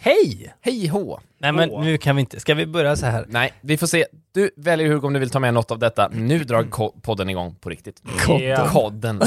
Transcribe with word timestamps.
Hej! 0.00 0.54
Hej 0.60 0.86
hå! 0.86 1.20
Nej 1.38 1.52
men 1.52 1.70
Åh. 1.70 1.84
nu 1.84 1.98
kan 1.98 2.16
vi 2.16 2.20
inte, 2.20 2.40
ska 2.40 2.54
vi 2.54 2.66
börja 2.66 2.96
så 2.96 3.06
här? 3.06 3.24
Nej, 3.28 3.52
vi 3.60 3.76
får 3.78 3.86
se. 3.86 4.06
Du 4.34 4.50
väljer 4.56 4.88
Hugo 4.88 5.06
om 5.06 5.12
du 5.12 5.20
vill 5.20 5.30
ta 5.30 5.38
med 5.40 5.54
något 5.54 5.70
av 5.70 5.78
detta. 5.78 6.08
Nu 6.08 6.44
drar 6.44 6.64
ko- 6.64 6.94
podden 7.02 7.30
igång 7.30 7.54
på 7.60 7.68
riktigt. 7.70 8.02
Kodden. 8.26 8.68
Kodden. 8.68 9.20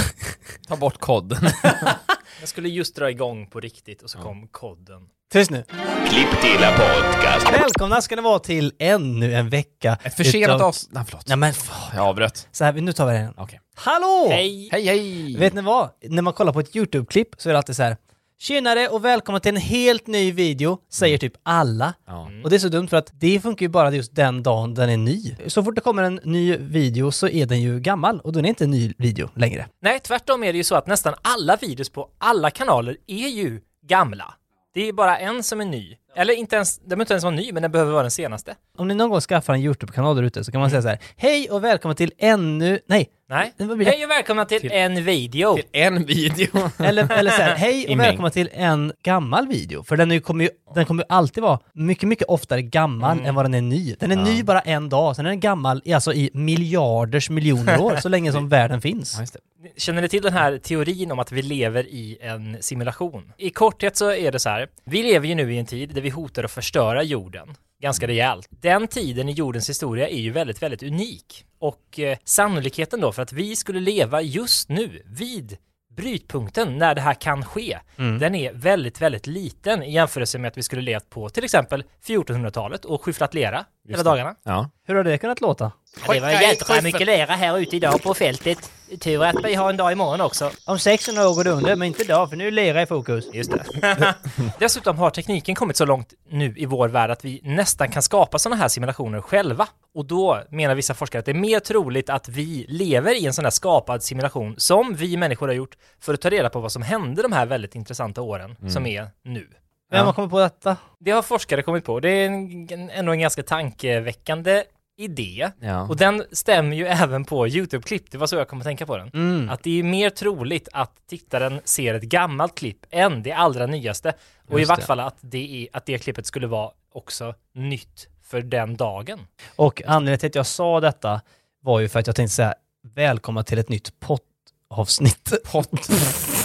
Ta 0.68 0.76
bort 0.76 0.98
kodden. 1.00 1.38
Jag 2.40 2.50
skulle 2.50 2.70
just 2.70 2.96
dra 2.96 3.10
igång 3.10 3.48
på 3.48 3.60
riktigt 3.60 4.02
och 4.02 4.10
så 4.10 4.18
kom 4.20 4.48
kodden. 4.48 5.02
Tyst 5.32 5.52
nu. 5.52 5.64
Klipptilla 6.10 6.72
podcast. 6.72 7.54
Välkomna 7.54 8.02
ska 8.02 8.16
ni 8.16 8.22
vara 8.22 8.40
till 8.40 8.74
ännu 8.80 9.34
en 9.34 9.50
vecka. 9.50 9.98
Ett 10.04 10.14
försenat 10.16 10.56
utav- 10.56 10.68
avsnitt. 10.68 10.94
Nej, 10.94 11.04
förlåt. 11.08 11.28
Nej 11.28 11.38
men 11.38 11.54
fan. 11.54 11.92
Jag 11.96 12.06
avbröt. 12.06 12.48
Så 12.52 12.64
här, 12.64 12.74
nu 12.74 12.94
tar 12.94 13.06
vi 13.06 13.12
det 13.14 13.20
igen. 13.20 13.34
Okej. 13.38 13.60
Hallå! 13.76 14.28
Hej! 14.32 14.70
Hej, 14.72 14.86
hej! 14.86 15.38
Vet 15.38 15.54
ni 15.54 15.62
vad? 15.62 15.90
När 16.04 16.22
man 16.22 16.34
kollar 16.34 16.54
på 16.54 16.60
ett 16.60 16.76
YouTube-klipp 16.76 17.30
så 17.38 17.50
är 17.50 17.54
det 17.54 17.60
alltid 17.60 17.76
så 17.76 17.84
här. 17.84 17.98
Tjenare 18.41 18.88
och 18.88 19.05
välkomna 19.05 19.40
till 19.40 19.55
en 19.55 19.62
helt 19.62 20.08
ny 20.08 20.31
video, 20.31 20.77
säger 20.90 21.18
typ 21.18 21.34
alla. 21.44 21.94
Ja. 22.07 22.29
Och 22.43 22.49
det 22.49 22.55
är 22.55 22.60
så 22.60 22.68
dumt 22.68 22.88
för 22.88 22.98
att 22.98 23.12
det 23.13 23.40
funkar 23.40 23.63
ju 23.63 23.70
bara 23.70 23.91
just 23.91 24.16
den 24.16 24.43
dagen 24.43 24.74
den 24.74 24.90
är 24.90 24.98
ny. 24.98 25.35
Så 25.48 25.63
fort 25.63 25.76
det 25.76 25.82
kommer 25.82 26.04
en 26.04 26.20
ny 26.24 26.57
video 26.57 27.12
så 27.12 27.27
är 27.27 27.46
den 27.46 27.62
ju 27.62 27.79
gammal 27.79 28.20
och 28.20 28.32
då 28.34 28.40
är 28.40 28.43
det 28.43 28.49
inte 28.49 28.63
en 28.63 28.71
ny 28.71 28.93
video 28.98 29.29
längre. 29.35 29.68
Nej, 29.82 29.99
tvärtom 29.99 30.43
är 30.43 30.54
det 30.54 30.57
ju 30.57 30.63
så 30.63 30.76
att 30.76 30.88
nästan 30.88 31.13
alla 31.21 31.55
videos 31.55 31.90
på 31.90 32.10
alla 32.18 32.51
kanaler 32.51 32.98
är 33.07 33.27
ju 33.27 33.62
gamla. 33.88 34.34
Det 34.73 34.88
är 34.88 34.94
bara 34.94 35.18
en 35.18 35.44
som 35.44 35.62
är 35.62 35.66
ny. 35.66 35.98
Eller 36.16 36.34
inte 36.34 36.55
ens, 36.55 36.77
den 36.77 36.88
behöver 36.88 37.01
inte 37.01 37.13
ens 37.13 37.23
vara 37.23 37.35
ny, 37.35 37.51
men 37.51 37.62
den 37.62 37.71
behöver 37.71 37.91
vara 37.91 38.01
den 38.01 38.12
senaste. 38.12 38.55
Om 38.77 38.88
ni 38.88 38.94
någon 38.94 39.10
gång 39.10 39.21
skaffar 39.21 39.54
en 39.54 39.62
YouTube-kanal 39.62 40.16
där 40.16 40.23
ute 40.23 40.44
så 40.44 40.51
kan 40.51 40.62
man 40.62 40.70
säga 40.70 40.82
så 40.82 40.88
här. 40.88 40.99
Hej 41.16 41.49
och 41.49 41.63
välkommen 41.63 41.96
till 41.96 42.12
ännu... 42.18 42.79
Nej! 42.88 43.10
Nej. 43.32 43.54
Hej 43.57 44.05
och 44.05 44.12
välkomna 44.12 44.46
till, 44.46 44.71
en 44.71 45.04
video. 45.04 45.55
Till 45.55 45.65
en 45.71 46.05
video. 46.05 46.48
Eller, 46.79 47.12
eller 47.12 47.32
så 47.32 47.41
här, 47.41 47.55
hej 47.55 47.88
och 47.90 47.99
välkomna 47.99 48.29
till 48.29 48.49
en 48.54 48.93
gammal 49.04 49.48
video. 49.48 49.84
För 49.84 49.98
den 49.98 50.12
är 50.12 50.15
ju, 50.15 50.21
kommer 50.21 50.43
ju, 50.43 50.49
den 50.76 50.85
kommer 50.85 51.04
ju 51.04 51.07
alltid 51.10 51.43
vara 51.43 51.60
mycket, 51.73 52.10
mycket 52.10 52.27
oftare 52.27 52.62
gammal 52.62 53.20
än 53.26 53.35
vad 53.35 53.46
den 53.46 53.54
är 53.54 53.62
ny. 53.62 53.96
Den 53.99 54.12
är 54.12 54.15
ny 54.15 54.43
bara 54.43 54.60
en 54.60 54.90
dag, 54.90 55.15
sen 55.15 55.26
är 55.26 55.29
den 55.29 55.40
gammal 55.40 55.82
alltså 55.93 56.13
i 56.13 56.29
miljarders 56.34 57.29
miljoner 57.29 57.82
år, 57.82 57.96
så 57.96 58.10
länge 58.10 58.32
som 58.32 58.49
världen 58.49 58.82
finns. 58.82 59.18
Ja. 59.20 59.40
Känner 59.77 60.01
ni 60.01 60.10
till 60.10 60.21
den 60.21 60.34
här 60.34 60.57
teorin 60.57 61.12
om 61.12 61.20
att 61.20 61.32
vi 61.32 61.41
lever 61.41 61.84
i 61.84 62.18
en 62.21 62.57
simulation? 62.60 63.34
I 63.38 63.49
korthet 63.49 63.98
så 63.98 64.12
är 64.12 64.31
det 64.31 64.40
så 64.40 64.50
här, 64.50 64.68
vi 64.85 65.03
lever 65.03 65.28
ju 65.28 65.35
nu 65.35 65.53
i 65.53 65.57
en 65.57 65.66
tid 65.66 65.90
där 65.90 66.01
vi 66.01 66.09
hotar 66.09 66.44
att 66.44 66.51
förstöra 66.51 67.03
jorden 67.03 67.56
ganska 67.81 68.07
rejält. 68.07 68.47
Den 68.50 68.88
tiden 68.88 69.29
i 69.29 69.31
jordens 69.31 69.69
historia 69.69 70.09
är 70.09 70.19
ju 70.19 70.31
väldigt, 70.31 70.62
väldigt 70.62 70.84
unik. 70.84 71.46
Och 71.59 72.00
eh, 72.00 72.18
sannolikheten 72.23 73.01
då 73.01 73.12
för 73.12 73.22
att 73.22 73.34
vi 73.34 73.56
skulle 73.56 73.79
leva 73.79 74.22
just 74.22 74.69
nu 74.69 75.01
vid 75.06 75.57
brytpunkten 75.96 76.78
när 76.78 76.96
det 76.96 77.01
här 77.01 77.13
kan 77.13 77.46
ske, 77.46 77.79
den 78.19 78.35
är 78.35 78.53
väldigt, 78.53 79.01
väldigt 79.01 79.28
liten 79.28 79.84
i 79.84 79.94
jämförelse 79.94 80.38
med 80.40 80.47
att 80.47 80.57
vi 80.57 80.63
skulle 80.63 80.81
levt 80.81 81.09
på 81.09 81.29
till 81.29 81.44
exempel 81.44 81.84
1400-talet 82.06 82.85
och 82.85 83.03
skyfflat 83.03 83.34
lera 83.34 83.66
hela 83.90 84.03
dagarna. 84.03 84.35
Ja. 84.44 84.69
Hur 84.88 84.96
har 84.96 85.03
det 85.03 85.18
kunnat 85.18 85.41
låta? 85.41 85.72
det 86.07 86.19
var 86.19 86.29
jädra 86.29 86.81
mycket 86.81 87.07
lera 87.07 87.31
här 87.35 87.57
ute 87.57 87.75
idag 87.75 88.03
på 88.03 88.13
fältet. 88.13 88.72
Tur 89.00 89.23
att 89.23 89.35
vi 89.44 89.56
har 89.56 89.69
en 89.69 89.78
dag 89.78 89.91
imorgon 89.91 90.22
också. 90.22 90.51
Om 90.66 90.79
600 90.79 91.29
år 91.29 91.35
går 91.35 91.44
det 91.44 91.50
under, 91.50 91.75
men 91.75 91.88
inte 91.88 92.03
idag, 92.03 92.29
för 92.29 92.38
nu 92.38 92.47
är 92.47 92.51
lera 92.51 92.81
i 92.81 92.85
fokus. 92.85 93.25
Just 93.33 93.51
det. 93.51 94.16
Dessutom 94.59 94.97
har 94.97 95.09
tekniken 95.09 95.56
kommit 95.56 95.78
så 95.78 95.85
långt 95.85 96.13
nu 96.29 96.53
i 96.57 96.66
vår 96.66 96.88
värld 96.88 97.11
att 97.11 97.25
vi 97.25 97.41
nästan 97.44 97.89
kan 97.89 98.01
skapa 98.01 98.39
sådana 98.39 98.61
här 98.61 98.67
simulationer 98.67 99.22
själva. 99.22 99.67
Och 99.95 100.06
då 100.06 100.44
menar 100.50 100.75
vissa 100.75 100.94
forskare 100.94 101.19
att 101.19 101.25
det 101.25 101.31
är 101.31 101.33
mer 101.33 101.59
troligt 101.59 102.09
att 102.09 102.29
vi 102.29 102.66
lever 102.69 103.16
i 103.16 103.25
en 103.25 103.33
sån 103.33 103.45
här 103.45 103.50
skapad 103.50 104.03
simulation 104.03 104.56
som 104.57 104.95
vi 104.95 105.17
människor 105.17 105.47
har 105.47 105.56
gjort 105.56 105.77
för 106.00 106.13
att 106.13 106.22
ta 106.22 106.29
reda 106.29 106.50
på 106.50 106.59
vad 106.59 106.72
som 106.72 106.81
hände 106.81 107.22
de 107.22 107.31
här 107.31 107.45
väldigt 107.45 107.75
intressanta 107.75 108.22
åren 108.22 108.56
som 108.69 108.85
är 108.85 109.07
nu. 109.23 109.47
Vem 109.91 110.06
har 110.06 110.13
kommit 110.13 110.31
på 110.31 110.40
detta? 110.40 110.78
Det 111.00 111.12
har 111.12 111.22
forskare 111.22 111.62
kommit 111.62 111.85
på. 111.85 112.00
Det 112.00 112.09
är 112.09 112.25
en, 112.25 112.90
ändå 112.90 113.12
en 113.12 113.19
ganska 113.19 113.44
tankeväckande 113.44 114.63
idé. 114.97 115.52
Ja. 115.59 115.81
Och 115.81 115.97
den 115.97 116.24
stämmer 116.31 116.75
ju 116.75 116.85
även 116.85 117.25
på 117.25 117.47
YouTube-klipp, 117.47 118.12
det 118.12 118.18
var 118.18 118.28
så 118.28 118.35
jag 118.35 118.47
kom 118.47 118.59
att 118.59 118.66
tänka 118.66 118.85
på 118.85 118.97
den. 118.97 119.12
Mm. 119.13 119.50
Att 119.50 119.63
det 119.63 119.80
är 119.80 119.84
mer 119.84 120.09
troligt 120.09 120.69
att 120.74 120.91
tittaren 121.07 121.62
ser 121.63 121.94
ett 121.94 122.03
gammalt 122.03 122.56
klipp 122.56 122.85
än 122.90 123.24
det 123.24 123.31
allra 123.31 123.66
nyaste. 123.66 124.13
Och 124.50 124.59
i 124.59 124.62
Just 124.62 124.69
vart 124.69 124.84
fall 124.84 125.00
att 125.00 125.18
det, 125.22 125.63
är, 125.63 125.78
att 125.78 125.85
det 125.85 125.97
klippet 125.97 126.25
skulle 126.25 126.47
vara 126.47 126.72
också 126.91 127.34
nytt 127.53 128.07
för 128.24 128.41
den 128.41 128.75
dagen. 128.75 129.19
Och 129.56 129.81
anledningen 129.85 130.19
till 130.19 130.28
att 130.28 130.35
jag 130.35 130.46
sa 130.46 130.80
detta 130.80 131.22
var 131.62 131.80
ju 131.80 131.90
för 131.90 132.00
att 132.00 132.07
jag 132.07 132.16
tänkte 132.16 132.35
säga 132.35 132.53
välkomna 132.96 133.44
till 133.44 133.59
ett 133.59 133.69
nytt 133.69 134.00
poddavsnitt. 134.00 135.34
Pott. 135.51 135.90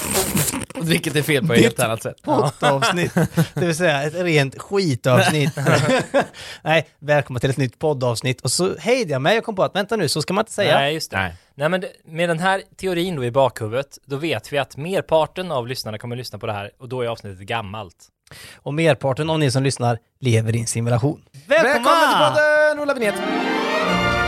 Vilket 0.82 1.16
är 1.16 1.22
fel 1.22 1.47
på 1.47 1.53
ett 1.53 1.60
helt 1.60 1.81
annat 1.81 2.03
sätt. 2.03 2.22
Poddavsnitt, 2.22 3.15
det 3.54 3.66
vill 3.66 3.77
säga 3.77 4.03
ett 4.03 4.15
rent 4.15 4.59
skitavsnitt. 4.59 5.56
Nej, 6.62 6.88
välkomna 6.99 7.41
till 7.41 7.50
ett 7.50 7.56
nytt 7.56 7.78
poddavsnitt. 7.78 8.41
Och 8.41 8.53
så 8.53 8.76
hejde 8.78 9.12
jag 9.12 9.22
mig, 9.22 9.34
jag 9.34 9.44
kom 9.44 9.56
på 9.56 9.62
att 9.62 9.76
vänta 9.76 9.97
nu, 9.97 10.09
så 10.09 10.22
ska 10.22 10.34
man 10.34 10.43
inte 10.43 10.53
säga. 10.53 10.78
Nej, 10.78 10.94
just 10.94 11.10
det. 11.10 11.16
Nej. 11.16 11.34
Nej, 11.55 11.69
men 11.69 11.84
med 12.05 12.28
den 12.28 12.38
här 12.38 12.62
teorin 12.76 13.16
då 13.16 13.25
i 13.25 13.31
bakhuvudet, 13.31 13.99
då 14.05 14.16
vet 14.16 14.53
vi 14.53 14.59
att 14.59 14.76
merparten 14.76 15.53
av 15.53 15.69
lyssnarna 15.69 15.99
kommer 15.99 16.16
lyssna 16.16 16.38
på 16.38 16.47
det 16.47 16.53
här 16.53 16.71
och 16.78 16.88
då 16.88 17.03
är 17.03 17.06
avsnittet 17.06 17.47
gammalt. 17.47 17.97
Och 18.56 18.75
merparten 18.75 19.31
av 19.31 19.38
ni 19.38 19.50
som 19.50 19.62
lyssnar 19.62 19.99
lever 20.21 20.56
i 20.56 20.60
en 20.60 20.66
simulation. 20.66 21.22
Välkomna! 21.47 21.72
Välkommen 21.75 22.09
till 22.09 22.19
podden! 22.19 22.81
Ola 22.81 22.94
Vinett. 22.94 23.56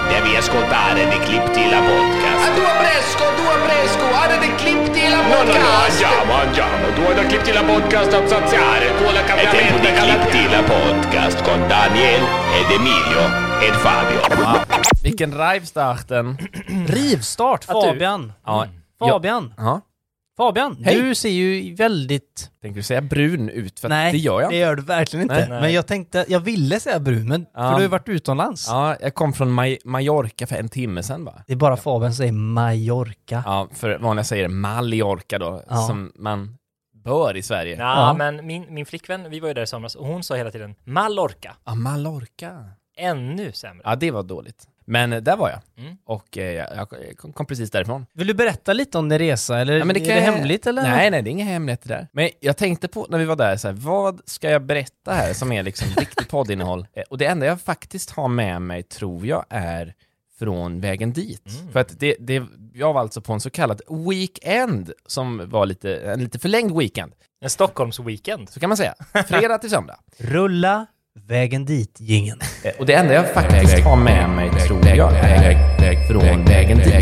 Devi 0.08 0.36
ascoltare 0.36 1.06
di 1.08 1.18
Clipptilla 1.18 1.78
podcast. 1.80 2.54
Tu 2.54 2.60
fresco, 2.60 3.24
tu 3.36 3.42
fresco, 3.66 4.08
guarda 4.08 4.36
di 4.36 4.54
Clipptilla 4.54 5.16
No, 5.22 5.28
no, 5.28 5.42
no, 5.44 5.44
podcast. 5.52 5.90
andiamo, 6.02 6.32
andiamo. 6.34 6.92
Tu 6.94 7.00
hai 7.02 7.14
da 7.14 7.26
Clipptilla 7.26 7.62
podcast 7.62 8.12
a 8.12 8.26
zanziare. 8.26 8.96
Tu 8.96 9.04
hai 9.04 9.12
da 9.12 9.24
cambiamento 9.24 9.78
di 9.78 9.92
Clipptilla 9.92 10.62
podcast 10.62 11.42
con 11.42 11.66
Daniel 11.68 12.22
ed 12.54 12.70
Emilio 12.70 13.22
ed 13.60 13.74
Fabio. 13.74 14.20
Vilken 15.02 15.32
rivstarten. 15.36 16.36
Rivstart, 16.86 17.64
Att 17.68 17.74
du- 17.80 17.86
Fabian. 17.86 18.34
Ja. 18.46 18.68
Fabian, 18.98 19.52
ja. 19.56 19.82
Fabian, 20.38 20.76
Hej. 20.84 21.00
du 21.02 21.14
ser 21.14 21.28
ju 21.28 21.74
väldigt... 21.74 22.50
Tänker 22.62 22.76
du 22.76 22.82
säga 22.82 23.00
brun 23.00 23.48
ut? 23.48 23.80
För 23.80 23.88
att 23.88 23.90
Nej, 23.90 24.12
det 24.12 24.18
gör 24.18 24.40
jag 24.40 24.50
det 24.50 24.56
gör 24.56 24.76
du 24.76 24.82
verkligen 24.82 25.22
inte. 25.22 25.48
Nej. 25.48 25.60
Men 25.60 25.72
jag 25.72 25.86
tänkte, 25.86 26.24
jag 26.28 26.40
ville 26.40 26.80
säga 26.80 26.98
brun, 27.00 27.28
men 27.28 27.44
för 27.44 27.50
Ja. 27.54 27.68
du 27.68 27.74
har 27.74 27.80
ju 27.80 27.86
varit 27.86 28.08
utomlands. 28.08 28.68
Ja, 28.68 28.96
jag 29.00 29.14
kom 29.14 29.32
från 29.32 29.48
Maj- 29.60 29.78
Mallorca 29.84 30.46
för 30.46 30.56
en 30.56 30.68
timme 30.68 31.02
sedan 31.02 31.24
va? 31.24 31.42
Det 31.46 31.52
är 31.52 31.56
bara 31.56 31.76
Fabian 31.76 32.12
som 32.12 32.16
säger 32.16 32.32
Mallorca. 32.32 33.42
Ja, 33.46 33.68
för 33.74 33.98
vanliga 33.98 34.24
säger 34.24 34.48
Mallorca 34.48 35.38
då, 35.38 35.62
Ja. 35.68 35.76
som 35.76 36.12
man 36.14 36.56
bör 37.04 37.36
i 37.36 37.42
Sverige. 37.42 37.76
Ja, 37.78 37.84
Ja, 37.84 38.06
Ja. 38.06 38.14
men 38.14 38.46
min, 38.46 38.74
min 38.74 38.86
flickvän, 38.86 39.30
vi 39.30 39.40
var 39.40 39.48
ju 39.48 39.54
där 39.54 39.62
i 39.62 39.66
somras 39.66 39.94
och 39.94 40.06
hon 40.06 40.22
sa 40.22 40.34
hela 40.34 40.50
tiden 40.50 40.74
Mallorca. 40.84 41.56
Mallorca. 41.76 42.64
Ännu 42.98 43.52
sämre. 43.52 43.82
Ja, 43.84 43.96
det 43.96 44.10
var 44.10 44.22
dåligt. 44.22 44.64
Men 44.88 45.12
eh, 45.12 45.20
där 45.22 45.36
var 45.36 45.50
jag. 45.50 45.60
Mm. 45.84 45.96
Och 46.04 46.38
eh, 46.38 46.52
jag, 46.52 46.68
jag 46.76 46.88
kom- 47.34 47.46
precis 47.46 47.70
därifrån. 47.70 48.06
Vill 48.14 48.26
du 48.26 48.34
berätta 48.34 48.72
lite 48.72 48.98
om 48.98 49.08
din 49.08 49.18
resa, 49.18 49.58
eller 49.58 49.78
Ja, 49.78 49.84
men 49.84 49.96
är 49.96 50.00
kan 50.00 50.08
det 50.08 50.14
jag- 50.14 50.32
hemligt 50.32 50.66
eller? 50.66 50.82
Nej, 50.82 51.10
nej, 51.10 51.22
det 51.22 51.30
är 51.30 51.32
inga 51.32 51.44
hemligheter 51.44 51.88
där. 51.88 52.08
Men 52.12 52.30
jag 52.40 52.56
tänkte 52.56 52.88
på 52.88 53.06
när 53.10 53.18
vi 53.18 53.24
var 53.24 53.36
där, 53.36 53.56
så 53.56 53.68
här, 53.68 53.74
vad 53.74 54.20
ska 54.24 54.50
jag 54.50 54.62
berätta 54.64 55.12
här 55.12 55.34
som 55.34 55.52
är 55.52 55.62
liksom 55.62 55.88
riktigt 55.96 56.28
poddinnehåll? 56.28 56.86
Eh, 56.92 57.02
Och 57.10 57.18
det 57.18 57.26
enda 57.26 57.46
jag 57.46 57.60
faktiskt 57.60 58.10
har 58.10 58.28
med 58.28 58.62
mig, 58.62 58.82
tror 58.82 59.26
jag, 59.26 59.44
är 59.50 59.94
från 60.38 60.80
vägen 60.80 61.12
dit. 61.12 61.42
För 61.72 61.80
att 61.80 62.00
det, 62.00 62.16
det, 62.20 62.42
jag 62.74 62.92
var 62.92 63.00
alltså 63.00 63.20
på 63.20 63.32
en 63.32 63.40
så 63.40 63.50
kallad 63.50 63.80
weekend, 64.08 64.92
som 65.06 65.50
var 65.50 65.66
lite, 65.66 65.96
en 65.96 66.22
lite 66.24 66.38
förlängd 66.38 66.78
weekend, 66.78 67.12
En 67.40 67.48
Stockholms-weekend. 67.48 68.46
så 68.50 68.60
kan 68.60 68.68
man 68.70 68.76
säga. 68.76 68.94
Fredag 69.28 69.58
till 69.58 69.70
söndag. 69.70 69.96
Rulla 70.18 70.86
vägen 71.26 71.64
dit, 71.64 71.96
gingen. 72.00 72.40
Eh, 72.64 72.72
Och 72.78 72.86
det 72.86 72.92
enda 72.94 73.14
jag 73.14 73.32
faktiskt 73.34 73.78
har 73.84 73.96
med 73.96 74.30
mig, 74.30 74.50
tror 74.66 74.86
jag, 74.86 75.12
är 75.16 76.08
från 76.08 76.44
vägen 76.44 76.78
dit. 76.78 76.94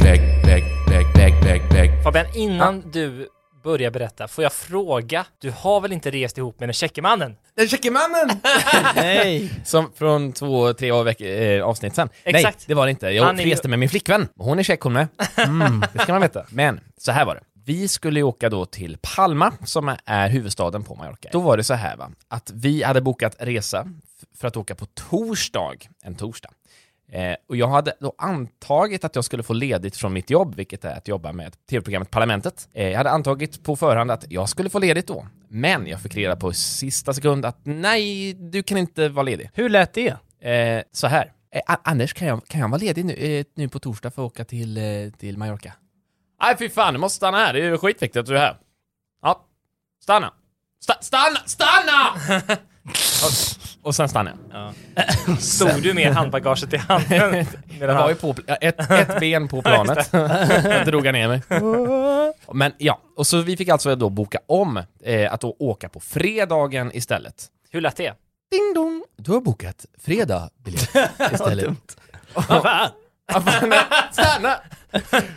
Fabian, 2.04 2.26
innan 2.34 2.90
du 2.92 3.28
börjar 3.64 3.90
berätta, 3.90 4.28
får 4.28 4.44
jag 4.44 4.52
fråga, 4.52 5.24
du 5.40 5.50
har 5.56 5.80
väl 5.80 5.92
inte 5.92 6.10
rest 6.10 6.38
ihop 6.38 6.60
med 6.60 6.68
den 6.68 6.74
käcke 6.74 7.02
mannen? 7.02 7.36
Den 7.56 7.68
käcke 7.68 7.90
mannen! 7.90 8.30
Nej! 8.96 9.50
Som 9.64 9.92
från 9.98 10.32
två, 10.32 10.72
tre 10.72 10.90
av 10.90 11.04
veck- 11.08 11.20
eh, 11.20 11.64
avsnitt 11.64 11.94
sen. 11.94 12.08
Exakt. 12.24 12.58
Nej, 12.58 12.64
det 12.66 12.74
var 12.74 12.86
det 12.86 12.90
inte. 12.90 13.06
Jag 13.08 13.24
Han 13.24 13.38
är 13.40 13.44
ju- 13.44 13.50
reste 13.50 13.68
med 13.68 13.78
min 13.78 13.88
flickvän. 13.88 14.28
Hon 14.38 14.58
är 14.58 14.62
check 14.62 14.80
hon 14.80 14.92
med. 14.92 15.08
Mm, 15.36 15.84
det 15.92 15.98
ska 15.98 16.12
man 16.12 16.22
veta. 16.22 16.44
Men, 16.48 16.80
så 16.98 17.12
här 17.12 17.24
var 17.24 17.34
det. 17.34 17.40
Vi 17.66 17.88
skulle 17.88 18.20
ju 18.20 18.22
åka 18.24 18.50
då 18.50 18.66
till 18.66 18.98
Palma, 19.16 19.52
som 19.64 19.96
är 20.04 20.28
huvudstaden 20.28 20.84
på 20.84 20.94
Mallorca. 20.94 21.28
Då 21.32 21.40
var 21.40 21.56
det 21.56 21.64
så 21.64 21.74
här 21.74 21.96
va, 21.96 22.10
att 22.28 22.50
vi 22.54 22.82
hade 22.82 23.00
bokat 23.00 23.36
resa 23.38 23.86
för 24.36 24.48
att 24.48 24.56
åka 24.56 24.74
på 24.74 24.86
torsdag, 24.86 25.72
en 26.02 26.14
torsdag. 26.14 26.50
Eh, 27.12 27.34
och 27.48 27.56
jag 27.56 27.68
hade 27.68 27.94
då 28.00 28.14
antagit 28.18 29.04
att 29.04 29.14
jag 29.14 29.24
skulle 29.24 29.42
få 29.42 29.52
ledigt 29.52 29.96
från 29.96 30.12
mitt 30.12 30.30
jobb, 30.30 30.54
vilket 30.54 30.84
är 30.84 30.96
att 30.96 31.08
jobba 31.08 31.32
med 31.32 31.66
tv-programmet 31.70 32.10
Parlamentet. 32.10 32.68
Eh, 32.72 32.88
jag 32.88 32.96
hade 32.96 33.10
antagit 33.10 33.62
på 33.64 33.76
förhand 33.76 34.10
att 34.10 34.24
jag 34.28 34.48
skulle 34.48 34.70
få 34.70 34.78
ledigt 34.78 35.06
då. 35.06 35.26
Men 35.48 35.86
jag 35.86 36.00
fick 36.00 36.14
reda 36.16 36.36
på 36.36 36.52
sista 36.52 37.14
sekund 37.14 37.44
att 37.44 37.58
nej, 37.64 38.34
du 38.34 38.62
kan 38.62 38.78
inte 38.78 39.08
vara 39.08 39.22
ledig. 39.22 39.50
Hur 39.54 39.68
lät 39.68 39.92
det? 39.94 40.08
Eh, 40.50 40.82
så 40.92 41.06
här. 41.06 41.32
Eh, 41.54 41.60
A- 41.66 41.80
Anders, 41.84 42.12
kan 42.12 42.28
jag, 42.28 42.46
kan 42.46 42.60
jag 42.60 42.68
vara 42.68 42.80
ledig 42.80 43.04
nu, 43.04 43.12
eh, 43.14 43.44
nu 43.54 43.68
på 43.68 43.78
torsdag 43.78 44.10
för 44.10 44.22
att 44.22 44.32
åka 44.32 44.44
till, 44.44 44.76
eh, 44.78 45.10
till 45.18 45.38
Mallorca? 45.38 45.72
Nej, 46.42 46.56
fy 46.58 46.68
fan, 46.68 46.94
du 46.94 47.00
måste 47.00 47.16
stanna 47.16 47.38
här. 47.38 47.52
Det 47.52 47.58
är 47.60 47.64
ju 47.64 47.78
skitviktigt 47.78 48.16
att 48.20 48.26
du 48.26 48.36
är 48.36 48.40
här. 48.40 48.56
Ja, 49.22 49.44
stanna. 50.02 50.32
Sta 50.80 50.94
stanna! 51.00 51.38
Stanna! 51.46 52.10
och, 53.24 53.30
och 53.82 53.94
sen 53.94 54.08
stannade 54.08 54.36
jag. 54.52 55.38
Stod 55.38 55.82
du 55.82 55.94
med 55.94 56.12
handbagaget 56.14 56.72
i 56.72 56.76
handen? 56.76 57.46
Jag 57.80 57.94
var 57.94 58.08
ju 58.08 58.14
på, 58.14 58.34
ett, 58.60 58.90
ett 58.90 59.20
ben 59.20 59.48
på 59.48 59.62
planet. 59.62 60.08
jag 60.64 60.86
drog 60.86 61.04
ner 61.04 61.28
mig. 61.28 61.42
Men 62.52 62.72
ja, 62.78 63.00
och 63.16 63.26
så 63.26 63.40
vi 63.40 63.56
fick 63.56 63.68
alltså 63.68 63.96
då 63.96 64.10
boka 64.10 64.38
om 64.46 64.82
eh, 65.04 65.32
att 65.32 65.40
då 65.40 65.56
åka 65.58 65.88
på 65.88 66.00
fredagen 66.00 66.90
istället. 66.94 67.46
Hur 67.70 67.80
lät 67.80 67.96
det? 67.96 68.14
Ding 68.50 68.74
dong! 68.74 69.04
Du 69.16 69.32
har 69.32 69.40
bokat 69.40 69.86
fredag 69.98 70.50
biljett 70.64 70.90
istället. 71.32 71.96
Ja, 72.34 72.42
fan, 72.42 72.60
nej, 72.64 72.88
Stanna! 74.12 74.60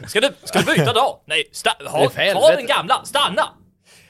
Ska 0.07 0.21
du, 0.21 0.29
ska 0.43 0.59
du 0.59 0.65
byta 0.65 0.93
dag? 0.93 1.19
Nej, 1.25 1.49
sta- 1.53 1.69
Det 1.79 1.85
är 1.85 2.07
ta 2.09 2.21
helvete. 2.21 2.55
den 2.55 2.65
gamla, 2.65 3.05
stanna! 3.05 3.49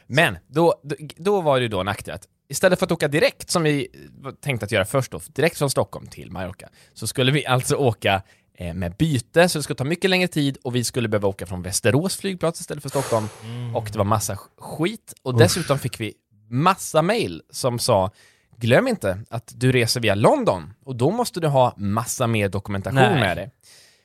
Men 0.07 0.37
då, 0.47 0.79
då, 0.83 0.95
då 1.17 1.41
var 1.41 1.55
det 1.57 1.61
ju 1.61 1.67
då 1.67 1.83
nackdel 1.83 2.15
att 2.15 2.23
istället 2.49 2.79
för 2.79 2.85
att 2.85 2.91
åka 2.91 3.07
direkt, 3.07 3.49
som 3.49 3.63
vi 3.63 3.87
var 4.21 4.31
tänkt 4.31 4.63
att 4.63 4.71
göra 4.71 4.85
först 4.85 5.11
då, 5.11 5.19
direkt 5.27 5.57
från 5.57 5.69
Stockholm 5.69 6.07
till 6.07 6.31
Mallorca, 6.31 6.69
så 6.93 7.07
skulle 7.07 7.31
vi 7.31 7.45
alltså 7.45 7.75
åka 7.75 8.21
eh, 8.57 8.73
med 8.73 8.95
byte, 8.95 9.49
så 9.49 9.59
det 9.59 9.63
skulle 9.63 9.77
ta 9.77 9.83
mycket 9.83 10.09
längre 10.09 10.27
tid 10.27 10.57
och 10.63 10.75
vi 10.75 10.83
skulle 10.83 11.07
behöva 11.07 11.27
åka 11.27 11.45
från 11.45 11.61
Västerås 11.61 12.17
flygplats 12.17 12.59
istället 12.61 12.81
för 12.83 12.89
Stockholm. 12.89 13.27
Och 13.75 13.89
det 13.91 13.97
var 13.97 14.05
massa 14.05 14.33
sk- 14.33 14.47
skit. 14.77 15.13
Och 15.23 15.37
dessutom 15.37 15.79
fick 15.79 15.99
vi 15.99 16.13
massa 16.49 17.01
mail 17.01 17.41
som 17.49 17.79
sa 17.79 18.11
Glöm 18.59 18.87
inte 18.87 19.19
att 19.29 19.53
du 19.55 19.71
reser 19.71 19.99
via 20.01 20.15
London 20.15 20.73
och 20.85 20.95
då 20.95 21.11
måste 21.11 21.39
du 21.39 21.47
ha 21.47 21.73
massa 21.77 22.27
mer 22.27 22.49
dokumentation 22.49 22.99
Nej. 22.99 23.19
med 23.19 23.37
dig. 23.37 23.51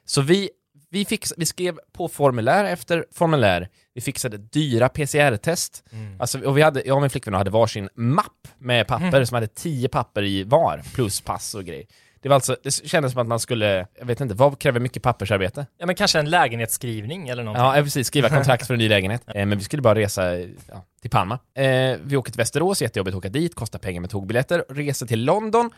Så 0.05 0.21
vi, 0.21 0.51
vi, 0.91 1.05
fix, 1.05 1.33
vi 1.37 1.47
skrev 1.47 1.79
på 1.93 2.09
formulär 2.09 2.65
efter 2.65 3.07
formulär, 3.13 3.69
vi 3.95 4.01
fixade 4.01 4.39
dyra 4.39 4.89
PCR-test, 4.89 5.85
alltså, 6.19 6.41
och 6.41 6.59
vi 6.59 6.63
hade, 6.63 6.83
jag 6.87 6.97
och 6.97 7.01
min 7.01 7.11
flickvän 7.11 7.35
hade 7.35 7.51
varsin 7.51 7.89
mapp 7.95 8.49
med 8.59 8.87
papper 8.87 9.25
som 9.25 9.35
hade 9.35 9.47
tio 9.47 9.89
papper 9.89 10.23
i 10.23 10.45
var, 10.45 10.83
plus 10.95 11.21
pass 11.21 11.55
och 11.55 11.65
grejer. 11.65 11.87
Det 12.25 12.29
var 12.29 12.35
alltså, 12.35 12.57
det 12.63 12.71
kändes 12.71 13.13
som 13.13 13.21
att 13.21 13.27
man 13.27 13.41
skulle, 13.41 13.87
jag 13.99 14.07
vet 14.07 14.21
inte, 14.21 14.35
vad 14.35 14.59
kräver 14.59 14.81
mycket 14.81 15.03
pappersarbete? 15.03 15.67
Ja 15.79 15.87
men 15.87 15.95
kanske 15.95 16.19
en 16.19 16.31
lägenhetsskrivning 16.31 17.29
eller 17.29 17.43
någonting. 17.43 17.65
Ja, 17.65 17.83
precis, 17.83 18.07
skriva 18.07 18.29
kontrakt 18.37 18.67
för 18.67 18.75
en 18.75 18.79
ny 18.79 18.89
lägenhet. 18.89 19.23
Eh, 19.27 19.47
men 19.47 19.59
vi 19.59 19.65
skulle 19.65 19.83
bara 19.83 19.95
resa 19.95 20.39
ja, 20.39 20.85
till 21.01 21.11
Palma. 21.11 21.39
Eh, 21.55 21.97
vi 22.05 22.17
åker 22.17 22.33
till 22.33 22.39
Västerås, 22.39 22.83
jättejobbigt 22.83 23.15
att 23.15 23.19
åka 23.19 23.29
dit, 23.29 23.55
kostar 23.55 23.79
pengar 23.79 24.01
med 24.01 24.11
tågbiljetter, 24.11 24.65
reser 24.69 25.07
till 25.07 25.25
London 25.25 25.71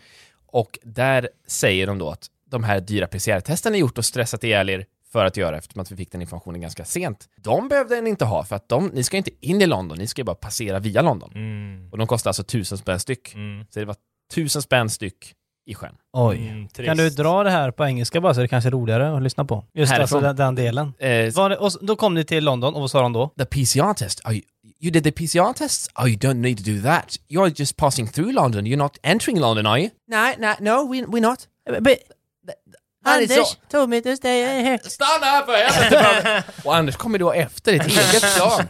och 0.46 0.78
där 0.82 1.28
säger 1.46 1.87
de 1.87 1.98
då 1.98 2.10
att 2.10 2.26
de 2.50 2.64
här 2.64 2.81
dyra 2.81 3.06
PCR-testen 3.06 3.75
är 3.75 3.78
gjort 3.78 3.98
och 3.98 4.04
stressat 4.04 4.44
ihjäl 4.44 4.70
er 4.70 4.87
för 5.12 5.25
att 5.25 5.37
göra 5.37 5.58
eftersom 5.58 5.82
att 5.82 5.93
vi 5.93 5.96
fick 5.96 6.12
den 6.12 6.20
informationen 6.20 6.60
ganska 6.60 6.84
sent. 6.84 7.28
De 7.37 7.69
behövde 7.69 7.94
den 7.94 8.06
inte 8.06 8.25
ha 8.25 8.44
för 8.44 8.56
att 8.56 8.69
de, 8.69 8.87
ni 8.87 9.02
ska 9.02 9.16
inte 9.16 9.31
in 9.40 9.62
i 9.62 9.66
London, 9.66 9.98
ni 9.98 10.06
ska 10.06 10.20
ju 10.20 10.25
bara 10.25 10.37
passera 10.37 10.78
via 10.78 11.02
London. 11.02 11.32
Mm. 11.34 11.88
Och 11.93 11.98
de 11.98 12.06
kostar 12.06 12.31
alltså 12.31 12.44
tusen 12.44 12.78
spänn 12.78 13.00
styck. 13.00 13.34
Mm. 13.34 13.66
Så 13.70 13.78
det 13.78 13.84
var 13.84 13.96
tusen 14.34 14.62
spänn 14.62 14.90
styck 14.90 15.34
i 15.66 15.74
sjön. 15.74 15.94
Oj. 16.12 16.48
Mm. 16.48 16.68
Kan 16.68 16.96
du 16.96 17.10
dra 17.10 17.42
det 17.44 17.50
här 17.50 17.70
på 17.70 17.84
engelska 17.84 18.20
bara 18.20 18.34
så 18.34 18.40
det 18.40 18.48
kanske 18.48 18.68
är 18.68 18.70
roligare 18.70 19.16
att 19.16 19.22
lyssna 19.22 19.44
på? 19.44 19.64
Just 19.74 19.92
Härifrån. 19.92 20.02
alltså 20.02 20.20
den, 20.20 20.36
den 20.36 20.54
delen. 20.54 20.92
Eh, 20.98 21.34
Var 21.34 21.50
det, 21.50 21.56
och 21.56 21.72
då 21.80 21.96
kom 21.96 22.14
ni 22.14 22.24
till 22.24 22.44
London 22.44 22.74
och 22.74 22.80
vad 22.80 22.90
sa 22.90 23.02
de 23.02 23.12
då? 23.12 23.28
the 23.38 23.44
PCR 23.44 23.94
test. 23.94 24.20
Oh, 24.24 24.32
you, 24.32 24.42
you 24.80 24.90
did 24.90 25.04
the 25.04 25.12
PCR 25.12 25.52
test? 25.52 25.90
Oh, 25.94 26.08
you 26.08 26.16
don't 26.18 26.34
need 26.40 26.58
to 26.58 26.70
do 26.70 26.82
that. 26.82 27.16
You're 27.28 27.52
just 27.60 27.76
passing 27.76 28.08
through 28.08 28.32
London. 28.34 28.64
You're 28.66 28.76
not 28.76 28.98
entering 29.02 29.40
London, 29.40 29.66
are 29.66 29.78
you? 29.80 29.90
No, 30.08 30.32
no, 30.38 30.54
no, 30.60 30.92
we, 30.92 31.02
we're 31.02 31.20
not. 31.20 31.46
Anders 31.69 31.96
told 33.70 33.88
me 33.88 34.00
to 34.00 34.17
stay 34.17 34.43
here. 34.62 34.79
Stanna 34.79 35.26
här 35.26 35.44
för 35.44 35.53
helvete! 35.53 36.43
och 36.64 36.76
Anders 36.76 36.97
kommer 36.97 37.19
då 37.19 37.32
efter 37.32 37.73
ett 37.73 37.87
eget 37.87 38.35
plan. 38.37 38.62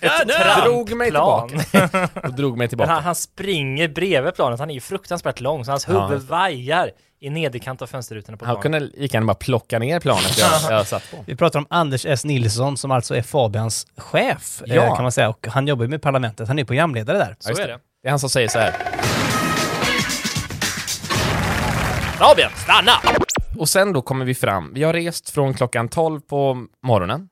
Jag 0.00 0.64
drog 0.64 0.92
mig 0.96 1.10
Plan. 1.10 1.48
tillbaka. 1.48 2.08
Och 2.28 2.34
drog 2.34 2.58
mig 2.58 2.68
tillbaka. 2.68 2.90
han, 2.90 3.02
han 3.02 3.14
springer 3.14 3.88
bredvid 3.88 4.34
planet, 4.34 4.60
han 4.60 4.70
är 4.70 4.74
ju 4.74 4.80
fruktansvärt 4.80 5.40
lång 5.40 5.64
så 5.64 5.70
hans 5.70 5.86
Ja. 5.88 6.06
huvud 6.06 6.22
vajar 6.22 6.90
i 7.20 7.30
nederkant 7.30 7.82
av 7.82 7.86
fönsterrutorna 7.86 8.36
på 8.36 8.44
Han 8.44 8.54
planet. 8.60 8.62
kunde 8.62 9.00
lika 9.02 9.16
gärna 9.16 9.26
bara 9.26 9.34
plocka 9.34 9.78
ner 9.78 10.00
planet 10.00 10.38
jag, 10.38 10.50
jag 10.70 10.86
satt 10.86 11.10
på. 11.10 11.16
Vi 11.26 11.36
pratar 11.36 11.58
om 11.58 11.66
Anders 11.70 12.06
S. 12.06 12.24
Nilsson 12.24 12.76
som 12.76 12.90
alltså 12.90 13.16
är 13.16 13.22
Fabians 13.22 13.86
chef 13.96 14.62
Ja. 14.66 14.74
eh, 14.74 14.94
kan 14.94 15.02
man 15.02 15.12
säga 15.12 15.28
och 15.28 15.46
han 15.50 15.66
jobbar 15.66 15.84
ju 15.84 15.88
med 15.88 16.02
Parlamentet. 16.02 16.48
Han 16.48 16.58
är 16.58 16.64
programledare 16.64 17.18
där. 17.18 17.36
Så 17.38 17.48
just 17.50 17.60
är 17.60 17.66
det. 17.68 17.72
det. 17.72 17.78
Det 18.02 18.08
är 18.08 18.10
han 18.10 18.18
som 18.18 18.30
säger 18.30 18.48
så 18.48 18.58
här. 18.58 18.74
Fabian, 22.18 22.50
stanna! 22.56 22.92
Och 23.58 23.68
sen 23.68 23.92
då 23.92 24.02
kommer 24.02 24.24
vi 24.24 24.34
fram, 24.34 24.74
vi 24.74 24.82
har 24.82 24.92
rest 24.92 25.30
från 25.30 25.54
klockan 25.54 25.88
12 25.88 26.20
på 26.20 26.66
morgonen 26.82 27.28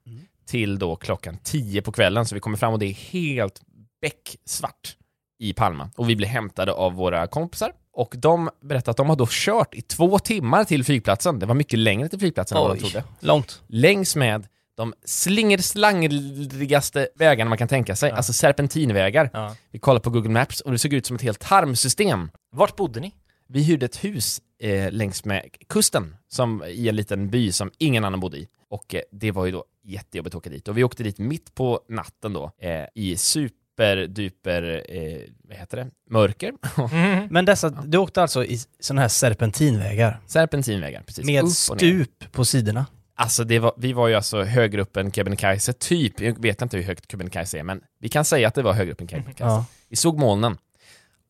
till 0.47 0.79
då 0.79 0.97
klockan 0.97 1.39
10 1.45 1.83
på 1.83 1.93
kvällen, 1.93 2.27
så 2.27 2.35
vi 2.35 2.41
kommer 2.41 2.57
fram 2.57 2.73
och 2.73 2.79
det 2.79 2.87
är 2.87 2.93
helt 2.93 3.61
becksvart 4.01 4.97
i 5.39 5.53
Palma. 5.53 5.91
Och 5.97 6.11
vi 6.11 6.17
blir 6.17 6.29
hämtade 6.29 6.73
av 6.73 6.93
våra 6.93 7.27
kompisar. 7.27 7.73
Och 7.93 8.15
de 8.17 8.51
berättar 8.63 8.91
att 8.91 8.97
de 8.97 9.09
har 9.09 9.17
då 9.17 9.27
kört 9.31 9.75
i 9.75 9.83
två 9.83 10.19
timmar 10.19 10.65
till 10.65 10.85
flygplatsen. 10.85 11.39
Det 11.39 11.47
var 11.47 11.55
mycket 11.55 11.79
längre 11.79 12.09
till 12.09 12.19
flygplatsen 12.19 12.59
än 12.59 12.65
vad 12.65 12.77
de 12.77 12.81
trodde. 12.81 13.05
långt. 13.21 13.63
Längs 13.67 14.17
med 14.17 14.47
de 14.77 14.95
slingerslangrigaste 15.05 17.09
vägarna 17.15 17.49
man 17.49 17.59
kan 17.59 17.69
tänka 17.69 17.97
sig, 17.97 18.11
alltså 18.11 18.33
serpentinvägar. 18.33 19.31
Ja. 19.33 19.55
Vi 19.71 19.79
kollade 19.79 20.03
på 20.03 20.11
Google 20.11 20.31
Maps 20.31 20.61
och 20.61 20.73
det 20.73 20.79
såg 20.79 20.93
ut 20.93 21.07
som 21.07 21.17
ett 21.17 21.23
helt 21.23 21.41
tarmsystem. 21.41 22.31
Vart 22.53 22.77
bodde 22.77 23.01
ni? 23.01 23.15
Vi 23.49 23.63
hyrde 23.63 23.87
ett 23.87 24.05
hus 24.05 24.41
eh, 24.59 24.93
längs 24.93 25.25
med 25.25 25.43
kusten, 25.69 26.17
som, 26.29 26.65
i 26.65 26.89
en 26.89 26.97
liten 26.97 27.31
by 27.31 27.53
som 27.53 27.71
ingen 27.79 28.05
annan 28.05 28.21
bodde 28.21 28.37
i. 28.39 28.49
Och 28.69 28.95
eh, 28.95 29.01
det 29.13 29.31
var 29.31 29.47
ju 29.47 29.53
då 29.53 29.65
jättejobbigt 29.85 30.35
att 30.35 30.39
åka 30.39 30.51
dit. 30.51 30.69
Och 30.69 30.79
vi 30.79 30.85
åkte 30.85 31.03
dit 31.03 31.19
mitt 31.19 31.55
på 31.55 31.81
natten 31.89 32.33
då, 32.33 32.51
eh, 32.59 32.85
i 32.95 33.17
superduper, 33.17 34.85
eh, 34.89 35.21
vad 35.49 35.57
heter 35.57 35.77
det, 35.77 35.91
mörker. 36.11 36.53
Men 37.31 37.45
dessa, 37.45 37.71
du 37.71 37.99
åkte 37.99 38.23
alltså 38.23 38.45
i 38.45 38.59
sådana 38.81 39.01
här 39.01 39.09
serpentinvägar 39.09 40.21
Serpentinvägar, 40.27 41.03
precis. 41.03 41.27
med 41.27 41.51
stup 41.51 42.33
på 42.33 42.45
sidorna. 42.45 42.87
Alltså 43.17 43.45
det 43.45 43.59
var, 43.59 43.73
vi 43.77 43.93
var 43.93 44.09
ju 44.09 44.15
alltså 44.15 44.43
högre 44.43 44.83
upp 44.83 44.97
än 44.97 45.13
Kebnekaise, 45.13 45.73
typ. 45.73 46.21
Jag 46.21 46.43
vet 46.43 46.63
inte 46.63 46.77
hur 46.77 46.85
högt 46.85 47.11
Kebnekaise 47.11 47.59
är, 47.59 47.63
men 47.63 47.81
vi 48.01 48.09
kan 48.09 48.25
säga 48.25 48.49
att 48.49 48.55
det 48.55 48.63
var 48.63 48.73
högre 48.73 48.93
upp 48.93 49.01
än 49.01 49.09
Kebnekaise. 49.09 49.45
Ja. 49.45 49.67
Vi 49.89 49.97
såg 49.97 50.19
molnen 50.19 50.57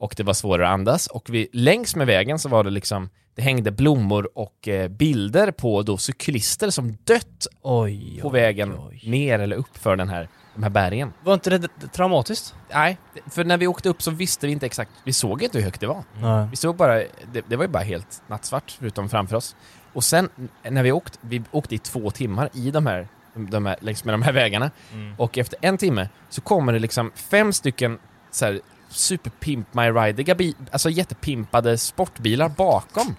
och 0.04 0.14
det 0.16 0.22
var 0.22 0.34
svårare 0.34 0.68
att 0.68 0.74
andas 0.74 1.06
och 1.06 1.30
vi, 1.30 1.48
längs 1.52 1.96
med 1.96 2.06
vägen 2.06 2.38
så 2.38 2.48
var 2.48 2.64
det 2.64 2.70
liksom, 2.70 3.10
det 3.34 3.42
hängde 3.42 3.70
blommor 3.70 4.28
och 4.34 4.68
eh, 4.68 4.88
bilder 4.88 5.50
på 5.50 5.82
då 5.82 5.96
cyklister 5.96 6.70
som 6.70 6.96
dött 7.04 7.46
Oj, 7.62 8.18
på 8.22 8.28
oj, 8.28 8.32
vägen 8.32 8.74
oj. 8.88 9.02
ner 9.06 9.38
eller 9.38 9.56
upp 9.56 9.78
för 9.78 9.96
den 9.96 10.08
här, 10.08 10.28
de 10.54 10.62
här 10.62 10.70
bergen. 10.70 11.12
Var 11.22 11.34
inte 11.34 11.58
det 11.58 11.68
traumatiskt? 11.92 12.54
Nej, 12.74 12.98
för 13.30 13.44
när 13.44 13.56
vi 13.56 13.66
åkte 13.66 13.88
upp 13.88 14.02
så 14.02 14.10
visste 14.10 14.46
vi 14.46 14.52
inte 14.52 14.66
exakt, 14.66 14.90
vi 15.04 15.12
såg 15.12 15.42
inte 15.42 15.58
hur 15.58 15.64
högt 15.64 15.80
det 15.80 15.86
var. 15.86 16.04
Nej. 16.20 16.46
Vi 16.50 16.56
såg 16.56 16.76
bara, 16.76 16.94
det, 17.32 17.44
det 17.48 17.56
var 17.56 17.64
ju 17.64 17.70
bara 17.70 17.82
helt 17.82 18.22
nattsvart 18.26 18.76
förutom 18.78 19.08
framför 19.08 19.36
oss. 19.36 19.56
Och 19.92 20.04
sen 20.04 20.28
när 20.62 20.82
vi 20.82 20.92
åkte, 20.92 21.18
vi 21.20 21.42
åkte 21.50 21.74
i 21.74 21.78
två 21.78 22.10
timmar 22.10 22.50
i 22.52 22.70
de 22.70 22.86
här, 22.86 23.08
de 23.34 23.66
här 23.66 23.76
längs 23.80 24.04
med 24.04 24.14
de 24.14 24.22
här 24.22 24.32
vägarna. 24.32 24.70
Och 25.18 25.38
efter 25.38 25.58
en 25.62 25.78
timme 25.78 26.08
så 26.28 26.40
kommer 26.40 26.72
det 26.72 26.78
liksom 26.78 27.12
fem 27.14 27.52
stycken 27.52 27.98
så 28.30 28.44
här 28.44 28.60
super 28.94 29.30
pimp 29.30 29.74
my 29.74 29.82
ride 29.90 30.52
alltså 30.72 30.90
jättepimpade 30.90 31.78
sportbilar 31.78 32.48
bakom. 32.48 33.16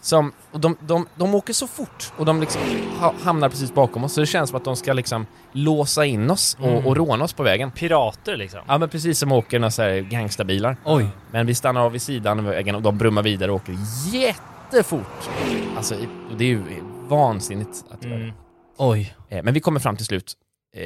Som, 0.00 0.32
och 0.52 0.60
de, 0.60 0.76
de, 0.80 1.06
de 1.14 1.34
åker 1.34 1.52
så 1.52 1.66
fort 1.66 2.12
och 2.16 2.24
de 2.24 2.40
liksom 2.40 2.62
ha, 3.00 3.14
hamnar 3.22 3.48
precis 3.48 3.74
bakom 3.74 4.04
oss 4.04 4.12
så 4.12 4.20
det 4.20 4.26
känns 4.26 4.50
som 4.50 4.56
att 4.56 4.64
de 4.64 4.76
ska 4.76 4.92
liksom 4.92 5.26
låsa 5.52 6.04
in 6.04 6.30
oss 6.30 6.56
och, 6.60 6.86
och 6.86 6.96
råna 6.96 7.24
oss 7.24 7.32
på 7.32 7.42
vägen. 7.42 7.70
Pirater 7.70 8.36
liksom. 8.36 8.60
Ja 8.68 8.78
men 8.78 8.88
precis 8.88 9.18
som 9.18 9.32
åker 9.32 9.58
några 9.58 9.70
så 9.70 9.82
här 9.82 10.00
gangstabilar. 10.00 10.76
Oj. 10.84 11.08
Men 11.30 11.46
vi 11.46 11.54
stannar 11.54 11.80
av 11.80 11.92
vid 11.92 12.02
sidan 12.02 12.38
av 12.38 12.44
vägen 12.44 12.74
och 12.74 12.82
de 12.82 12.98
brummar 12.98 13.22
vidare 13.22 13.50
och 13.50 13.56
åker 13.56 13.76
jättefort. 14.12 15.28
Alltså, 15.76 15.94
det 16.38 16.44
är 16.44 16.48
ju 16.48 16.62
vansinnigt 17.08 17.84
att 17.90 18.04
göra 18.04 18.14
Mm. 18.14 18.26
det. 18.28 18.34
Oj. 18.78 19.14
Eh, 19.28 19.42
Men 19.42 19.54
vi 19.54 19.60
kommer 19.60 19.80
fram 19.80 19.96
till 19.96 20.06
slut, 20.06 20.32
eh, 20.76 20.82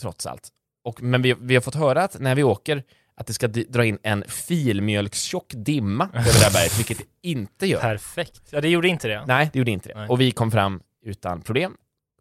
trots 0.00 0.26
allt. 0.26 0.48
Och, 0.84 1.02
men 1.02 1.22
vi, 1.22 1.34
vi 1.40 1.54
har 1.54 1.62
fått 1.62 1.74
höra 1.74 2.02
att 2.02 2.20
när 2.20 2.34
vi 2.34 2.42
åker, 2.42 2.82
att 3.16 3.26
det 3.26 3.32
ska 3.34 3.48
dra 3.48 3.84
in 3.84 3.98
en 4.02 4.24
filmjölkstjock 4.28 5.46
dimma 5.54 6.04
över 6.14 6.24
det 6.24 6.44
här 6.44 6.52
berget, 6.52 6.78
vilket 6.78 6.98
det 6.98 7.04
inte 7.28 7.66
gör. 7.66 7.80
Perfekt. 7.80 8.42
Ja, 8.50 8.60
det 8.60 8.68
gjorde 8.68 8.88
inte 8.88 9.08
det. 9.08 9.24
Nej, 9.26 9.50
det 9.52 9.58
gjorde 9.58 9.70
inte 9.70 9.88
det. 9.88 9.94
Nej. 9.98 10.08
Och 10.08 10.20
vi 10.20 10.30
kom 10.30 10.50
fram 10.50 10.80
utan 11.06 11.42
problem 11.42 11.76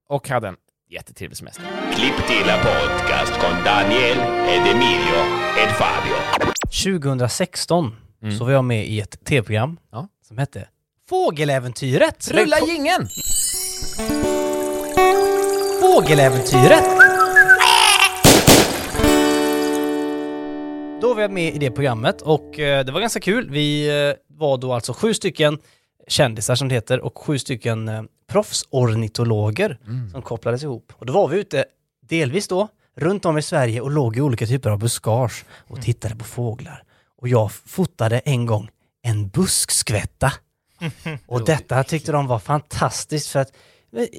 och 0.10 0.30
hade 0.30 0.48
en 0.48 0.56
Jättetrevlig 0.90 1.38
semester. 1.38 1.64
Klipp 1.96 2.28
till 2.28 2.44
podcast 2.46 3.34
con 3.34 3.64
Daniel 3.66 4.18
ed 4.50 4.68
Emilio 4.76 5.20
ed 5.64 5.70
Fabio. 5.78 6.16
2016 6.84 7.96
så 8.40 8.46
var 8.46 8.52
jag 8.52 8.64
med 8.66 8.88
i 8.88 9.00
ett 9.02 9.26
tv-program 9.26 9.80
Ja. 9.92 10.08
som 10.28 10.38
hette 10.38 10.68
Fågeläventyret. 11.10 12.32
Rulla 12.32 12.58
jingeln! 12.68 13.08
Fågeläventyret! 15.82 17.03
Då 21.04 21.14
var 21.14 21.22
jag 21.22 21.32
med 21.32 21.56
i 21.56 21.58
det 21.58 21.72
programmet 21.72 22.22
och 22.22 22.60
eh, 22.60 22.86
det 22.86 22.92
var 22.92 23.02
ganska 23.02 23.20
kul. 23.20 23.50
Vi 23.50 23.88
eh, 24.10 24.16
var 24.28 24.58
då 24.58 24.74
alltså 24.74 24.94
sju 24.94 25.14
stycken 25.14 25.58
kändisar 26.08 26.56
som 26.56 26.68
det 26.68 26.76
heter 26.76 27.00
och 27.00 27.18
sju 27.18 27.40
stycken 27.40 27.88
eh, 27.88 28.04
proffsornitologer 28.28 29.80
som 30.12 30.22
kopplades 30.22 30.64
ihop. 30.64 30.94
Och 30.98 31.06
då 31.06 31.14
var 31.14 31.28
vi 31.28 31.40
ute, 31.40 31.66
delvis 32.10 32.48
då, 32.48 32.68
runt 32.96 33.26
om 33.26 33.38
i 33.38 33.42
Sverige 33.42 33.82
och 33.82 33.92
låg 33.92 34.18
i 34.18 34.22
olika 34.22 34.48
typer 34.48 34.70
av 34.70 34.80
buskage 34.80 35.46
och 35.68 35.82
tittade 35.82 36.16
på 36.16 36.24
fåglar. 36.24 36.84
Och 37.18 37.28
jag 37.28 37.52
fotade 37.52 38.20
en 38.20 38.46
gång 38.46 38.70
en 39.02 39.28
buskskvätta. 39.28 40.34
Och 41.28 41.46
detta 41.46 41.84
tyckte 41.84 42.12
de 42.12 42.28
var 42.28 42.40
fantastiskt 42.40 43.28
för 43.28 43.40
att 43.40 43.52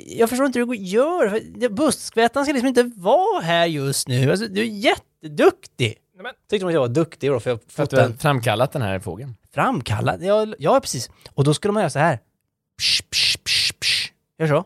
jag 0.07 0.29
förstår 0.29 0.47
inte 0.47 0.59
hur 0.59 0.67
det 0.67 0.76
gör. 0.76 1.41
Buskskvättan 1.69 2.45
ska 2.45 2.53
liksom 2.53 2.69
inte 2.69 2.91
vara 2.97 3.41
här 3.43 3.67
just 3.67 4.09
nu. 4.09 4.31
Alltså, 4.31 4.47
du 4.47 4.61
är 4.61 4.64
jätteduktig. 4.64 5.95
Men- 6.23 6.35
Tyckte 6.50 6.64
de 6.64 6.68
att 6.68 6.75
jag 6.75 6.80
var 6.80 6.88
duktig 6.88 7.30
då 7.30 7.40
för 7.40 7.50
jag 7.50 7.61
För 7.68 7.83
att 7.83 7.90
du 7.90 7.97
fotade 7.97 8.02
har 8.02 8.11
en 8.12 8.18
framkallat 8.18 8.73
den 8.73 8.83
här 8.83 8.99
fågeln. 8.99 9.37
framkallad. 9.54 10.23
Ja, 10.23 10.47
ja, 10.59 10.80
precis. 10.80 11.11
Och 11.35 11.44
då 11.44 11.54
skulle 11.54 11.73
man 11.73 11.80
göra 11.80 11.90
så 11.90 11.99
här. 11.99 12.18
Psh, 12.78 13.02
psh, 13.11 13.38
psh, 13.44 13.73
psh. 13.80 14.11
Gör 14.38 14.47
så. 14.49 14.62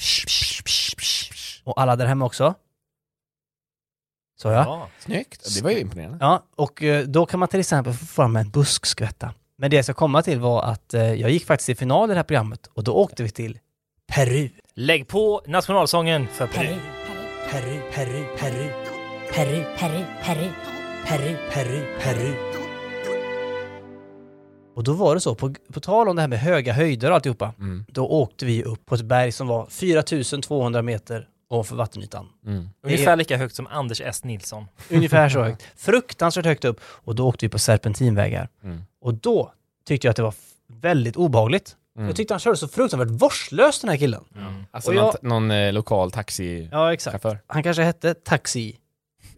Psh, 0.00 0.26
psh, 0.26 0.62
psh, 0.64 0.94
psh, 0.96 1.30
psh. 1.32 1.60
Och 1.64 1.80
alla 1.80 1.96
där 1.96 2.06
hemma 2.06 2.24
också. 2.26 2.54
Så 4.42 4.48
ja. 4.48 4.54
Ja. 4.54 4.88
Snyggt. 4.98 5.54
Det 5.56 5.62
var 5.62 5.70
ju 5.70 5.78
imponerande. 5.80 6.18
Ja, 6.20 6.42
och 6.56 6.82
eh, 6.82 7.04
då 7.06 7.26
kan 7.26 7.40
man 7.40 7.48
till 7.48 7.60
exempel 7.60 7.92
få 7.94 8.06
fram 8.06 8.36
en 8.36 8.50
buskskvätta. 8.50 9.34
Men 9.56 9.70
det 9.70 9.76
jag 9.76 9.84
ska 9.84 9.94
komma 9.94 10.22
till 10.22 10.40
var 10.40 10.62
att 10.62 10.94
eh, 10.94 11.14
jag 11.14 11.30
gick 11.30 11.46
faktiskt 11.46 11.68
i 11.68 11.74
final 11.74 12.10
i 12.10 12.12
det 12.12 12.18
här 12.18 12.24
programmet 12.24 12.66
och 12.66 12.84
då 12.84 12.92
åkte 12.94 13.22
vi 13.22 13.30
till 13.30 13.58
Peru. 14.06 14.50
Lägg 14.74 15.08
på 15.08 15.42
nationalsången 15.46 16.28
för 16.28 16.46
Peru. 16.46 16.76
Peru, 17.50 17.80
Peru, 17.94 18.24
Peru. 18.38 18.70
Peru, 19.34 19.64
Peru, 19.64 19.64
Peru. 19.78 20.04
Peru, 20.24 20.48
Peru, 21.06 21.36
Peru. 22.00 22.34
Och 24.76 24.84
då 24.84 24.92
var 24.92 25.14
det 25.14 25.20
så, 25.20 25.34
på, 25.34 25.54
på 25.72 25.80
tal 25.80 26.08
om 26.08 26.16
det 26.16 26.22
här 26.22 26.28
med 26.28 26.38
höga 26.40 26.72
höjder 26.72 27.08
och 27.10 27.14
alltihopa, 27.14 27.52
Mm. 27.58 27.84
då 27.88 28.06
åkte 28.08 28.46
vi 28.46 28.64
upp 28.64 28.86
på 28.86 28.94
ett 28.94 29.02
berg 29.04 29.32
som 29.32 29.46
var 29.46 29.66
4200 29.66 30.82
meter 30.82 31.28
ovanför 31.50 31.76
vattenytan. 31.76 32.26
Mm. 32.46 32.68
Ungefär 32.82 33.16
lika 33.16 33.36
högt 33.36 33.54
som 33.54 33.66
Anders 33.66 34.00
S. 34.00 34.24
Nilsson. 34.24 34.64
Ungefär 34.90 35.28
så 35.28 35.42
högt. 35.44 35.62
Fruktansvärt 35.76 36.44
högt 36.46 36.64
upp. 36.64 36.80
Och 36.84 37.14
då 37.14 37.28
åkte 37.28 37.46
vi 37.46 37.50
på 37.50 37.58
serpentinvägar. 37.58 38.48
Mm. 38.64 38.82
Och 39.00 39.14
då 39.14 39.52
tyckte 39.86 40.06
jag 40.06 40.10
att 40.10 40.16
det 40.16 40.22
var 40.22 40.34
väldigt 40.72 41.16
obehagligt. 41.16 41.76
Mm. 41.96 42.06
Jag 42.08 42.16
tyckte 42.16 42.34
han 42.34 42.38
körde 42.40 42.56
så 42.56 42.68
fruktansvärt 42.68 43.22
vårdslöst 43.22 43.80
den 43.80 43.90
här 43.90 43.96
killen. 43.96 44.24
Alltså 44.70 44.90
Och 44.90 44.96
någon, 44.96 45.04
jag- 45.04 45.28
någon 45.28 45.50
eh, 45.50 45.72
lokal 45.72 46.10
taxichaufför. 46.10 46.76
Ja, 46.78 46.92
exakt. 46.92 47.24
Han 47.46 47.62
kanske 47.62 47.82
hette 47.82 48.14
taxichaufför. 48.14 48.87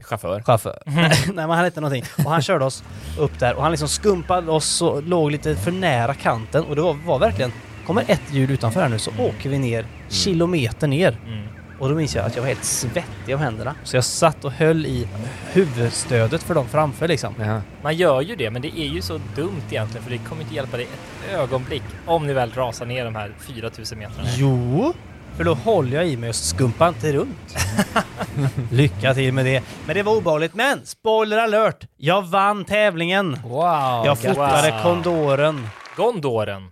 Chaufför. 0.03 0.79
Nej, 0.87 1.11
nej, 1.27 1.35
men 1.35 1.51
han 1.51 1.65
hette 1.65 1.81
någonting. 1.81 2.05
Och 2.25 2.31
han 2.31 2.43
körde 2.43 2.65
oss 2.65 2.85
upp 3.19 3.39
där 3.39 3.55
och 3.55 3.63
han 3.63 3.71
liksom 3.71 3.89
skumpade 3.89 4.51
oss 4.51 4.83
och 4.83 5.03
låg 5.03 5.31
lite 5.31 5.57
för 5.57 5.71
nära 5.71 6.15
kanten. 6.15 6.65
Och 6.65 6.77
det 6.77 6.83
var, 6.83 6.95
var 6.95 7.19
verkligen, 7.19 7.53
kommer 7.87 8.05
ett 8.07 8.33
hjul 8.33 8.51
utanför 8.51 8.81
här 8.81 8.89
nu 8.89 8.99
så 8.99 9.11
åker 9.19 9.49
vi 9.51 9.59
ner 9.59 9.87
kilometer 10.09 10.87
ner. 10.87 11.19
Mm. 11.27 11.47
Och 11.79 11.89
då 11.89 11.95
minns 11.95 12.15
jag 12.15 12.27
att 12.27 12.37
jag 12.37 12.43
var 12.43 12.49
helt 12.49 12.65
svettig 12.65 13.35
om 13.35 13.41
händerna. 13.41 13.75
Så 13.85 13.97
jag 13.97 14.05
satt 14.05 14.45
och 14.45 14.53
höll 14.53 14.87
i 14.87 15.09
huvudstödet 15.53 16.43
för 16.43 16.55
dem 16.55 16.69
framför 16.69 17.09
liksom. 17.09 17.35
Ja. 17.39 17.61
Man 17.83 17.97
gör 17.97 18.21
ju 18.21 18.37
det, 18.37 18.51
men 18.51 18.63
det 18.63 18.81
är 18.81 18.87
ju 18.87 19.03
så 19.03 19.21
dumt 19.37 19.63
egentligen 19.71 20.05
för 20.05 20.11
det 20.11 20.19
kommer 20.19 20.43
inte 20.43 20.55
hjälpa 20.55 20.77
dig 20.77 20.87
ett 20.87 21.35
ögonblick 21.35 21.83
om 22.07 22.27
ni 22.27 22.33
väl 22.33 22.53
rasar 22.53 22.87
ner 22.87 23.05
de 23.05 23.15
här 23.15 23.33
4000 23.39 23.99
metrarna. 23.99 24.29
Jo, 24.37 24.95
för 25.37 25.45
då 25.45 25.55
håller 25.55 25.97
jag 25.97 26.09
i 26.09 26.17
mig 26.17 26.29
och 26.29 26.35
skumpar 26.35 26.89
inte 26.89 27.13
runt. 27.13 27.57
Lycka 28.73 29.15
till 29.15 29.33
med 29.33 29.45
det. 29.45 29.63
Men 29.87 29.95
det 29.97 30.03
var 30.03 30.17
obehagligt. 30.17 30.55
Men 30.55 30.87
spoiler 30.87 31.39
alert! 31.39 31.85
Jag 31.97 32.23
vann 32.23 32.65
tävlingen! 32.65 33.39
Wow! 33.45 34.03
Jag 34.07 34.19
fotade 34.19 34.71
Wow. 34.71 34.83
kondoren. 34.83 35.69
Gondoren. 35.97 36.69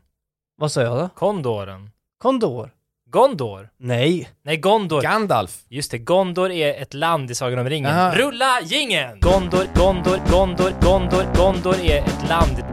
Vad 0.60 0.72
sa 0.72 0.82
jag 0.82 0.98
då? 0.98 1.08
Kondoren. 1.14 1.90
Kondor? 2.22 2.70
Gondor. 3.10 3.68
Nej. 3.78 4.28
Nej, 4.44 4.56
Gondor. 4.56 5.02
Gandalf. 5.02 5.56
Just 5.68 5.90
det, 5.90 5.98
Gondor 5.98 6.50
är 6.50 6.82
ett 6.82 6.94
land 6.94 7.30
i 7.30 7.34
Sagan 7.34 7.58
om 7.58 7.68
ringen. 7.68 7.90
Aha. 7.90 8.14
Rulla 8.14 8.60
gingen! 8.62 9.20
Gondor, 9.20 9.64
Gondor, 9.75 10.18
Gondor, 10.30 10.72
Gondor, 10.82 11.25
Gondor 11.37 11.75
är 11.80 11.98
ett 11.98 12.28
land. 12.28 12.64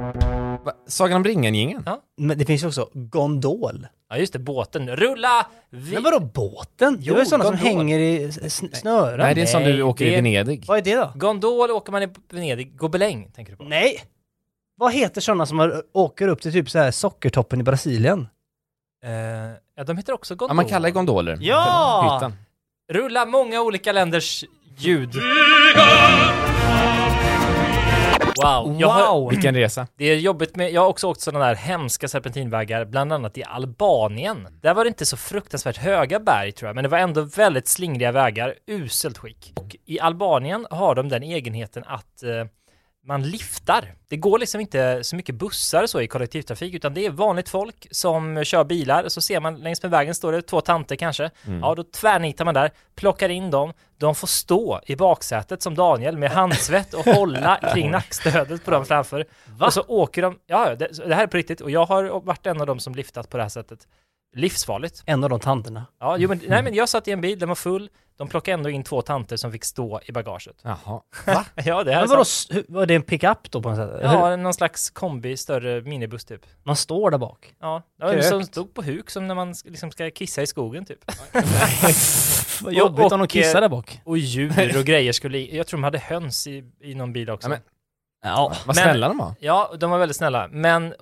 Va? 0.65 0.73
Sagan 0.87 1.15
om 1.17 1.23
ringen-gingen? 1.23 1.83
Ja. 1.85 2.01
Men 2.17 2.37
det 2.37 2.45
finns 2.45 2.63
ju 2.63 2.67
också 2.67 2.89
gondol. 2.93 3.87
Ja, 4.09 4.17
just 4.17 4.33
det, 4.33 4.39
båten. 4.39 4.95
Rulla! 4.95 5.47
Vi... 5.69 5.93
Men 5.93 6.03
vadå 6.03 6.19
båten? 6.19 6.97
Jo, 7.01 7.13
det 7.13 7.17
är 7.17 7.17
väl 7.17 7.27
sådana 7.27 7.43
som 7.43 7.51
gondol. 7.53 7.67
hänger 7.67 7.99
i 7.99 8.27
sn- 8.27 8.73
snören? 8.75 9.19
Nej, 9.19 9.35
det 9.35 9.41
är 9.41 9.45
som 9.45 9.63
Nej, 9.63 9.73
du 9.73 9.81
åker 9.81 10.05
det 10.05 10.11
i 10.11 10.15
Venedig. 10.15 10.63
Vad 10.67 10.77
är 10.77 10.81
det 10.81 10.95
då? 10.95 11.11
Gondol 11.15 11.71
åker 11.71 11.91
man 11.91 12.03
i 12.03 12.07
Venedig. 12.31 12.77
Gobeläng, 12.77 13.31
tänker 13.35 13.51
du 13.51 13.57
på? 13.57 13.63
Nej! 13.63 14.03
Vad 14.77 14.93
heter 14.93 15.21
sådana 15.21 15.45
som 15.45 15.59
har, 15.59 15.83
åker 15.93 16.27
upp 16.27 16.41
till 16.41 16.51
typ 16.51 16.69
så 16.69 16.79
här 16.79 16.91
sockertoppen 16.91 17.59
i 17.59 17.63
Brasilien? 17.63 18.27
Eh, 19.05 19.11
ja, 19.75 19.83
de 19.83 19.97
heter 19.97 20.13
också 20.13 20.35
Gondol. 20.35 20.49
Ja, 20.49 20.53
man 20.55 20.65
kallar 20.65 20.89
det 20.89 20.91
gondoler. 20.93 21.37
Ja! 21.41 22.15
Hyttan. 22.15 22.33
Rulla 22.91 23.25
många 23.25 23.61
olika 23.61 23.91
länders 23.91 24.43
ljud. 24.77 25.09
Wow. 28.43 28.75
Jag 28.79 28.87
har, 28.87 29.19
Wow! 29.19 29.29
Vilken 29.29 29.55
resa. 29.55 29.87
det 29.97 30.05
är 30.05 30.15
jobbigt 30.15 30.55
med, 30.55 30.71
jag 30.71 30.81
har 30.81 30.87
också 30.87 31.07
åkt 31.07 31.21
sådana 31.21 31.45
där 31.45 31.55
hemska 31.55 32.07
serpentinvägar, 32.07 32.85
bland 32.85 33.13
annat 33.13 33.37
i 33.37 33.43
Albanien. 33.43 34.47
Där 34.61 34.73
var 34.73 34.83
det 34.83 34.87
inte 34.87 35.05
så 35.05 35.17
fruktansvärt 35.17 35.77
höga 35.77 36.19
berg 36.19 36.51
tror 36.51 36.69
jag, 36.69 36.75
men 36.75 36.83
det 36.83 36.89
var 36.89 36.97
ändå 36.97 37.21
väldigt 37.21 37.67
slingriga 37.67 38.11
vägar, 38.11 38.53
uselt 38.67 39.17
skick. 39.17 39.53
Och 39.55 39.75
i 39.85 39.99
Albanien 39.99 40.67
har 40.69 40.95
de 40.95 41.09
den 41.09 41.23
egenheten 41.23 41.83
att 41.87 42.23
eh, 42.23 42.29
man 43.05 43.23
liftar. 43.23 43.93
Det 44.07 44.17
går 44.17 44.39
liksom 44.39 44.61
inte 44.61 45.03
så 45.03 45.15
mycket 45.15 45.35
bussar 45.35 45.85
så 45.85 46.01
i 46.01 46.07
kollektivtrafik, 46.07 46.73
utan 46.73 46.93
det 46.93 47.05
är 47.05 47.09
vanligt 47.09 47.49
folk 47.49 47.87
som 47.91 48.43
kör 48.43 48.63
bilar. 48.63 49.09
Så 49.09 49.21
ser 49.21 49.39
man 49.39 49.55
längs 49.55 49.83
med 49.83 49.91
vägen 49.91 50.15
står 50.15 50.31
det 50.31 50.41
två 50.41 50.61
tanter 50.61 50.95
kanske. 50.95 51.31
Ja, 51.61 51.75
då 51.75 51.83
tvärnitar 51.83 52.45
man 52.45 52.53
där, 52.53 52.71
plockar 52.95 53.29
in 53.29 53.51
dem. 53.51 53.73
De 53.97 54.15
får 54.15 54.27
stå 54.27 54.81
i 54.85 54.95
baksätet 54.95 55.61
som 55.61 55.75
Daniel 55.75 56.17
med 56.17 56.31
handsvett 56.31 56.93
och 56.93 57.05
hålla 57.05 57.59
kring 57.73 57.91
nackstödet 57.91 58.65
på 58.65 58.71
dem 58.71 58.85
framför. 58.85 59.25
Och 59.59 59.73
så 59.73 59.81
åker 59.87 60.21
de, 60.21 60.39
ja, 60.45 60.69
ja, 60.69 60.75
det, 60.75 61.07
det 61.07 61.15
här 61.15 61.23
är 61.23 61.27
på 61.27 61.37
riktigt. 61.37 61.61
Och 61.61 61.71
jag 61.71 61.85
har 61.85 62.21
varit 62.25 62.45
en 62.45 62.61
av 62.61 62.67
dem 62.67 62.79
som 62.79 62.95
liftat 62.95 63.29
på 63.29 63.37
det 63.37 63.43
här 63.43 63.49
sättet. 63.49 63.87
Livsfarligt. 64.35 65.03
En 65.05 65.23
av 65.23 65.29
de 65.29 65.39
tanterna. 65.39 65.85
Ja, 65.99 66.17
jo, 66.17 66.29
men, 66.29 66.41
nej, 66.47 66.63
men 66.63 66.73
jag 66.73 66.89
satt 66.89 67.07
i 67.07 67.11
en 67.11 67.21
bil, 67.21 67.39
den 67.39 67.47
var 67.49 67.55
full. 67.55 67.89
De 68.17 68.27
plockade 68.27 68.53
ändå 68.53 68.69
in 68.69 68.83
två 68.83 69.01
tanter 69.01 69.37
som 69.37 69.51
fick 69.51 69.63
stå 69.65 69.99
i 70.05 70.11
bagaget. 70.11 70.55
Jaha. 70.61 71.01
Ja, 71.25 71.43
det 71.55 71.61
här 71.61 71.77
är 71.81 71.99
Men 71.99 72.09
vadå, 72.09 72.23
hur- 72.49 72.65
var 72.67 72.85
det 72.85 72.95
en 72.95 73.01
pickup 73.01 73.51
då 73.51 73.61
på 73.61 73.69
något 73.69 73.77
sätt? 73.77 73.89
Hur- 74.11 74.13
Ja, 74.17 74.35
någon 74.35 74.53
slags 74.53 74.89
kombi, 74.89 75.37
större 75.37 75.81
minibuss 75.81 76.25
typ. 76.25 76.41
Man 76.63 76.75
står 76.75 77.11
där 77.11 77.17
bak. 77.17 77.55
Ja, 77.61 77.81
det 77.99 78.05
var 78.05 78.11
Krökt. 78.13 78.27
som 78.27 78.43
stod 78.43 78.73
på 78.73 78.81
huk 78.81 79.09
som 79.09 79.27
när 79.27 79.35
man 79.35 79.53
sk- 79.53 79.69
liksom 79.69 79.91
ska 79.91 80.09
kissa 80.11 80.41
i 80.41 80.47
skogen 80.47 80.85
typ. 80.85 80.99
Vad 82.61 82.73
jobbigt 82.73 83.03
om 83.03 83.09
de 83.09 83.21
och, 83.21 83.29
kissar 83.29 83.57
eh, 83.57 83.61
där 83.61 83.69
bak. 83.69 84.01
Och 84.03 84.17
djur 84.17 84.77
och 84.79 84.85
grejer 84.85 85.11
skulle, 85.11 85.37
i- 85.37 85.57
jag 85.57 85.67
tror 85.67 85.77
de 85.77 85.83
hade 85.83 85.97
höns 85.99 86.47
i, 86.47 86.63
i 86.81 86.95
någon 86.95 87.13
bil 87.13 87.29
också. 87.29 87.45
Ja, 87.47 87.49
men- 87.49 87.61
Ja. 88.23 88.53
Vad 88.65 88.75
Men- 88.75 88.83
snälla 88.83 89.07
de 89.07 89.17
var. 89.17 89.33
Ja, 89.39 89.73
de 89.79 89.91
var 89.91 89.97
väldigt 89.97 90.17
snälla, 90.17 90.47
men 90.51 90.93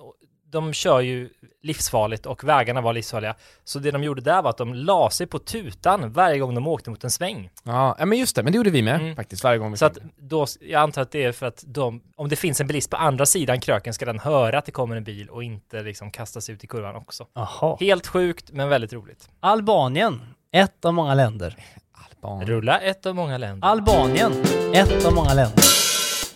de 0.54 0.72
kör 0.72 1.00
ju 1.00 1.28
livsfarligt 1.62 2.26
och 2.26 2.44
vägarna 2.44 2.80
var 2.80 2.92
livsfarliga. 2.92 3.34
Så 3.64 3.78
det 3.78 3.90
de 3.90 4.04
gjorde 4.04 4.20
där 4.20 4.42
var 4.42 4.50
att 4.50 4.56
de 4.56 4.74
la 4.74 5.10
sig 5.10 5.26
på 5.26 5.38
tutan 5.38 6.12
varje 6.12 6.38
gång 6.38 6.54
de 6.54 6.66
åkte 6.66 6.90
mot 6.90 7.04
en 7.04 7.10
sväng. 7.10 7.50
Ja, 7.62 7.96
ja, 7.98 8.06
men 8.06 8.18
just 8.18 8.36
det. 8.36 8.42
Men 8.42 8.52
det 8.52 8.56
gjorde 8.56 8.70
vi 8.70 8.82
med 8.82 9.00
Mm. 9.00 9.16
faktiskt 9.16 9.44
varje 9.44 9.58
gång 9.58 9.70
vi 9.70 9.76
Så 9.76 9.86
att 9.86 9.98
då, 10.16 10.46
jag 10.60 10.82
antar 10.82 11.02
att 11.02 11.10
det 11.10 11.24
är 11.24 11.32
för 11.32 11.46
att 11.46 11.64
de, 11.66 12.00
om 12.16 12.28
det 12.28 12.36
finns 12.36 12.60
en 12.60 12.66
bilist 12.66 12.90
på 12.90 12.96
andra 12.96 13.26
sidan 13.26 13.60
kröken 13.60 13.94
ska 13.94 14.04
den 14.04 14.18
höra 14.18 14.58
att 14.58 14.64
det 14.66 14.72
kommer 14.72 14.96
en 14.96 15.04
bil 15.04 15.28
och 15.28 15.44
inte 15.44 15.82
liksom 15.82 16.10
kasta 16.10 16.40
sig 16.40 16.54
ut 16.54 16.64
i 16.64 16.66
kurvan 16.66 16.96
också. 16.96 17.26
Jaha. 17.34 17.76
Helt 17.80 18.06
sjukt, 18.06 18.50
men 18.52 18.68
väldigt 18.68 18.92
roligt. 18.92 19.28
Albanien. 19.40 20.20
Ett 20.52 20.84
av 20.84 20.94
många 20.94 21.14
länder. 21.14 21.56
Alban. 21.92 22.46
Rulla 22.46 22.78
ett 22.78 23.06
av 23.06 23.14
många 23.14 23.38
länder. 23.38 23.68
Albanien. 23.68 24.32
Ett 24.74 25.04
av 25.06 25.14
många 25.14 25.34
länder. 25.34 25.73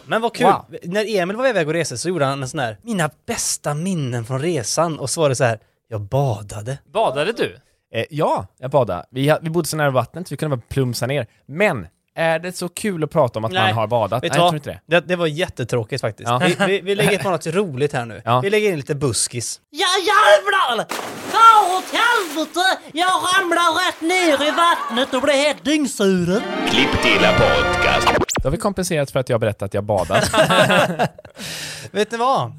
Men 0.08 0.22
vad 0.22 0.34
kul! 0.34 0.46
Wow. 0.46 0.76
När 0.82 1.16
Emil 1.16 1.36
var 1.36 1.48
iväg 1.48 1.68
och 1.68 1.74
reste 1.74 1.98
så 1.98 2.08
gjorde 2.08 2.24
han 2.24 2.42
en 2.42 2.48
sån 2.48 2.60
här, 2.60 2.78
mina 2.82 3.10
bästa 3.26 3.74
minnen 3.74 4.24
från 4.24 4.40
resan. 4.42 4.98
Och 4.98 5.10
så 5.10 5.20
var 5.20 5.28
det 5.28 5.34
så 5.36 5.44
här, 5.44 5.58
jag 5.88 6.00
badade. 6.00 6.78
Badade 6.92 7.32
du? 7.32 7.56
Eh, 7.94 8.04
ja, 8.10 8.46
jag 8.58 8.70
badade. 8.70 9.06
Vi, 9.10 9.36
vi 9.42 9.50
bodde 9.50 9.68
så 9.68 9.76
nära 9.76 9.90
vattnet 9.90 10.28
så 10.28 10.32
vi 10.32 10.36
kunde 10.36 10.56
bara 10.56 10.62
plumsa 10.68 11.06
ner. 11.06 11.26
Men 11.46 11.86
är 12.14 12.38
det 12.38 12.56
så 12.56 12.68
kul 12.68 13.04
att 13.04 13.10
prata 13.10 13.38
om 13.38 13.44
att 13.44 13.52
Nej. 13.52 13.62
man 13.62 13.74
har 13.74 13.86
badat? 13.86 14.22
Nej, 14.22 14.30
jag 14.34 14.36
tror 14.36 14.54
inte 14.54 14.70
det. 14.70 14.80
Det, 14.86 15.08
det 15.08 15.16
var 15.16 15.26
jättetråkigt 15.26 16.00
faktiskt. 16.00 16.28
Ja. 16.28 16.38
Vi, 16.38 16.56
vi, 16.66 16.80
vi 16.80 16.94
lägger 16.94 17.18
på 17.18 17.30
något 17.30 17.46
roligt 17.46 17.92
här 17.92 18.04
nu. 18.04 18.22
Ja. 18.24 18.40
Vi 18.40 18.50
lägger 18.50 18.70
in 18.70 18.76
lite 18.76 18.94
buskis. 18.94 19.60
Ja 19.70 19.86
jävlar! 19.98 20.86
Far 21.30 21.78
åt 21.78 21.84
helvete! 21.84 22.78
Jag 22.92 23.08
ramlar 23.08 23.86
rätt 23.86 24.00
ner 24.00 24.48
i 24.48 24.50
vattnet 24.50 25.14
och 25.14 25.22
blir 25.22 25.34
helt 25.34 25.64
dyngsuren. 25.64 26.42
Klipptilla 26.70 27.32
podcast. 27.32 28.27
Då 28.42 28.46
har 28.46 28.50
vi 28.50 28.56
kompenserat 28.56 29.10
för 29.10 29.20
att 29.20 29.28
jag 29.28 29.40
berättat 29.40 29.62
att 29.62 29.74
jag 29.74 29.84
badat. 29.84 30.30
Vet 31.90 32.10
ni 32.10 32.18
vad? 32.18 32.52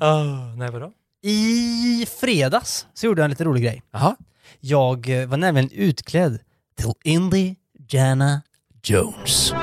nej, 0.57 0.71
vadå? 0.71 0.91
I 1.21 2.05
fredags 2.19 2.87
så 2.93 3.05
gjorde 3.05 3.21
jag 3.21 3.23
en 3.25 3.29
lite 3.29 3.43
rolig 3.43 3.63
grej. 3.63 3.83
Jaha. 3.91 4.15
Jag 4.59 5.09
eh, 5.09 5.27
var 5.27 5.37
nämligen 5.37 5.69
utklädd 5.71 6.39
till 6.77 6.93
Indiana 7.03 8.41
Jones. 8.83 9.53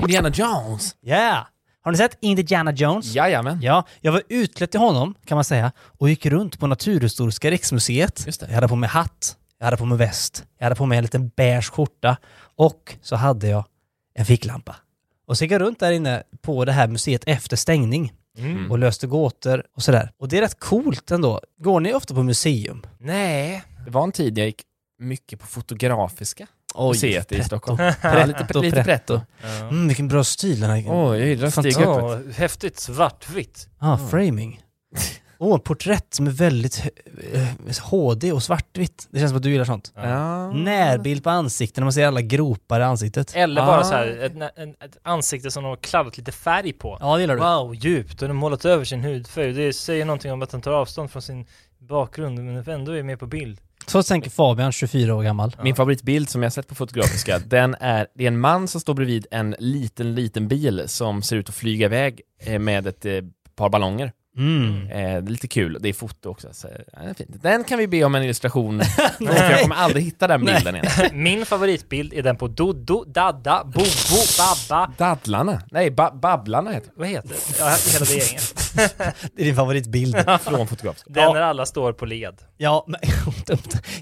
Indiana 0.00 0.28
Jones. 0.28 0.96
Ja! 1.00 1.46
Har 1.82 1.92
ni 1.92 1.98
sett 1.98 2.18
Indiana 2.20 2.72
Jones? 2.72 3.14
Jajamän. 3.14 3.62
Ja, 3.62 3.84
jag 4.00 4.12
var 4.12 4.22
utklädd 4.28 4.70
till 4.70 4.80
honom 4.80 5.14
kan 5.24 5.36
man 5.36 5.44
säga 5.44 5.72
och 5.98 6.08
gick 6.08 6.26
runt 6.26 6.58
på 6.60 6.66
Naturhistoriska 6.66 7.50
riksmuseet. 7.50 8.22
Just 8.26 8.40
det. 8.40 8.46
Jag 8.46 8.54
hade 8.54 8.68
på 8.68 8.76
mig 8.76 8.88
hatt, 8.88 9.36
jag 9.58 9.64
hade 9.64 9.76
på 9.76 9.84
mig 9.84 9.98
väst, 9.98 10.44
jag 10.58 10.64
hade 10.64 10.76
på 10.76 10.86
mig 10.86 10.98
en 10.98 11.04
liten 11.04 11.28
beige 11.28 11.70
skjorta 11.70 12.16
och 12.56 12.96
så 13.02 13.16
hade 13.16 13.48
jag 13.48 13.64
en 14.14 14.26
ficklampa. 14.26 14.76
Och 15.26 15.38
så 15.38 15.44
gick 15.44 15.52
jag 15.52 15.60
runt 15.60 15.80
där 15.80 15.92
inne 15.92 16.22
på 16.42 16.64
det 16.64 16.72
här 16.72 16.88
museet 16.88 17.22
efter 17.26 17.56
stängning 17.56 18.12
Mm. 18.38 18.70
och 18.70 18.78
löste 18.78 19.06
gåtor 19.06 19.62
och 19.76 19.82
sådär. 19.82 20.10
Och 20.18 20.28
det 20.28 20.36
är 20.38 20.40
rätt 20.40 20.60
coolt 20.60 21.10
ändå. 21.10 21.40
Går 21.58 21.80
ni 21.80 21.94
ofta 21.94 22.14
på 22.14 22.22
museum? 22.22 22.82
Nej. 22.98 23.62
Det 23.84 23.90
var 23.90 24.02
en 24.04 24.12
tid 24.12 24.38
jag 24.38 24.46
gick 24.46 24.62
mycket 24.98 25.40
på 25.40 25.46
Fotografiska 25.46 26.46
museet 26.78 27.32
i 27.32 27.34
pretto. 27.34 27.46
Stockholm. 27.46 27.78
Ja, 28.02 28.24
lite, 28.24 28.38
Pretto, 28.38 28.60
lite 28.62 28.84
pretto. 28.84 29.20
Mm, 29.60 29.88
vilken 29.88 30.08
bra 30.08 30.24
stil 30.24 30.60
den 30.60 30.70
här. 30.70 30.84
Åh, 30.88 31.18
jag 31.18 31.28
gillar 31.28 32.32
häftigt. 32.32 32.78
Svartvitt. 32.80 33.68
Ah, 33.78 33.98
framing. 34.10 34.60
Åh, 35.38 35.54
en 35.54 35.60
porträtt 35.60 36.14
som 36.14 36.26
är 36.26 36.30
väldigt 36.30 36.82
eh, 37.32 37.78
HD 37.82 38.32
och 38.32 38.42
svartvitt. 38.42 39.08
Det 39.10 39.18
känns 39.18 39.30
som 39.30 39.36
att 39.36 39.42
du 39.42 39.50
gillar 39.50 39.64
sånt. 39.64 39.92
Ja. 39.94 40.52
Närbild 40.52 41.24
på 41.24 41.30
ansikten, 41.30 41.82
när 41.82 41.86
man 41.86 41.92
ser 41.92 42.06
alla 42.06 42.20
gropar 42.20 42.80
i 42.80 42.82
ansiktet. 42.82 43.32
Eller 43.36 43.62
Ah. 43.62 43.66
bara 43.66 43.84
så 43.84 43.94
här, 43.94 44.06
ett, 44.06 44.32
ett, 44.58 44.82
ett 44.82 44.98
ansikte 45.02 45.50
som 45.50 45.62
de 45.62 45.68
har 45.68 45.76
kladdat 45.76 46.18
lite 46.18 46.32
färg 46.32 46.72
på. 46.72 46.96
Ja, 47.00 47.14
det 47.14 47.20
gillar 47.20 47.34
du. 47.34 47.40
Wow, 47.40 47.74
djupt. 47.74 48.12
Och 48.22 48.28
de 48.28 48.34
har 48.34 48.34
målat 48.34 48.64
över 48.64 48.84
sin 48.84 49.00
hudfärg. 49.00 49.52
Det 49.52 49.72
säger 49.72 50.04
någonting 50.04 50.32
om 50.32 50.42
att 50.42 50.52
han 50.52 50.60
tar 50.60 50.72
avstånd 50.72 51.10
från 51.10 51.22
sin 51.22 51.46
bakgrund, 51.78 52.38
men 52.44 52.68
ändå 52.68 52.92
är 52.92 53.02
med 53.02 53.18
på 53.18 53.26
bild. 53.26 53.60
Så 53.86 54.02
tänker 54.02 54.30
Fabian, 54.30 54.72
24 54.72 55.14
år 55.14 55.22
gammal. 55.22 55.56
Min 55.62 55.74
favoritbild 55.76 56.28
som 56.30 56.42
jag 56.42 56.52
sett 56.52 56.68
på 56.68 56.74
Fotografiska, 56.74 57.38
den 57.46 57.76
är, 57.80 58.06
det 58.14 58.24
är 58.24 58.28
en 58.28 58.40
man 58.40 58.68
som 58.68 58.80
står 58.80 58.94
bredvid 58.94 59.26
en 59.30 59.54
liten, 59.58 60.14
liten 60.14 60.48
bil 60.48 60.82
som 60.86 61.22
ser 61.22 61.36
ut 61.36 61.48
att 61.48 61.54
flyga 61.54 61.86
iväg 61.86 62.20
eh, 62.40 62.58
med 62.58 62.86
ett 62.86 63.04
eh, 63.04 63.12
par 63.56 63.68
ballonger. 63.68 64.12
Mm. 64.36 64.90
Eh, 64.90 65.30
lite 65.30 65.48
kul, 65.48 65.78
det 65.80 65.88
är 65.88 65.92
foto 65.92 66.28
också. 66.30 66.48
Så, 66.52 66.68
ja, 66.92 66.98
det 67.02 67.08
är 67.08 67.14
fint. 67.14 67.42
Den 67.42 67.64
kan 67.64 67.78
vi 67.78 67.88
be 67.88 68.04
om 68.04 68.14
en 68.14 68.22
illustration, 68.22 68.82
jag 69.18 69.60
kommer 69.60 69.76
aldrig 69.76 70.04
hitta 70.04 70.26
den 70.26 70.44
bilden 70.44 70.74
igen. 70.74 70.86
Min 71.22 71.46
favoritbild 71.46 72.12
är 72.12 72.22
den 72.22 72.36
på 72.36 72.48
Dodo, 72.48 73.04
Dadda, 73.04 73.64
Bobo, 73.64 73.86
Babba. 74.38 74.92
Dadlarna? 74.98 75.62
Nej, 75.70 75.90
ba 75.90 76.10
Babblarna 76.10 76.72
heter 76.72 76.90
Vad 76.96 77.08
heter 77.08 77.28
det? 77.28 77.58
Ja, 77.58 77.76
hela 77.92 78.04
det 78.04 78.12
gänget. 78.12 78.54
Det 79.34 79.42
är 79.42 79.44
din 79.44 79.56
favoritbild. 79.56 80.14
det. 80.14 80.38
Från 80.42 80.66
Fotografiska. 80.66 81.10
Den 81.10 81.32
när 81.32 81.40
alla 81.40 81.66
står 81.66 81.92
på 81.92 82.06
led. 82.06 82.34
Ja, 82.56 82.84
men, 82.88 83.00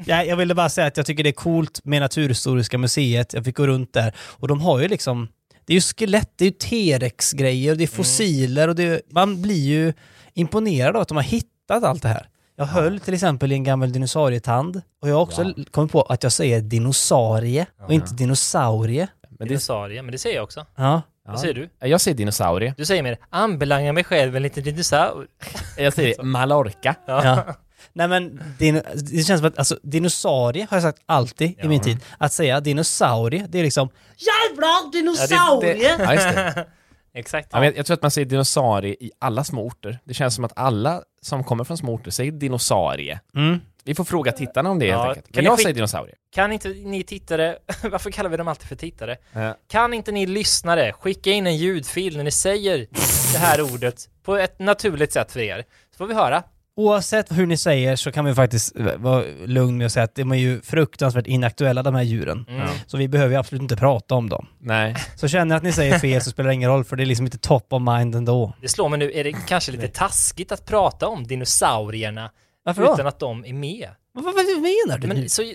ja, 0.05 0.25
jag 0.25 0.37
ville 0.37 0.55
bara 0.55 0.69
säga 0.69 0.87
att 0.87 0.97
jag 0.97 1.07
tycker 1.07 1.23
det 1.23 1.31
är 1.31 1.33
coolt 1.33 1.81
med 1.85 2.01
Naturhistoriska 2.01 2.79
museet. 2.79 3.33
Jag 3.35 3.45
fick 3.45 3.57
gå 3.57 3.67
runt 3.67 3.93
där 3.93 4.15
och 4.19 4.49
de 4.49 4.61
har 4.61 4.81
ju 4.81 4.89
liksom, 4.89 5.29
det 5.67 5.73
är 5.73 5.75
ju 5.75 5.81
skelett, 5.81 6.33
det 6.37 6.45
är 6.45 6.47
ju 6.47 6.53
T-rex-grejer, 6.53 7.73
och 7.73 7.79
det 7.79 7.85
är 7.85 7.89
fossiler 7.89 8.69
och 8.69 8.75
det, 8.75 9.03
man 9.11 9.43
blir 9.43 9.67
ju 9.67 9.93
imponerad 10.35 10.97
av 10.97 11.03
att 11.03 11.09
de 11.09 11.17
har 11.17 11.25
hittat 11.25 11.85
allt 11.85 12.03
det 12.03 12.09
här. 12.09 12.29
Jag 12.57 12.65
höll 12.65 13.01
till 13.01 13.15
exempel 13.15 13.53
i 13.53 13.55
en 13.55 13.65
gammal 13.65 13.93
dinosaurietand 13.93 14.83
och 15.03 15.09
jag 15.09 15.15
har 15.15 15.23
också 15.23 15.55
kommit 15.71 15.93
på 15.93 16.03
att 16.03 16.23
jag 16.23 16.33
säger 16.33 16.61
dinosaurie 16.61 17.67
och 17.87 17.93
inte 17.93 18.15
dinosaurie. 18.15 19.09
Men 19.29 19.39
det, 19.39 19.45
Dinosaurie, 19.45 20.03
men 20.03 20.13
det 20.13 20.19
säger 20.19 20.37
jag 20.37 20.45
också. 20.45 20.67
Ja. 20.77 21.03
Vad 21.27 21.41
säger 21.41 21.55
du? 21.55 21.69
jag 21.81 22.01
säger 22.01 22.17
dinosaurie. 22.17 22.75
Du 22.77 22.85
säger 22.85 23.03
mer, 23.03 23.19
anbelangar 23.31 23.93
mig 23.93 24.05
själv 24.05 24.37
en 24.37 24.43
liten 24.43 24.65
dinosaur. 24.65 25.27
Jag 25.79 25.93
säger 25.93 26.23
Mallorca. 26.23 26.95
Ja. 27.07 27.45
Nej 27.93 28.09
men 28.09 28.41
din, 28.59 28.83
det 28.95 29.23
känns 29.23 29.41
som 29.41 29.49
att 29.49 29.59
alltså, 29.59 29.79
dinosaurie 29.83 30.67
har 30.71 30.77
jag 30.77 30.83
sagt 30.83 31.03
alltid 31.07 31.59
i 31.65 31.69
min 31.69 31.81
tid. 31.81 31.99
Att 32.19 32.33
säga 32.33 32.61
dinosaurie, 32.61 33.47
det 33.49 33.59
är 33.59 33.63
liksom 33.63 33.89
Jävlar 34.17 34.93
dinosaurie! 34.93 35.97
Ja, 35.99 36.15
just 36.15 36.29
det. 36.29 36.67
Exakt. 37.15 37.49
Ja, 37.53 37.65
jag, 37.65 37.77
jag 37.77 37.87
tror 37.87 37.95
att 37.95 38.03
man 38.03 38.11
säger 38.11 38.27
dinosaurie 38.27 38.97
i 39.01 39.11
alla 39.19 39.45
små 39.45 39.67
orter. 39.67 39.99
Det 40.05 40.15
känns 40.15 40.35
som 40.35 40.45
att 40.45 40.53
alla 40.57 41.03
som 41.23 41.45
kommer 41.45 41.65
från 41.65 41.79
små 41.79 41.93
orter 41.95 42.11
säger 42.11 42.33
dinosaurie. 42.33 43.21
mm. 43.35 43.61
Vi 43.87 43.95
får 43.95 44.05
fråga 44.05 44.33
tittarna 44.33 44.71
om 44.71 44.79
det 44.79 44.87
Ja, 44.87 45.05
helt 45.05 45.17
enkelt. 45.17 45.37
Men 45.37 45.45
jag 45.45 45.61
säger 45.61 45.75
dinosaurie. 45.75 46.15
Kan 46.35 46.53
inte 46.53 46.69
ni 46.69 47.03
tittare, 47.03 47.59
varför 47.91 48.11
kallar 48.11 48.31
vi 48.31 48.37
dem 48.37 48.49
alltid 48.49 48.69
för 48.69 48.77
tittare? 48.77 49.17
Ja. 49.33 49.57
Kan 49.69 49.95
inte 49.95 50.13
ni 50.13 50.27
lyssnare 50.27 50.93
skicka 50.93 51.31
in 51.31 51.47
en 51.47 51.57
ljudfil 51.57 52.17
när 52.17 52.25
ni 52.25 52.31
säger 52.31 52.87
det 53.33 53.39
här 53.39 53.61
ordet 53.75 54.09
på 54.23 54.37
ett 54.37 54.59
naturligt 54.59 55.13
sätt 55.13 55.33
för 55.33 55.41
er? 55.41 55.65
Så 55.91 55.97
får 55.97 56.07
vi 56.07 56.15
höra. 56.15 56.43
Oavsett 56.77 57.33
hur 57.39 57.47
ni 57.47 57.57
säger 57.57 57.97
så 57.97 58.13
kan 58.13 58.25
vi 58.25 58.35
faktiskt 58.35 58.73
vara 58.97 59.25
lugn 59.47 59.79
med 59.79 59.87
att 59.87 59.93
säga 59.93 60.05
att 60.05 60.15
de 60.15 60.33
är 60.33 60.37
ju 60.37 60.61
fruktansvärt 60.63 61.27
inaktuella 61.27 61.83
de 61.83 61.95
här 61.95 62.03
djuren. 62.03 62.47
Mm. 62.49 62.69
Så 62.87 62.97
vi 62.97 63.09
behöver 63.09 63.31
ju 63.31 63.39
absolut 63.39 63.63
inte 63.63 63.77
prata 63.77 64.15
om 64.15 64.29
dem. 64.29 64.47
Nej. 64.61 64.97
Så 65.17 65.29
känner 65.29 65.45
ni 65.45 65.55
att 65.55 65.63
ni 65.63 65.73
säger 65.73 65.99
fel 65.99 66.21
så 66.21 66.31
spelar 66.31 66.49
det 66.49 66.55
ingen 66.55 66.71
roll 66.71 66.85
för 66.85 66.97
det 66.97 67.03
är 67.03 67.07
liksom 67.07 67.27
inte 67.27 67.39
top 67.39 67.73
of 67.73 67.83
mind 67.83 68.15
ändå. 68.15 68.53
Det 68.61 68.69
slår 68.69 68.89
mig 68.89 68.99
nu, 68.99 69.13
är 69.15 69.25
det 69.25 69.33
kanske 69.33 69.73
lite 69.73 69.89
taskigt 69.89 70.53
att 70.53 70.67
prata 70.67 71.09
om 71.09 71.27
dinosaurierna 71.27 72.31
Varför 72.65 72.83
då? 72.83 72.95
utan 72.95 73.07
att 73.07 73.19
de 73.19 73.45
är 73.45 73.53
med? 73.53 73.89
Vad, 74.15 74.25
vad, 74.25 74.35
vad 74.35 74.45
menar 74.47 74.99
du 74.99 75.07
nu? 75.09 75.15
Men 75.15 75.29
så, 75.31 75.43
eh, 75.43 75.49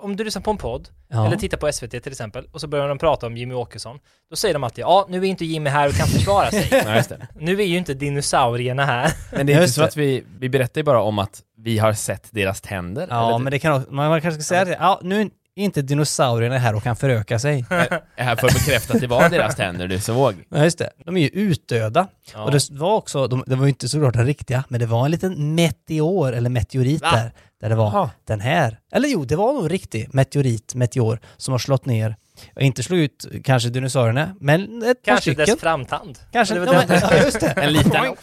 om 0.00 0.16
du 0.16 0.24
lyssnar 0.24 0.42
på 0.42 0.50
en 0.50 0.56
podd, 0.58 0.88
Ja. 1.10 1.26
eller 1.26 1.36
tittar 1.36 1.58
på 1.58 1.72
SVT 1.72 1.90
till 1.90 2.12
exempel, 2.12 2.46
och 2.52 2.60
så 2.60 2.66
börjar 2.66 2.88
de 2.88 2.98
prata 2.98 3.26
om 3.26 3.36
Jimmy 3.36 3.54
Åkesson, 3.54 3.98
då 4.30 4.36
säger 4.36 4.54
de 4.54 4.64
alltid 4.64 4.82
ja, 4.82 5.06
nu 5.08 5.18
är 5.18 5.24
inte 5.24 5.44
Jimmy 5.44 5.70
här 5.70 5.88
och 5.88 5.94
kan 5.94 6.06
försvara 6.06 6.50
sig. 6.50 6.68
Det. 7.08 7.26
nu 7.40 7.60
är 7.60 7.66
ju 7.66 7.76
inte 7.78 7.94
dinosaurierna 7.94 8.84
här. 8.84 9.12
Men 9.32 9.46
det 9.46 9.52
är 9.52 9.54
inte 9.54 9.62
Just 9.62 9.74
så 9.74 9.82
att 9.82 9.96
vi, 9.96 10.24
vi 10.38 10.48
berättar 10.48 10.80
ju 10.80 10.84
bara 10.84 11.02
om 11.02 11.18
att 11.18 11.42
vi 11.56 11.78
har 11.78 11.92
sett 11.92 12.28
deras 12.30 12.60
tänder. 12.60 13.06
Ja, 13.10 13.28
eller 13.28 13.38
men 13.38 13.50
det 13.50 13.58
kan 13.58 13.72
också, 13.80 13.92
man 13.92 14.20
kanske 14.20 14.42
ska 14.42 14.48
säga 14.48 14.64
det. 14.64 14.76
Ja, 14.80 15.00
nu 15.02 15.30
är 15.58 15.64
inte 15.64 15.82
dinosaurierna 15.82 16.58
här 16.58 16.74
och 16.74 16.82
kan 16.82 16.96
föröka 16.96 17.38
sig. 17.38 17.64
är 18.16 18.24
här 18.24 18.36
för 18.36 18.46
att 18.46 18.54
bekräfta 18.54 18.94
att 18.94 19.00
det 19.00 19.06
var 19.06 19.28
deras 19.28 19.56
tänder 19.56 19.88
du 19.88 20.00
såg. 20.00 20.34
Ja, 20.48 20.64
just 20.64 20.78
det. 20.78 20.90
De 21.04 21.16
är 21.16 21.20
ju 21.20 21.28
utdöda. 21.28 22.06
Ja. 22.34 22.44
Och 22.44 22.50
det 22.50 22.70
var 22.70 22.94
också, 22.94 23.26
de, 23.26 23.44
det 23.46 23.56
var 23.56 23.64
ju 23.64 23.68
inte 23.68 23.88
såklart 23.88 24.14
den 24.14 24.26
riktiga, 24.26 24.64
men 24.68 24.80
det 24.80 24.86
var 24.86 25.04
en 25.04 25.10
liten 25.10 25.54
meteor 25.54 26.32
eller 26.32 26.50
meteorit 26.50 27.02
Va? 27.02 27.10
där. 27.12 27.32
Där 27.60 27.68
det 27.68 27.74
var 27.74 27.92
Jaha. 27.92 28.10
den 28.24 28.40
här. 28.40 28.78
Eller 28.92 29.08
jo, 29.08 29.24
det 29.24 29.36
var 29.36 29.52
nog 29.52 29.70
riktig 29.72 30.14
meteorit, 30.14 30.74
meteor, 30.74 31.20
som 31.36 31.52
har 31.52 31.58
slått 31.58 31.86
ner, 31.86 32.16
inte 32.60 32.82
slog 32.82 32.98
ut 33.00 33.26
kanske 33.44 33.68
dinosaurierna, 33.68 34.34
men 34.40 34.82
ett 34.82 35.02
par 35.02 35.10
Kanske 35.10 35.22
stycken. 35.22 35.46
dess 35.46 35.60
framtand. 35.60 36.18
Kanske, 36.32 36.54
Det 36.54 36.60
ja, 36.60 36.66
var 36.66 36.74
men, 36.74 36.88
den- 36.88 37.00
ja, 37.02 37.16
just 37.24 37.40
det. 37.40 37.46
En 37.56 37.72
liten... 37.72 37.92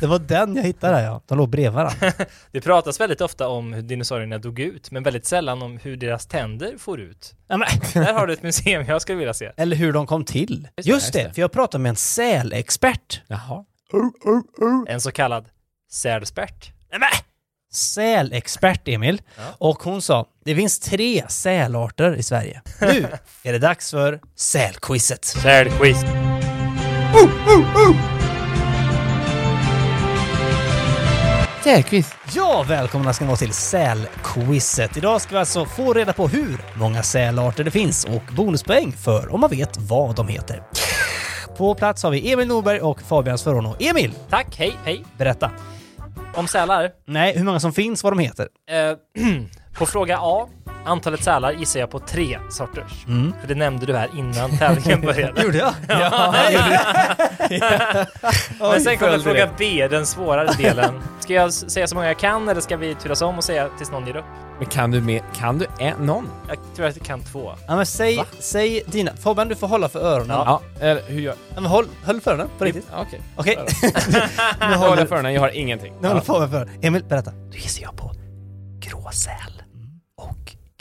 Det 0.00 0.06
var 0.06 0.18
den 0.18 0.56
jag 0.56 0.62
hittade 0.62 0.92
där 0.96 1.02
ja. 1.04 1.22
De 1.26 1.38
låg 1.38 1.48
bredvid 1.50 1.72
varandra. 1.72 2.12
Det 2.52 2.60
pratas 2.60 3.00
väldigt 3.00 3.20
ofta 3.20 3.48
om 3.48 3.72
hur 3.72 3.82
dinosaurierna 3.82 4.38
dog 4.38 4.58
ut, 4.60 4.90
men 4.90 5.02
väldigt 5.02 5.26
sällan 5.26 5.62
om 5.62 5.76
hur 5.78 5.96
deras 5.96 6.26
tänder 6.26 6.74
får 6.78 7.00
ut. 7.00 7.34
Ja, 7.48 7.56
Där 7.94 8.12
har 8.12 8.26
du 8.26 8.32
ett 8.32 8.42
museum 8.42 8.84
jag 8.88 9.02
skulle 9.02 9.18
vilja 9.18 9.34
se. 9.34 9.52
eller 9.56 9.76
hur 9.76 9.92
de 9.92 10.06
kom 10.06 10.24
till. 10.24 10.68
Just 10.76 10.86
det, 10.86 10.90
Just 10.92 11.12
det, 11.12 11.22
det. 11.22 11.34
för 11.34 11.40
jag 11.40 11.52
pratade 11.52 11.82
med 11.82 11.90
en 11.90 11.96
sälexpert. 11.96 13.20
Jaha. 13.26 13.64
En 14.88 15.00
så 15.00 15.12
kallad 15.12 15.48
sälspert. 15.90 16.70
Sälexpert 17.72 18.88
Emil. 18.88 19.22
Och 19.58 19.82
hon 19.82 20.02
sa, 20.02 20.26
det 20.44 20.54
finns 20.54 20.78
tre 20.78 21.24
sälarter 21.28 22.14
i 22.16 22.22
Sverige. 22.22 22.62
Nu 22.80 23.06
är 23.42 23.52
det 23.52 23.58
dags 23.58 23.90
för 23.90 24.20
sälquizet. 24.36 25.24
Sälquiz. 25.24 26.04
Sälquiz. 31.64 32.14
Ja, 32.34 32.64
välkomna 32.68 33.12
ska 33.12 33.24
ni 33.24 33.28
vara 33.28 33.36
till 33.36 33.52
sälquizet. 33.52 34.96
Idag 34.96 35.20
ska 35.20 35.30
vi 35.30 35.38
alltså 35.38 35.64
få 35.64 35.92
reda 35.92 36.12
på 36.12 36.28
hur 36.28 36.64
många 36.78 37.02
sälarter 37.02 37.64
det 37.64 37.70
finns 37.70 38.04
och 38.04 38.22
bonuspoäng 38.36 38.92
för 38.92 39.34
om 39.34 39.40
man 39.40 39.50
vet 39.50 39.76
vad 39.76 40.16
de 40.16 40.28
heter. 40.28 40.62
På 41.56 41.74
plats 41.74 42.02
har 42.02 42.10
vi 42.10 42.32
Emil 42.32 42.48
Norberg 42.48 42.80
och 42.80 43.02
Fabian 43.02 43.38
Svörron. 43.38 43.76
Emil, 43.80 44.12
Tack, 44.30 44.56
hej, 44.58 44.72
hej. 44.84 45.04
berätta. 45.18 45.50
Om 46.36 46.46
sälar. 46.48 46.90
Nej, 47.04 47.38
hur 47.38 47.44
många 47.44 47.60
som 47.60 47.72
finns, 47.72 48.04
vad 48.04 48.12
de 48.12 48.18
heter. 48.18 48.48
Eh, 48.70 48.96
på 49.78 49.86
fråga 49.86 50.18
A 50.20 50.48
Antalet 50.86 51.24
sälar 51.24 51.52
gissar 51.52 51.80
jag 51.80 51.90
på 51.90 51.98
tre 51.98 52.38
sorters. 52.50 53.06
Mm. 53.08 53.32
För 53.40 53.48
det 53.48 53.54
nämnde 53.54 53.86
du 53.86 53.96
här 53.96 54.10
innan 54.16 54.58
tävlingen 54.58 55.00
började. 55.06 55.42
Gjorde 55.42 55.58
jag? 55.58 55.72
Ja, 55.88 56.34
Men 58.60 58.80
sen 58.80 58.96
kommer 58.98 59.18
fråga. 59.18 59.48
B, 59.58 59.88
den 59.90 60.06
svårare 60.06 60.52
delen. 60.58 61.02
Ska 61.20 61.32
jag 61.32 61.52
säga 61.52 61.86
så 61.86 61.94
många 61.94 62.06
jag 62.06 62.18
kan 62.18 62.48
eller 62.48 62.60
ska 62.60 62.76
vi 62.76 62.94
turas 62.94 63.22
om 63.22 63.36
och 63.38 63.44
säga 63.44 63.68
tills 63.78 63.90
någon 63.90 64.06
ger 64.06 64.16
upp? 64.16 64.24
Men 64.58 64.66
kan 64.66 64.90
du 64.90 65.00
med, 65.00 65.22
kan 65.34 65.58
du 65.58 65.66
en, 65.78 66.06
någon? 66.06 66.28
Jag 66.48 66.58
tror 66.76 66.86
att 66.86 66.96
jag 66.96 67.06
kan 67.06 67.20
två. 67.20 67.52
Ja 67.66 67.76
men 67.76 67.86
säg, 67.86 68.24
säg 68.38 68.82
dina. 68.86 69.16
Fabian 69.16 69.48
du 69.48 69.54
får 69.54 69.68
hålla 69.68 69.88
för 69.88 69.98
öronen. 70.00 70.36
Ja, 70.36 70.60
eller 70.80 71.02
hur 71.06 71.20
gör 71.20 71.34
Ja, 71.54 71.60
men 71.60 71.66
håll, 71.70 71.86
håll 72.04 72.20
för 72.20 72.30
öronen 72.30 72.48
på 72.58 72.64
riktigt. 72.64 72.86
Ja, 72.92 73.06
Okej. 73.06 73.20
Okej. 73.36 73.58
Nu 74.60 74.68
nu 74.68 74.74
håller 74.74 74.98
jag 74.98 75.08
för 75.08 75.16
öronen, 75.16 75.34
jag 75.34 75.40
har 75.40 75.48
ingenting. 75.56 75.92
nu 76.00 76.08
håller 76.08 76.20
Fabian 76.20 76.50
för 76.50 76.56
öronen. 76.56 76.78
Emil, 76.82 77.04
berätta. 77.04 77.30
Då 77.30 77.56
gissar 77.56 77.82
jag 77.82 77.96
på 77.96 78.12
gråsäl 78.80 79.62
och 80.18 80.36
knubbsäl. 80.36 80.65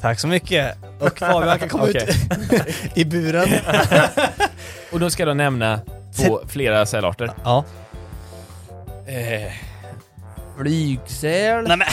Tack 0.00 0.20
så 0.20 0.28
mycket. 0.28 0.76
Och 1.00 1.18
Fabian 1.18 1.58
kan 1.58 1.68
komma 1.68 1.86
ut 1.86 1.96
i 2.94 3.04
buren. 3.04 3.48
Och 4.92 5.00
då 5.00 5.10
ska 5.10 5.22
jag 5.22 5.36
nämna 5.36 5.80
två, 6.16 6.40
flera 6.48 6.86
sälarter. 6.86 7.30
Ja. 7.44 7.64
Eh, 9.06 9.52
flygsäl, 10.58 11.64
Nej 11.68 11.76
men. 11.76 11.86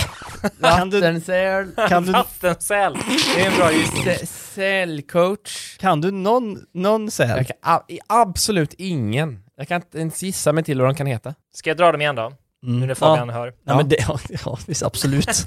Kan 0.62 0.90
du, 0.90 1.00
vattensäl, 1.00 1.72
kan 1.90 2.04
du, 2.06 2.12
Vattensäl. 2.12 2.98
Det 3.36 3.42
är 3.42 3.50
en 3.52 3.58
bra 3.58 3.72
gissning. 3.72 4.04
sä- 4.04 4.26
sälcoach. 4.26 5.78
kan 5.78 6.02
du 6.02 6.12
någon, 6.12 6.66
någon 6.74 7.12
säl? 7.12 7.30
Jag 7.38 7.48
kan 7.48 7.80
absolut 8.08 8.74
ingen. 8.78 9.44
Jag 9.58 9.68
kan 9.68 9.76
inte 9.82 9.98
ens 10.00 10.24
gissa 10.24 10.54
mig 10.54 10.64
till 10.64 10.82
vad 10.82 10.90
de 10.90 10.96
kan 10.96 11.08
heta. 11.08 11.34
Ska 11.54 11.70
jag 11.70 11.78
dra 11.78 11.92
dem 11.92 12.02
igen 12.02 12.16
då? 12.16 12.32
Nu 12.62 12.86
när 12.86 12.96
Fabian 12.96 13.30
hör. 13.30 13.54
Ja, 13.66 13.78
men 13.78 13.90
det, 13.90 13.96
ja, 14.08 14.20
ja 14.46 14.58
visst, 14.68 14.84
absolut. 14.84 15.28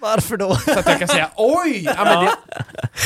Varför 0.00 0.36
då? 0.36 0.54
Så 0.54 0.78
att 0.78 0.86
jag 0.88 0.98
kan 0.98 1.08
säga 1.08 1.30
oj! 1.36 1.82
Ja, 1.96 2.04
men 2.04 2.24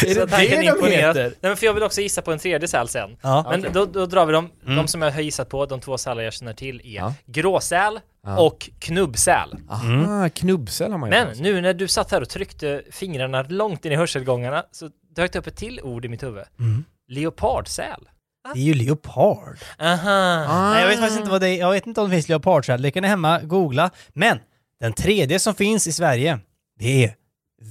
det, 0.03 0.11
är 0.11 0.15
det 0.15 0.27
det 0.27 0.81
de 0.81 0.87
heter? 0.91 1.23
Nej 1.25 1.35
men 1.41 1.57
för 1.57 1.67
jag 1.67 1.75
vill 1.75 1.83
också 1.83 2.01
gissa 2.01 2.23
på 2.23 2.33
en 2.33 2.39
tredje 2.39 2.69
säl 2.69 2.89
sen. 2.89 3.17
Ja. 3.23 3.47
Men 3.51 3.61
Okej. 3.61 3.71
då, 3.75 3.87
då 3.87 4.07
drar 4.07 4.27
vi 4.27 4.33
dem, 4.33 4.51
Mm. 4.65 4.77
de 4.77 4.89
som 4.89 5.03
jag 5.03 5.13
har 5.13 5.21
gissat 5.21 5.49
på, 5.49 5.67
de 5.67 5.81
två 5.81 5.99
sälar 5.99 6.23
jag 6.23 6.33
känner 6.33 6.53
till 6.53 6.81
är 6.85 6.91
Ja. 6.97 7.15
gråsäl 7.27 8.01
Ja. 8.25 8.41
och 8.41 8.71
knubbsäl. 8.79 9.57
Aha, 9.71 10.29
knubbsäl 10.29 10.91
har 10.91 10.99
man 10.99 11.09
ju 11.11 11.17
Men 11.17 11.27
hört. 11.29 11.39
nu 11.39 11.61
när 11.61 11.75
du 11.75 11.89
satt 11.89 12.11
här 12.11 12.21
och 12.21 12.29
tryckte 12.29 12.83
fingrarna 12.91 13.43
långt 13.43 13.85
in 13.85 13.93
i 13.93 13.97
hörselgångarna 13.97 14.65
så 14.73 14.91
dök 15.17 15.33
det 15.33 15.39
upp 15.39 15.47
ett 15.47 15.57
till 15.57 15.81
ord 15.83 16.05
i 16.05 16.09
mitt 16.09 16.23
huvud. 16.23 16.45
Mm. 16.59 16.85
Leopardsäl. 17.09 18.09
Det 18.55 18.61
är 18.61 18.65
ju 18.65 18.75
leopard. 18.75 19.59
Aha. 19.79 20.71
Nej, 20.73 20.81
jag 20.81 20.89
vet 20.89 20.99
faktiskt 20.99 21.19
inte 21.19 21.31
vad 21.31 21.41
det 21.41 21.49
är. 21.49 21.59
Jag 21.59 21.71
vet 21.71 21.87
inte 21.87 22.01
om 22.01 22.11
det 22.11 22.17
finns 22.17 22.29
leopardsäl. 22.29 22.83
Det 22.83 22.91
kan 22.91 23.03
ni 23.03 23.09
hemma 23.09 23.41
googla. 23.41 23.91
Men 24.09 24.39
den 24.81 24.93
tredje 24.93 25.39
som 25.39 25.55
finns 25.55 25.87
i 25.87 25.93
Sverige, 25.93 26.39
det 26.79 27.05
är 27.05 27.15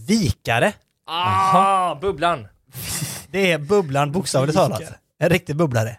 vikare. 0.07 0.73
Ah, 1.05 1.95
bubblan. 1.95 2.47
Det 3.31 3.51
är 3.51 3.57
bubblan 3.57 4.11
bokstavligt 4.11 4.57
talat. 4.57 4.81
En 5.19 5.29
riktig 5.29 5.55
bubblare. 5.55 5.97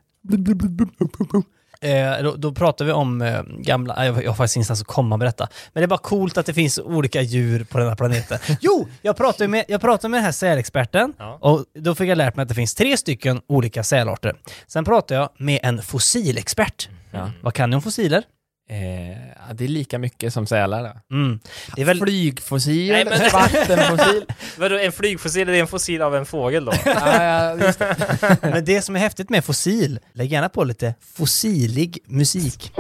Eh, 1.83 2.23
då, 2.23 2.35
då 2.37 2.53
pratar 2.53 2.85
vi 2.85 2.93
om 2.93 3.23
eh, 3.23 3.43
gamla, 3.59 4.07
jag, 4.07 4.25
jag 4.25 4.31
har 4.31 4.37
faktiskt 4.37 4.57
ingenstans 4.57 4.81
att 4.81 4.87
komma 4.87 5.17
med 5.17 5.27
detta. 5.29 5.49
Men 5.73 5.81
det 5.81 5.85
är 5.85 5.89
bara 5.89 5.99
coolt 5.99 6.39
att 6.39 6.47
det 6.47 6.55
finns 6.55 6.79
olika 6.79 7.23
djur 7.23 7.65
på 7.65 7.79
den 7.79 7.89
här 7.89 7.97
planeten. 7.97 8.39
Jo, 8.61 8.89
jag 9.03 9.17
pratade 9.17 9.49
med, 9.49 9.65
jag 9.69 9.81
pratade 9.81 10.09
med 10.09 10.19
den 10.19 10.25
här 10.25 10.33
sälexperten 10.33 11.13
Ja. 11.19 11.39
och 11.41 11.65
då 11.75 11.95
fick 11.95 12.09
jag 12.09 12.19
lärt 12.19 12.37
mig 12.37 12.43
att 12.43 12.49
det 12.49 12.55
finns 12.55 12.75
tre 12.75 12.97
stycken 12.97 13.41
olika 13.47 13.83
sälarter. 13.85 14.37
Sen 14.67 14.85
pratade 14.85 15.21
jag 15.21 15.29
med 15.37 15.61
en 15.63 15.83
fossilexpert. 15.83 16.89
Ja. 17.11 17.31
Vad 17.43 17.55
kan 17.55 17.71
ni 17.71 17.77
om 17.77 17.83
fossiler? 17.83 18.23
Eh, 18.71 19.17
det 19.55 19.65
är 19.65 19.69
lika 19.69 19.99
mycket 19.99 20.33
som 20.33 20.47
sälar. 20.47 21.01
Mm. 21.11 21.41
Det 21.77 21.83
är 21.83 21.87
väl... 21.87 21.99
Flygfossil, 22.01 22.93
Nej, 22.93 23.05
men- 23.05 23.31
vattenfossil. 23.33 24.25
Vadå, 24.59 24.79
en 24.79 24.93
flygfossil, 24.93 25.49
är 25.49 25.53
en 25.53 25.67
fossil 25.67 26.03
av 26.03 26.17
en 26.17 26.27
fågel 26.27 26.65
då? 26.65 26.73
ja, 26.85 27.23
ja, 27.23 27.57
det. 27.57 28.37
Men 28.43 28.65
det 28.65 28.83
som 28.83 28.97
är 28.97 29.01
häftigt 29.01 29.31
med 29.31 29.45
fossil, 29.45 29.99
lägg 30.13 30.33
gärna 30.33 30.49
på 30.49 30.65
lite 30.65 30.95
fossilig 31.15 31.99
musik. 32.07 32.73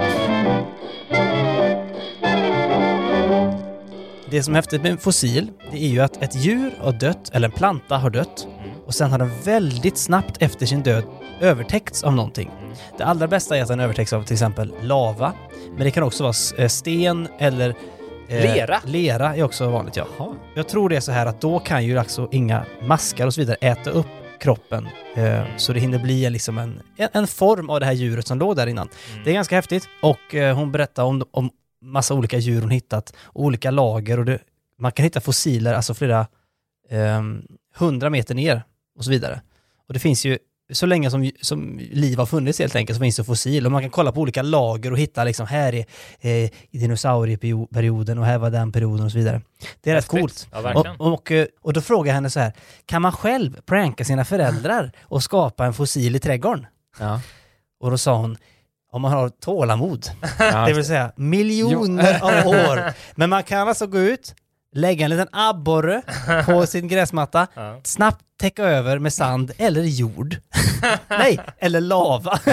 Det 4.30 4.42
som 4.42 4.54
är 4.54 4.58
häftigt 4.58 4.82
med 4.82 4.92
en 4.92 4.98
fossil, 4.98 5.50
det 5.72 5.84
är 5.84 5.88
ju 5.88 6.00
att 6.00 6.22
ett 6.22 6.34
djur 6.34 6.74
har 6.80 6.92
dött, 6.92 7.30
eller 7.32 7.48
en 7.48 7.52
planta 7.54 7.96
har 7.96 8.10
dött, 8.10 8.46
och 8.90 8.94
sen 8.94 9.10
har 9.10 9.18
den 9.18 9.30
väldigt 9.44 9.98
snabbt 9.98 10.42
efter 10.42 10.66
sin 10.66 10.82
död 10.82 11.04
övertäckts 11.40 12.04
av 12.04 12.14
någonting. 12.14 12.50
Det 12.98 13.04
allra 13.04 13.28
bästa 13.28 13.56
är 13.56 13.62
att 13.62 13.68
den 13.68 13.80
övertäcks 13.80 14.12
av 14.12 14.22
till 14.22 14.32
exempel 14.32 14.74
lava, 14.82 15.32
men 15.72 15.84
det 15.84 15.90
kan 15.90 16.02
också 16.02 16.22
vara 16.22 16.34
eh, 16.58 16.68
sten 16.68 17.28
eller 17.38 17.74
eh, 18.28 18.54
Lera? 18.54 18.80
Lera 18.84 19.36
är 19.36 19.42
också 19.42 19.70
vanligt, 19.70 19.96
ja. 19.96 20.06
Jag 20.54 20.68
tror 20.68 20.88
det 20.88 20.96
är 20.96 21.00
så 21.00 21.12
här 21.12 21.26
att 21.26 21.40
då 21.40 21.58
kan 21.58 21.84
ju 21.84 21.98
alltså 21.98 22.28
inga 22.32 22.64
maskar 22.82 23.26
och 23.26 23.34
så 23.34 23.40
vidare 23.40 23.56
äta 23.60 23.90
upp 23.90 24.06
kroppen 24.40 24.88
eh, 25.16 25.42
så 25.56 25.72
det 25.72 25.80
hinner 25.80 25.98
bli 25.98 26.24
en, 26.24 26.32
liksom 26.32 26.58
en, 26.58 26.82
en, 26.96 27.26
form 27.26 27.70
av 27.70 27.80
det 27.80 27.86
här 27.86 27.92
djuret 27.92 28.26
som 28.26 28.38
låg 28.38 28.56
där 28.56 28.66
innan. 28.66 28.88
Det 29.24 29.30
är 29.30 29.34
ganska 29.34 29.54
häftigt 29.54 29.88
och 30.02 30.34
eh, 30.34 30.56
hon 30.56 30.72
berättar 30.72 31.04
om, 31.04 31.24
om 31.30 31.50
massa 31.82 32.14
olika 32.14 32.38
djur 32.38 32.60
hon 32.60 32.70
hittat, 32.70 33.12
olika 33.32 33.70
lager 33.70 34.18
och 34.18 34.24
det, 34.24 34.38
man 34.78 34.92
kan 34.92 35.04
hitta 35.04 35.20
fossiler 35.20 35.74
alltså 35.74 35.94
flera 35.94 36.26
ehm, 36.90 37.42
hundra 37.76 38.10
meter 38.10 38.34
ner 38.34 38.62
och 39.00 39.04
så 39.04 39.10
vidare. 39.10 39.40
Och 39.88 39.94
det 39.94 40.00
finns 40.00 40.26
ju 40.26 40.38
så 40.72 40.86
länge 40.86 41.10
som, 41.10 41.30
som 41.40 41.78
liv 41.78 42.18
har 42.18 42.26
funnits 42.26 42.58
helt 42.58 42.76
enkelt 42.76 42.96
så 42.96 43.02
finns 43.02 43.16
det 43.16 43.24
fossil 43.24 43.66
och 43.66 43.72
man 43.72 43.82
kan 43.82 43.90
kolla 43.90 44.12
på 44.12 44.20
olika 44.20 44.42
lager 44.42 44.92
och 44.92 44.98
hitta 44.98 45.24
liksom 45.24 45.46
här 45.46 45.74
är 45.74 45.84
eh, 46.44 46.50
dinosaurieperioden 46.70 48.18
och 48.18 48.24
här 48.24 48.38
var 48.38 48.50
den 48.50 48.72
perioden 48.72 49.06
och 49.06 49.12
så 49.12 49.18
vidare. 49.18 49.40
Det 49.80 49.90
är 49.90 49.94
rätt 49.94 50.06
coolt. 50.06 50.48
Ja, 50.52 50.74
och, 50.98 51.12
och, 51.12 51.32
och 51.62 51.72
då 51.72 51.80
frågar 51.80 52.08
jag 52.10 52.14
henne 52.14 52.30
så 52.30 52.40
här, 52.40 52.52
kan 52.86 53.02
man 53.02 53.12
själv 53.12 53.60
pranka 53.66 54.04
sina 54.04 54.24
föräldrar 54.24 54.92
och 55.00 55.22
skapa 55.22 55.66
en 55.66 55.74
fossil 55.74 56.16
i 56.16 56.18
trädgården? 56.18 56.66
Ja. 56.98 57.20
Och 57.80 57.90
då 57.90 57.98
sa 57.98 58.16
hon, 58.16 58.36
om 58.92 59.02
man 59.02 59.12
har 59.12 59.28
tålamod, 59.28 60.06
det 60.66 60.72
vill 60.72 60.84
säga 60.84 61.12
miljoner 61.16 62.22
av 62.22 62.48
år. 62.48 62.92
Men 63.14 63.30
man 63.30 63.42
kan 63.42 63.68
alltså 63.68 63.86
gå 63.86 63.98
ut, 63.98 64.34
lägga 64.74 65.04
en 65.04 65.10
liten 65.10 65.28
abborre 65.32 66.02
på 66.46 66.66
sin 66.66 66.88
gräsmatta, 66.88 67.46
Ja. 67.54 67.80
snabbt 67.84 68.24
täcka 68.40 68.62
över 68.64 68.98
med 68.98 69.12
sand 69.12 69.52
eller 69.58 69.82
jord. 69.82 70.36
Nej, 71.08 71.40
eller 71.58 71.80
lava. 71.80 72.36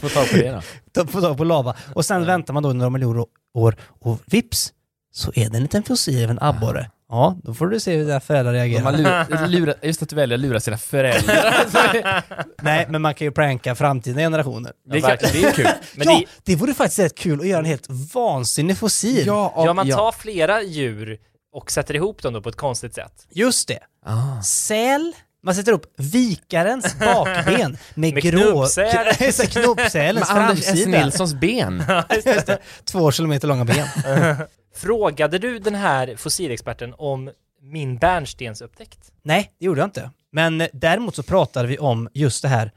Få 0.00 0.08
tag 0.08 0.30
på 0.30 0.36
det 0.36 0.62
då. 0.94 1.06
Få 1.06 1.20
tag 1.20 1.36
på 1.36 1.44
lava. 1.44 1.74
Och 1.94 2.04
sen 2.04 2.26
väntar 2.26 2.54
man 2.54 2.62
då 2.62 2.72
några 2.72 2.90
miljoner 2.90 3.24
år 3.54 3.76
och 4.00 4.20
vips 4.26 4.72
så 5.12 5.32
är 5.34 5.50
det 5.50 5.56
en 5.56 5.62
liten 5.62 5.82
fossil 5.82 6.24
av 6.24 6.30
en 6.30 6.38
abborre. 6.40 6.90
Ja, 7.10 7.36
då 7.42 7.54
får 7.54 7.66
du 7.66 7.80
se 7.80 7.96
hur 7.96 8.04
dina 8.04 8.20
föräldrar 8.20 8.52
reagerar. 8.52 8.92
lurat, 8.92 9.50
lurat, 9.50 9.76
just 9.82 10.02
att 10.02 10.08
du 10.08 10.16
väljer 10.16 10.38
att 10.38 10.42
lura 10.42 10.60
sina 10.60 10.78
föräldrar. 10.78 12.24
Nej, 12.62 12.86
men 12.88 13.02
man 13.02 13.14
kan 13.14 13.24
ju 13.24 13.30
pranka 13.30 13.74
framtida 13.74 14.20
generationer. 14.20 14.72
Det, 14.84 15.00
kan, 15.00 15.16
det 15.32 15.42
är 15.44 15.52
kul. 15.52 15.66
Men 15.94 16.08
ja, 16.08 16.18
det, 16.18 16.26
det 16.52 16.56
vore 16.56 16.74
faktiskt 16.74 16.98
rätt 16.98 17.14
kul 17.14 17.40
att 17.40 17.46
göra 17.46 17.58
en 17.58 17.64
helt 17.64 17.86
vansinnig 18.14 18.78
fossil. 18.78 19.26
ja, 19.26 19.72
man 19.74 19.90
tar 19.90 20.12
flera 20.12 20.62
djur 20.62 21.18
och 21.52 21.70
sätter 21.70 21.94
ihop 21.94 22.22
dem 22.22 22.32
då 22.32 22.42
på 22.42 22.48
ett 22.48 22.56
konstigt 22.56 22.94
sätt. 22.94 23.26
Just 23.30 23.68
det. 23.68 23.80
Ah. 24.06 24.42
Säl. 24.42 25.12
Man 25.42 25.54
sätter 25.54 25.72
upp 25.72 25.86
vikarens 25.96 26.98
bakben 26.98 27.76
med, 27.94 28.14
Med 28.14 28.22
grå... 28.22 28.66
Knubbsälens 29.50 30.28
Med 30.34 30.38
Anders 30.44 30.68
S. 30.68 30.86
Nilssons 30.86 31.34
ben. 31.34 31.84
Det. 32.24 32.58
Två 32.84 33.10
kilometer 33.12 33.48
långa 33.48 33.64
ben. 33.64 33.86
Frågade 34.76 35.38
du 35.38 35.58
den 35.58 35.74
här 35.74 36.16
fossilexperten 36.16 36.94
om 36.98 37.30
min 37.62 37.96
bärnstensupptäckt? 37.96 39.12
Nej, 39.22 39.52
det 39.60 39.66
gjorde 39.66 39.80
jag 39.80 39.86
inte. 39.86 40.10
Men 40.32 40.62
däremot 40.72 41.14
så 41.16 41.22
pratade 41.22 41.68
vi 41.68 41.78
om 41.78 42.08
just 42.14 42.42
det 42.42 42.48
här. 42.48 42.70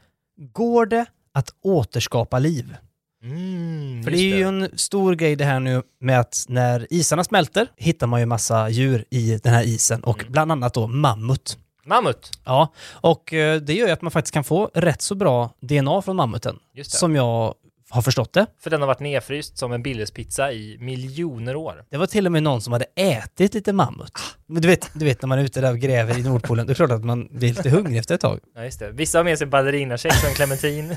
Går 0.52 0.86
det 0.86 1.06
att 1.34 1.50
återskapa 1.62 2.38
liv? 2.38 2.76
Mm, 3.22 4.02
För 4.04 4.10
det 4.10 4.16
är 4.18 4.36
ju 4.36 4.42
en 4.48 4.68
stor 4.78 5.14
grej 5.14 5.36
det 5.36 5.44
här 5.44 5.60
nu 5.60 5.82
med 6.00 6.20
att 6.20 6.44
när 6.48 6.86
isarna 6.90 7.24
smälter 7.24 7.66
hittar 7.76 8.06
man 8.06 8.20
ju 8.20 8.26
massa 8.26 8.68
djur 8.68 9.04
i 9.10 9.38
den 9.42 9.54
här 9.54 9.62
isen 9.62 10.04
och 10.04 10.20
Mm. 10.20 10.32
bland 10.32 10.52
annat 10.52 10.74
då 10.74 10.86
mammut. 10.86 11.58
Mammut. 11.86 12.30
Ja, 12.44 12.72
och 12.90 13.32
eh, 13.32 13.60
det 13.60 13.74
gör 13.74 13.86
ju 13.86 13.92
att 13.92 14.02
man 14.02 14.10
faktiskt 14.10 14.34
kan 14.34 14.44
få 14.44 14.70
rätt 14.74 15.02
så 15.02 15.14
bra 15.14 15.50
DNA 15.60 16.02
från 16.02 16.16
mammuten. 16.16 16.58
Som 16.82 17.16
jag 17.16 17.54
har 17.94 18.02
förstått 18.02 18.32
det. 18.32 18.46
För 18.60 18.70
den 18.70 18.80
har 18.80 18.86
varit 18.86 19.00
nedfryst 19.00 19.58
som 19.58 19.72
en 19.72 19.82
Billeruspizza 19.82 20.52
i 20.52 20.76
miljoner 20.80 21.56
år. 21.56 21.84
Det 21.90 21.96
var 21.96 22.06
till 22.06 22.26
och 22.26 22.32
med 22.32 22.42
någon 22.42 22.60
som 22.60 22.72
hade 22.72 22.84
ätit 22.94 23.54
lite 23.54 23.72
mammut. 23.72 24.12
Men 24.46 24.62
du 24.62 24.68
vet, 24.68 24.90
du 24.94 25.04
vet 25.04 25.22
när 25.22 25.26
man 25.26 25.38
är 25.38 25.42
ute 25.44 25.60
där 25.60 25.70
och 25.70 25.78
gräver 25.78 26.18
i 26.18 26.22
Nordpolen, 26.22 26.66
det 26.66 26.72
är 26.72 26.74
klart 26.74 26.90
att 26.90 27.04
man 27.04 27.28
blir 27.30 27.48
lite 27.48 27.70
hungrig 27.70 27.98
efter 27.98 28.14
ett 28.14 28.20
tag. 28.20 28.40
Ja, 28.54 28.64
just 28.64 28.78
det. 28.78 28.90
Vissa 28.90 29.18
har 29.18 29.24
med 29.24 29.38
sig 29.38 29.46
ballerinakex 29.46 30.22
och 30.22 30.28
en 30.28 30.34
clementin. 30.34 30.96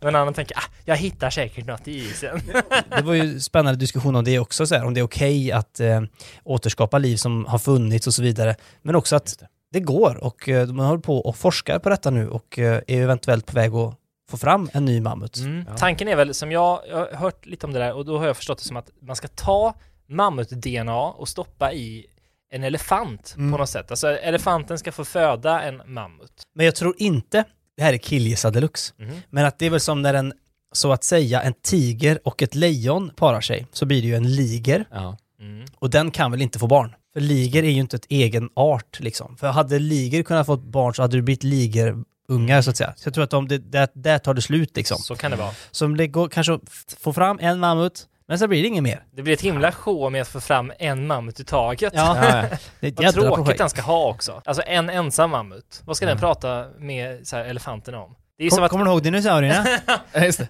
och 0.00 0.08
en 0.08 0.14
annan 0.14 0.34
tänker, 0.34 0.56
ah, 0.56 0.70
jag 0.84 0.96
hittar 0.96 1.30
säkert 1.30 1.66
något 1.66 1.88
i 1.88 1.98
isen. 1.98 2.40
Det 2.96 3.02
var 3.02 3.14
ju 3.14 3.40
spännande 3.40 3.80
diskussion 3.80 4.16
om 4.16 4.24
det 4.24 4.38
också, 4.38 4.66
så 4.66 4.74
här, 4.74 4.84
om 4.84 4.94
det 4.94 5.00
är 5.00 5.04
okej 5.04 5.52
att 5.52 5.80
eh, 5.80 6.02
återskapa 6.44 6.98
liv 6.98 7.16
som 7.16 7.46
har 7.46 7.58
funnits 7.58 8.06
och 8.06 8.14
så 8.14 8.22
vidare. 8.22 8.56
Men 8.82 8.94
också 8.94 9.16
att 9.16 9.42
det. 9.72 9.80
går 9.80 10.24
och 10.24 10.48
eh, 10.48 10.66
man 10.68 10.86
håller 10.86 11.00
på 11.02 11.18
och 11.18 11.36
forskar 11.36 11.78
på 11.78 11.88
detta 11.88 12.10
nu 12.10 12.28
och 12.28 12.58
eh, 12.58 12.74
är 12.86 13.02
eventuellt 13.02 13.46
på 13.46 13.52
väg 13.54 13.74
att 13.74 13.94
få 14.30 14.36
fram 14.36 14.70
en 14.72 14.84
ny 14.84 15.00
mammut. 15.00 15.36
Mm. 15.36 15.64
Tanken 15.76 16.08
är 16.08 16.16
väl, 16.16 16.34
som 16.34 16.52
jag, 16.52 16.80
jag 16.88 16.96
har 16.96 17.12
hört 17.16 17.46
lite 17.46 17.66
om 17.66 17.72
det 17.72 17.78
där 17.78 17.92
och 17.92 18.04
då 18.04 18.18
har 18.18 18.26
jag 18.26 18.36
förstått 18.36 18.58
det 18.58 18.64
som 18.64 18.76
att 18.76 18.90
man 19.00 19.16
ska 19.16 19.28
ta 19.28 19.74
mammut-DNA 20.08 21.10
och 21.12 21.28
stoppa 21.28 21.72
i 21.72 22.06
en 22.50 22.64
elefant 22.64 23.34
Mm. 23.36 23.52
på 23.52 23.58
något 23.58 23.68
sätt. 23.68 23.90
Alltså 23.90 24.08
elefanten 24.18 24.78
ska 24.78 24.92
få 24.92 25.04
föda 25.04 25.62
en 25.62 25.82
mammut. 25.86 26.42
Men 26.54 26.66
jag 26.66 26.74
tror 26.76 26.94
inte, 26.98 27.44
det 27.76 27.82
här 27.82 27.92
är 27.92 27.96
killgissa 27.98 28.50
deluxe, 28.50 28.92
Mhm. 28.96 29.20
men 29.30 29.44
att 29.46 29.58
det 29.58 29.66
är 29.66 29.70
väl 29.70 29.80
som 29.80 30.02
när 30.02 30.14
en, 30.14 30.32
så 30.72 30.92
att 30.92 31.04
säga, 31.04 31.42
en 31.42 31.52
tiger 31.62 32.18
och 32.24 32.42
ett 32.42 32.54
lejon 32.54 33.10
parar 33.16 33.40
sig, 33.40 33.66
så 33.72 33.86
blir 33.86 34.02
det 34.02 34.08
ju 34.08 34.14
en 34.14 34.34
liger. 34.34 34.84
Ja. 34.90 35.16
Mm. 35.40 35.66
Och 35.78 35.90
den 35.90 36.10
kan 36.10 36.30
väl 36.30 36.42
inte 36.42 36.58
få 36.58 36.66
barn? 36.66 36.94
För 37.12 37.20
liger 37.20 37.62
är 37.62 37.70
ju 37.70 37.80
inte 37.80 37.96
ett 37.96 38.06
egen 38.08 38.50
art 38.54 39.00
liksom. 39.00 39.36
För 39.36 39.48
hade 39.48 39.78
liger 39.78 40.22
kunnat 40.22 40.46
få 40.46 40.56
barn 40.56 40.94
så 40.94 41.02
hade 41.02 41.16
det 41.16 41.22
blivit 41.22 41.44
ligerungar 41.44 42.62
så 42.62 42.70
att 42.70 42.76
säga. 42.76 42.92
Så 42.96 43.06
jag 43.06 43.14
tror 43.14 43.24
att 43.24 43.32
om 43.32 43.48
det, 43.48 43.58
där, 43.58 43.88
där 43.94 44.18
tar 44.18 44.34
det 44.34 44.42
slut 44.42 44.76
liksom. 44.76 44.98
Så 44.98 45.16
kan 45.16 45.30
det 45.30 45.36
vara. 45.36 45.50
Så 45.70 45.84
om 45.86 45.96
det 45.96 46.06
går 46.06 46.28
kanske 46.28 46.52
att 46.54 46.96
få 47.00 47.12
fram 47.12 47.38
en 47.40 47.58
mammut, 47.60 48.06
men 48.28 48.38
så 48.38 48.48
blir 48.48 48.62
det 48.62 48.68
inget 48.68 48.82
mer. 48.82 49.04
Det 49.12 49.22
blir 49.22 49.34
ett 49.34 49.40
himla 49.40 49.72
show 49.72 50.12
med 50.12 50.22
att 50.22 50.28
få 50.28 50.40
fram 50.40 50.72
en 50.78 51.06
mammut 51.06 51.40
i 51.40 51.44
taget. 51.44 51.92
Ja, 51.96 52.14
det 52.80 52.86
är 52.86 53.04
Vad 53.04 53.14
tråkigt 53.14 53.34
projekt. 53.34 53.58
den 53.58 53.70
ska 53.70 53.82
ha 53.82 54.08
också. 54.08 54.42
Alltså 54.44 54.62
en 54.66 54.90
ensam 54.90 55.30
mammut. 55.30 55.82
Vad 55.84 55.96
ska 55.96 56.06
den 56.06 56.18
prata 56.18 56.66
med 56.78 57.26
så 57.26 57.36
här, 57.36 57.44
elefanterna 57.44 58.02
om? 58.02 58.14
Det 58.38 58.42
är 58.42 58.44
ju 58.44 58.50
Kom, 58.50 58.56
som 58.56 58.64
att... 58.64 58.70
Kommer 58.70 58.84
du 58.84 58.90
ihåg 58.90 59.02
dinosaurierna? 59.02 59.66
Ja, 60.12 60.24
just 60.24 60.38
det. 60.38 60.48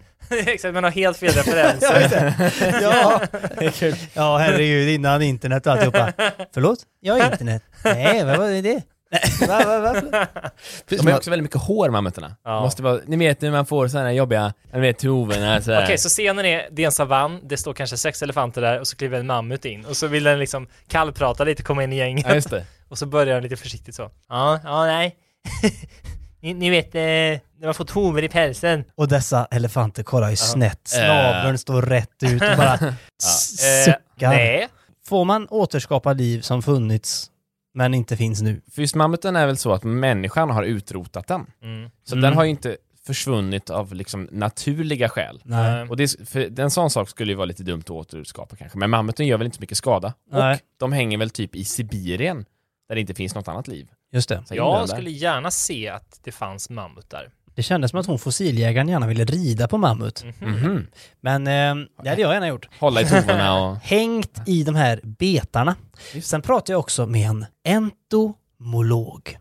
Exakt, 0.53 0.75
man 0.75 0.85
har 0.85 0.90
helt 0.90 1.16
fel 1.16 1.33
referenser. 1.33 2.35
ja, 2.83 3.20
det 3.59 3.66
är 3.66 3.70
kul. 3.70 3.94
Ja, 4.14 4.37
herregud, 4.38 4.88
innan 4.88 5.22
internet 5.22 5.66
och 5.66 5.72
alltihopa. 5.72 6.12
Förlåt? 6.55 6.79
Ja, 7.01 7.33
internet. 7.33 7.62
Nej, 7.85 8.25
vad 8.25 8.38
var 8.38 8.62
det? 8.62 8.83
Va, 9.49 9.62
va, 9.64 9.79
va? 9.79 10.27
De 10.88 11.07
har 11.07 11.16
också 11.16 11.31
väldigt 11.31 11.42
mycket 11.42 11.62
hår, 11.62 11.90
mammuterna. 11.90 12.37
Ja. 12.44 12.61
Måste 12.61 12.83
vara, 12.83 13.01
ni 13.07 13.16
vet 13.16 13.40
när 13.40 13.51
man 13.51 13.66
får 13.66 13.88
sådana 13.88 14.09
här 14.09 14.14
jobbiga, 14.14 14.55
ni 14.72 14.81
vet 14.81 15.03
här. 15.03 15.85
Okej, 15.85 15.99
så 15.99 16.09
scenen 16.09 16.44
är, 16.44 16.68
det 16.70 16.83
är 16.83 16.87
en 16.87 16.92
savann, 16.92 17.40
det 17.42 17.57
står 17.57 17.75
kanske 17.75 17.96
sex 17.96 18.22
elefanter 18.22 18.61
där 18.62 18.81
och 18.81 18.87
så 18.87 18.96
kliver 18.96 19.20
en 19.20 19.27
mammut 19.27 19.64
in 19.64 19.85
och 19.85 19.96
så 19.96 20.07
vill 20.07 20.25
den 20.25 20.38
liksom 20.38 20.68
kallprata 20.88 21.44
lite, 21.44 21.62
komma 21.62 21.85
in 21.85 21.92
i 21.92 21.96
gänget. 21.96 22.27
Ja, 22.29 22.35
just 22.35 22.51
det. 22.51 22.66
Och 22.88 22.99
så 22.99 23.07
börjar 23.07 23.35
den 23.35 23.42
lite 23.42 23.57
försiktigt 23.57 23.94
så. 23.94 24.11
Ja, 24.29 24.61
ja, 24.64 24.85
nej. 24.85 25.16
Ni, 26.40 26.55
ni 26.55 26.70
vet, 26.70 26.94
eh, 26.94 27.01
när 27.01 27.64
man 27.64 27.75
fått 27.75 27.90
hovar 27.90 28.22
i 28.22 28.29
pälsen. 28.29 28.85
Och 28.94 29.09
dessa 29.09 29.46
elefanter 29.51 30.03
kollar 30.03 30.31
ju 30.31 30.37
snett. 30.37 30.81
Snabeln 30.85 31.59
står 31.59 31.83
rätt 31.83 32.22
ut 32.22 32.42
och 32.42 32.57
bara 32.57 32.75
Eh, 32.83 33.85
suckar. 33.85 34.29
nej. 34.31 34.68
Får 35.07 35.25
man 35.25 35.46
återskapa 35.51 36.12
liv 36.12 36.40
som 36.40 36.62
funnits 36.62 37.31
men 37.75 37.94
inte 37.94 38.16
finns 38.16 38.42
nu? 38.42 38.61
För 38.72 38.81
just 38.83 38.94
mammuten 38.94 39.37
är 39.37 39.46
väl 39.46 39.57
så 39.57 39.72
att 39.72 39.85
människan 39.85 40.51
har 40.51 40.62
utrotat 40.62 41.27
den. 41.27 41.46
Mm. 41.62 41.90
Så 42.05 42.14
Mm. 42.14 42.22
den 42.22 42.35
har 42.35 42.44
ju 42.44 42.51
inte 42.51 42.77
försvunnit 43.07 43.70
av 43.70 43.94
liksom 43.94 44.29
naturliga 44.33 45.09
skäl. 45.09 45.40
Nej. 45.44 45.88
Och 45.88 45.96
det, 45.96 46.03
är- 46.03 46.25
för 46.27 46.61
en 46.61 46.70
sån 46.70 46.90
sak 46.90 47.09
skulle 47.09 47.33
ju 47.33 47.37
vara 47.37 47.44
lite 47.46 47.62
dumt 47.62 47.81
att 47.81 47.90
återskapa 47.90 48.57
kanske. 48.57 48.79
Men 48.79 48.90
mammuten 48.90 49.27
gör 49.27 49.38
väl 49.38 49.44
inte 49.44 49.57
så 49.57 49.61
mycket 49.61 49.79
skada. 49.79 50.12
Nej. 50.33 50.55
Och 50.55 50.61
de 50.79 50.92
hänger 50.92 51.18
väl 51.18 51.31
typ 51.31 51.57
i 51.57 51.64
Sibirien, 51.64 52.44
där 52.88 52.94
det 52.94 53.01
inte 53.01 53.14
finns 53.14 53.35
något 53.35 53.49
annat 53.49 53.68
liv. 53.68 53.88
Just 54.16 54.29
det. 54.29 54.42
Jag 54.50 54.88
skulle 54.88 55.11
gärna 55.11 55.50
se 55.50 55.88
att 55.88 56.20
det 56.24 56.33
fanns 56.33 56.70
mammutar. 56.70 57.31
Det 57.55 57.62
kändes 57.62 57.90
som 57.90 58.00
att 58.00 58.07
hon 58.07 58.18
fossiljägaren 58.18 58.88
gärna 58.88 59.07
ville 59.07 59.24
rida 59.24 59.68
på 59.68 59.79
mammut. 59.79 60.24
Mhm. 60.40 60.87
Men 61.20 61.46
eh, 61.46 61.87
det 62.02 62.09
hade 62.09 62.22
jag 62.22 62.35
gärna 62.35 62.48
gjort. 62.48 62.68
Hålla 62.81 63.00
i 63.00 63.05
tovorna 63.05 63.55
och... 63.64 63.76
Hängt 63.83 64.48
i 64.48 64.62
de 64.64 64.74
här 64.74 65.00
betarna. 65.02 65.76
Sen 66.22 66.42
pratade 66.42 66.72
jag 66.72 66.81
också 66.81 67.07
med 67.07 67.29
en 67.31 67.46
entomolog. 67.64 69.38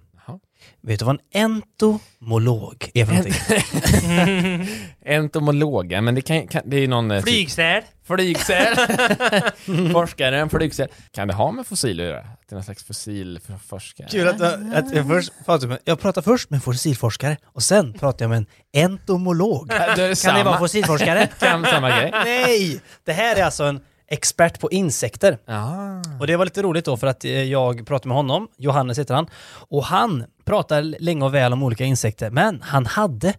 Vet 0.88 1.00
du 1.00 1.06
vad 1.06 1.20
en 1.32 1.42
entomolog 1.44 2.90
är 2.94 3.06
för 3.06 3.14
någonting? 3.14 4.68
Entomologa, 5.06 6.02
men 6.02 6.16
det, 6.16 6.22
kan, 6.22 6.48
kan, 6.48 6.62
det 6.66 6.78
är 6.84 6.88
någon... 6.88 7.12
eh, 7.12 7.18
typ- 7.24 7.34
Flygsäl. 7.34 7.82
Flygsäl! 8.08 8.76
Forskare, 9.94 10.40
en 10.40 10.50
flygsäl. 10.50 10.88
Kan 11.12 11.28
det 11.28 11.34
ha 11.34 11.52
med 11.52 11.68
fossiler 11.68 12.04
att 12.04 12.10
göra? 12.10 12.20
Att 12.20 12.40
det 12.50 12.54
är 12.54 12.56
någon 12.56 12.64
slags 12.64 12.84
fossilforskare? 12.84 14.08
Kul 14.12 14.28
att, 14.28 14.42
att 14.42 14.96
jag 14.96 15.08
först 15.08 15.34
pratar 15.46 15.68
med, 15.68 15.80
jag 15.84 16.00
pratar 16.00 16.22
först 16.22 16.50
med 16.50 16.58
en 16.58 16.62
fossilforskare 16.62 17.38
och 17.46 17.64
sen 17.64 17.94
pratar 17.94 18.26
jag 18.26 18.30
med 18.30 18.38
en 18.38 18.46
entomolog. 18.74 19.68
Ja, 19.72 19.96
det 19.96 20.08
Kan 20.08 20.16
samma. 20.16 20.38
det 20.38 20.44
vara 20.44 20.60
fossilforskare? 20.60 21.28
Kan 21.40 21.66
samma 21.66 21.90
grej. 21.90 22.12
Nej! 22.26 22.82
Det 23.06 23.14
här 23.14 23.36
är 23.36 23.44
alltså 23.44 23.64
en 23.64 23.80
expert 24.08 24.60
på 24.60 24.72
insekter. 24.72 25.38
Ja. 25.46 26.02
Och 26.20 26.28
det 26.28 26.38
var 26.38 26.46
lite 26.46 26.62
roligt 26.62 26.86
då 26.86 26.98
för 26.98 27.08
att 27.08 27.26
eh, 27.26 27.44
jag 27.44 27.88
pratade 27.88 28.08
med 28.08 28.18
honom, 28.18 28.48
Johannes 28.58 29.00
heter 29.00 29.14
han, 29.14 29.28
och 29.70 29.84
han 29.84 30.26
pratar 30.46 30.82
länge 30.82 31.26
och 31.26 31.34
väl 31.34 31.54
om 31.54 31.64
olika 31.64 31.84
insekter, 31.84 32.30
men 32.30 32.62
han 32.62 32.86
hade 32.86 33.34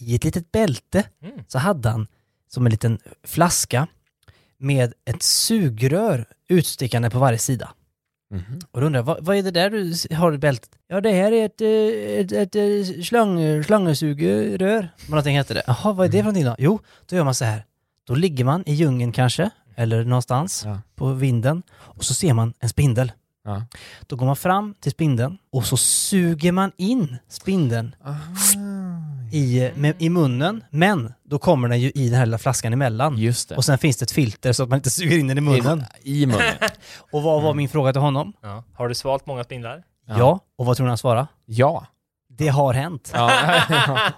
i 0.00 0.14
ett 0.14 0.24
litet 0.24 0.52
bälte 0.52 1.04
så 1.48 1.58
hade 1.58 1.88
han 1.88 2.06
som 2.48 2.66
en 2.66 2.70
liten 2.70 2.98
flaska 3.24 3.86
med 4.58 4.92
ett 5.04 5.22
sugrör 5.22 6.24
utstickande 6.48 7.10
på 7.10 7.18
varje 7.18 7.38
sida. 7.38 7.72
Mhm. 8.30 8.58
Och 8.70 8.80
då 8.80 8.86
undrar 8.86 8.98
jag, 8.98 9.04
vad, 9.04 9.24
vad 9.24 9.36
är 9.36 9.42
det 9.42 9.50
där 9.50 9.70
du 9.70 10.16
har 10.16 10.34
i 10.34 10.38
bältet? 10.38 10.70
Ja, 10.88 11.00
det 11.00 11.12
här 11.12 11.32
är 11.32 11.46
ett, 11.46 11.60
eh, 11.60 12.20
ett, 12.20 12.32
ett, 12.32 12.56
eh, 12.56 13.02
slang, 13.02 13.64
slangesugerör. 13.64 14.88
Vad 15.00 15.10
någonting 15.10 15.36
heter 15.36 15.54
det. 15.54 15.62
Jaha, 15.66 15.92
vad 15.92 16.06
är 16.06 16.10
det 16.10 16.18
för 16.18 16.22
någonting 16.22 16.44
då? 16.44 16.56
Jo, 16.58 16.80
då 17.06 17.16
gör 17.16 17.24
man 17.24 17.34
så 17.34 17.44
här. 17.44 17.64
Då 18.06 18.14
ligger 18.14 18.44
man 18.44 18.62
i 18.66 18.74
djungeln 18.74 19.12
kanske, 19.12 19.50
eller 19.78 20.04
någonstans 20.04 20.62
Ja. 20.66 20.78
på 20.96 21.12
vinden, 21.12 21.62
och 21.72 22.04
så 22.04 22.14
ser 22.14 22.32
man 22.34 22.54
en 22.60 22.68
spindel. 22.68 23.12
Ja. 23.44 23.62
Då 24.06 24.16
går 24.16 24.26
man 24.26 24.36
fram 24.36 24.74
till 24.80 24.92
spindeln 24.92 25.38
och 25.52 25.64
så 25.64 25.76
suger 25.76 26.52
man 26.52 26.72
in 26.76 27.16
spindeln 27.28 27.94
i, 29.32 29.70
med, 29.74 29.94
i 29.98 30.08
munnen, 30.10 30.64
men 30.70 31.12
då 31.24 31.38
kommer 31.38 31.68
den 31.68 31.80
ju 31.80 31.90
i 31.94 32.08
den 32.08 32.18
här 32.18 32.26
lilla 32.26 32.38
flaskan 32.38 32.72
emellan. 32.72 33.18
Just 33.18 33.48
det. 33.48 33.56
Och 33.56 33.64
sen 33.64 33.78
finns 33.78 33.96
det 33.96 34.02
ett 34.04 34.10
filter 34.10 34.52
så 34.52 34.62
att 34.62 34.68
man 34.68 34.76
inte 34.76 34.90
suger 34.90 35.18
in 35.18 35.26
den 35.28 35.38
i 35.38 35.40
munnen. 35.40 35.84
I 36.02 36.26
munnen. 36.26 36.54
Och 37.12 37.22
vad 37.22 37.42
var 37.42 37.54
min 37.54 37.68
fråga 37.68 37.92
till 37.92 38.02
honom? 38.02 38.32
Ja. 38.42 38.64
Har 38.74 38.88
du 38.88 38.94
svalt 38.94 39.26
många 39.26 39.44
spindlar? 39.44 39.82
Ja. 40.06 40.40
Och 40.58 40.66
vad 40.66 40.76
tror 40.76 40.86
ni 40.86 40.88
han 40.90 40.98
svarade? 40.98 41.26
Ja. 41.46 41.86
Det 42.38 42.48
har 42.48 42.74
hänt. 42.74 43.10
Ja. 43.14 43.32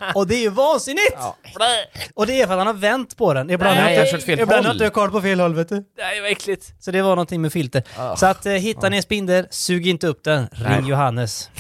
Och 0.15 0.27
det 0.27 0.35
är 0.35 0.41
ju 0.41 0.51
vansinnigt! 0.51 1.17
Och 2.15 2.27
det 2.27 2.43
är 2.43 2.47
för 2.47 2.53
att 2.55 2.59
han 2.59 2.67
har 2.67 2.75
vänt 2.75 3.17
på 3.17 3.35
den. 3.35 3.51
Ibland 3.51 3.75
Nej, 3.77 3.85
har 3.85 3.91
jag 3.91 4.01
har 4.01 4.07
kört 4.13 4.23
fel 4.23 4.41
Ibland 4.41 4.51
har 4.53 4.63
håll. 4.65 4.73
inte 4.73 4.85
jag 4.85 4.93
koll 4.93 5.11
på 5.11 5.21
fel 5.23 5.41
håll 5.41 5.55
vet 5.55 5.69
du. 5.69 5.85
Nej, 5.99 6.21
vad 6.21 6.31
äckligt. 6.31 6.75
Så 6.81 6.91
det 6.91 7.03
var 7.03 7.11
någonting 7.11 7.41
med 7.43 7.53
filter. 7.53 7.83
Så 8.17 8.27
att 8.27 8.47
eh, 8.47 8.53
hittar 8.53 8.91
ni 8.91 8.97
en 8.97 9.03
spindel, 9.03 9.47
sug 9.51 9.87
inte 9.87 10.07
upp 10.07 10.25
den. 10.25 10.49
Ring 10.53 10.69
Nej. 10.81 10.89
Johannes. 10.91 11.51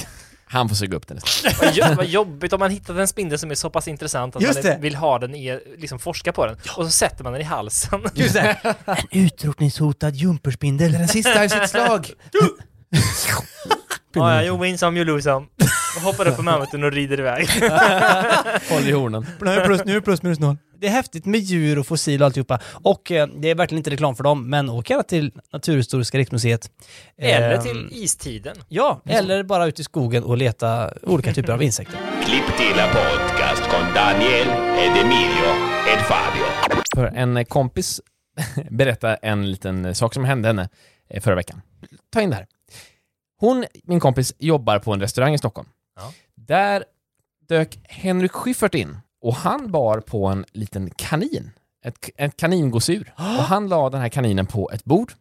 Han 0.46 0.68
får 0.68 0.76
suga 0.76 0.96
upp 0.96 1.06
den 1.08 1.16
istället. 1.16 1.60
Vad, 1.60 1.70
jo- 1.74 1.94
vad 1.96 2.06
jobbigt 2.06 2.52
om 2.52 2.60
man 2.60 2.70
hittat 2.70 2.96
en 2.96 3.08
spindel 3.08 3.38
som 3.38 3.50
är 3.50 3.54
så 3.54 3.70
pass 3.70 3.88
intressant 3.88 4.36
att 4.36 4.42
Just 4.42 4.54
man 4.64 4.72
det. 4.72 4.78
vill 4.80 4.94
ha 4.94 5.18
den 5.18 5.34
i, 5.34 5.60
liksom 5.78 5.98
forska 5.98 6.32
på 6.32 6.46
den. 6.46 6.56
Och 6.76 6.84
så 6.84 6.90
sätter 6.90 7.24
man 7.24 7.32
den 7.32 7.42
i 7.42 7.44
halsen. 7.44 8.00
Just 8.14 8.34
det. 8.34 8.56
En 8.86 8.96
utrotningshotad 9.10 10.14
jumperspindel. 10.14 10.92
Den 10.92 11.08
Sista 11.08 11.44
i 11.44 11.48
sitt 11.48 11.70
slag. 11.70 12.10
Ja, 14.12 14.34
ja, 14.34 14.42
you 14.44 14.58
win 14.62 14.78
some, 14.78 14.98
you 14.98 15.04
lose 15.06 15.22
some. 15.22 15.46
Och 15.96 16.02
hoppar 16.02 16.28
upp 16.28 16.36
på 16.36 16.42
mammuten 16.42 16.84
och 16.84 16.92
rider 16.92 17.20
iväg. 17.20 17.48
Håll 18.70 18.88
i 18.88 18.92
hornen. 18.92 19.26
Nu 19.40 19.50
är 19.50 19.64
plus, 19.64 19.84
nu 19.84 19.96
är 19.96 20.00
plus 20.00 20.22
minus 20.22 20.38
noll. 20.38 20.56
Det 20.78 20.86
är 20.86 20.90
häftigt 20.90 21.26
med 21.26 21.40
djur 21.40 21.78
och 21.78 21.86
fossil 21.86 22.22
och 22.22 22.26
alltihopa. 22.26 22.58
Och 22.72 23.10
eh, 23.12 23.26
det 23.26 23.50
är 23.50 23.54
verkligen 23.54 23.78
inte 23.78 23.90
reklam 23.90 24.16
för 24.16 24.24
dem, 24.24 24.50
men 24.50 24.70
åk 24.70 24.90
gärna 24.90 25.02
till 25.02 25.32
Naturhistoriska 25.52 26.18
riksmuseet. 26.18 26.70
Eller 27.18 27.54
Ehm, 27.54 27.62
till 27.62 27.88
istiden. 27.92 28.56
Ja, 28.68 29.02
eller 29.06 29.42
bara 29.42 29.66
ut 29.66 29.80
i 29.80 29.84
skogen 29.84 30.24
och 30.24 30.36
leta 30.36 30.90
olika 31.02 31.32
typer 31.32 31.52
av 31.52 31.62
insekter. 31.62 31.98
Klipp 32.24 32.56
till 32.56 32.74
podcast 32.74 33.62
con 33.70 33.94
Daniel 33.94 34.48
ed 34.78 35.04
Emilio 35.04 35.50
ed 35.92 36.00
Fabio. 36.08 36.44
För 36.94 37.06
en 37.06 37.36
eh, 37.36 37.44
kompis 37.44 38.00
berättade 38.70 39.14
en 39.14 39.50
liten 39.50 39.84
eh, 39.84 39.92
sak 39.92 40.14
som 40.14 40.24
hände 40.24 40.48
henne 40.48 40.68
eh, 41.10 41.22
förra 41.22 41.34
veckan. 41.34 41.62
Ta 42.12 42.20
in 42.20 42.30
det 42.30 42.36
här. 42.36 42.46
Hon, 43.40 43.64
min 43.84 44.00
kompis, 44.00 44.34
jobbar 44.38 44.78
på 44.78 44.92
en 44.92 45.00
restaurang 45.00 45.34
i 45.34 45.38
Stockholm. 45.38 45.68
Ja. 45.96 46.12
Där 46.34 46.84
dök 47.48 47.78
Henrik 47.84 48.32
Schyffert 48.32 48.74
in 48.74 48.98
och 49.20 49.34
han 49.34 49.70
bar 49.70 50.00
på 50.00 50.26
en 50.26 50.44
liten 50.52 50.90
kanin. 50.90 51.50
Ett, 51.84 52.10
ett 52.16 52.36
kaningosedjur. 52.36 53.12
Och 53.16 53.22
han 53.22 53.68
la 53.68 53.90
den 53.90 54.00
här 54.00 54.08
kaninen 54.08 54.46
på 54.46 54.70
ett 54.70 54.84
bord 54.84 55.12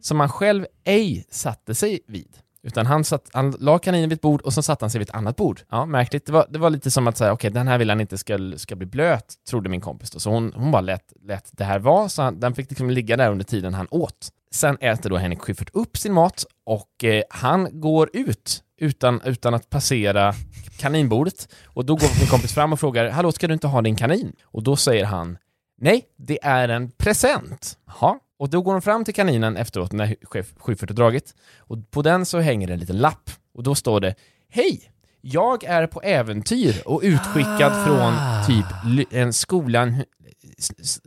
som 0.00 0.20
han 0.20 0.28
själv 0.28 0.66
ej 0.84 1.24
satte 1.30 1.74
sig 1.74 2.00
vid. 2.06 2.38
Utan 2.62 2.86
han, 2.86 3.04
satt, 3.04 3.30
han 3.32 3.56
la 3.58 3.78
kaninen 3.78 4.08
vid 4.08 4.16
ett 4.16 4.22
bord 4.22 4.40
och 4.40 4.52
så 4.52 4.62
satte 4.62 4.84
han 4.84 4.90
sig 4.90 4.98
vid 4.98 5.08
ett 5.08 5.14
annat 5.14 5.36
bord. 5.36 5.60
Ja, 5.70 5.86
märkligt. 5.86 6.26
Det 6.26 6.32
var, 6.32 6.46
det 6.50 6.58
var 6.58 6.70
lite 6.70 6.90
som 6.90 7.06
att 7.06 7.16
säga, 7.16 7.32
okej, 7.32 7.50
den 7.50 7.68
här 7.68 7.78
vill 7.78 7.90
han 7.90 8.00
inte 8.00 8.18
ska, 8.18 8.52
ska 8.56 8.76
bli 8.76 8.86
blöt, 8.86 9.34
trodde 9.48 9.68
min 9.68 9.80
kompis 9.80 10.10
då. 10.10 10.20
Så 10.20 10.30
hon, 10.30 10.52
hon 10.56 10.70
bara 10.70 10.82
lät, 10.82 11.12
lät 11.22 11.50
det 11.52 11.64
här 11.64 11.78
vara, 11.78 12.08
så 12.08 12.22
han, 12.22 12.40
den 12.40 12.54
fick 12.54 12.70
liksom 12.70 12.90
ligga 12.90 13.16
där 13.16 13.30
under 13.30 13.44
tiden 13.44 13.74
han 13.74 13.86
åt. 13.90 14.28
Sen 14.50 14.76
äter 14.80 15.10
då 15.10 15.16
Henrik 15.16 15.40
Schyffert 15.40 15.70
upp 15.72 15.96
sin 15.96 16.12
mat 16.12 16.44
och 16.64 17.04
eh, 17.04 17.22
han 17.30 17.80
går 17.80 18.10
ut 18.12 18.62
utan, 18.80 19.20
utan 19.24 19.54
att 19.54 19.70
passera 19.70 20.34
kaninbordet. 20.78 21.48
Och 21.64 21.84
då 21.84 21.94
går 21.94 22.18
min 22.18 22.28
kompis 22.28 22.54
fram 22.54 22.72
och 22.72 22.80
frågar, 22.80 23.10
hallå, 23.10 23.32
ska 23.32 23.46
du 23.46 23.54
inte 23.54 23.66
ha 23.66 23.82
din 23.82 23.96
kanin? 23.96 24.32
Och 24.42 24.62
då 24.62 24.76
säger 24.76 25.04
han, 25.04 25.38
nej, 25.80 26.02
det 26.16 26.38
är 26.42 26.68
en 26.68 26.90
present. 26.90 27.78
Jaha. 27.86 28.18
Och 28.38 28.50
då 28.50 28.62
går 28.62 28.72
de 28.72 28.82
fram 28.82 29.04
till 29.04 29.14
kaninen 29.14 29.56
efteråt 29.56 29.92
när 29.92 30.16
Schyffert 30.56 30.90
har 30.90 30.96
dragit. 30.96 31.34
Och 31.58 31.90
på 31.90 32.02
den 32.02 32.26
så 32.26 32.38
hänger 32.38 32.66
det 32.66 32.72
en 32.72 32.80
liten 32.80 32.98
lapp. 32.98 33.30
Och 33.54 33.62
då 33.62 33.74
står 33.74 34.00
det, 34.00 34.14
hej! 34.48 34.90
Jag 35.26 35.64
är 35.64 35.86
på 35.86 36.02
äventyr 36.02 36.82
och 36.86 37.00
utskickad 37.04 37.86
från 37.86 38.14
typ 38.46 38.66
en 39.12 39.32
skolan, 39.32 40.02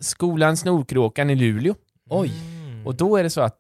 skolan 0.01 0.57
Snorkråkan 0.57 1.29
i 1.29 1.35
Luleå. 1.35 1.75
Oj. 2.09 2.31
Och 2.85 2.95
då 2.95 3.17
är 3.17 3.23
det 3.23 3.29
så 3.29 3.41
att 3.41 3.59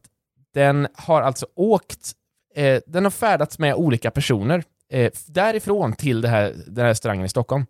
den 0.53 0.87
har 0.95 1.21
alltså 1.21 1.45
åkt, 1.55 2.11
eh, 2.57 2.79
den 2.87 3.03
har 3.03 3.11
färdats 3.11 3.59
med 3.59 3.75
olika 3.75 4.11
personer 4.11 4.63
eh, 4.91 5.11
därifrån 5.27 5.93
till 5.93 6.21
det 6.21 6.27
här, 6.27 6.53
den 6.67 6.85
här 6.85 6.89
restaurangen 6.91 7.25
i 7.25 7.29
Stockholm. 7.29 7.65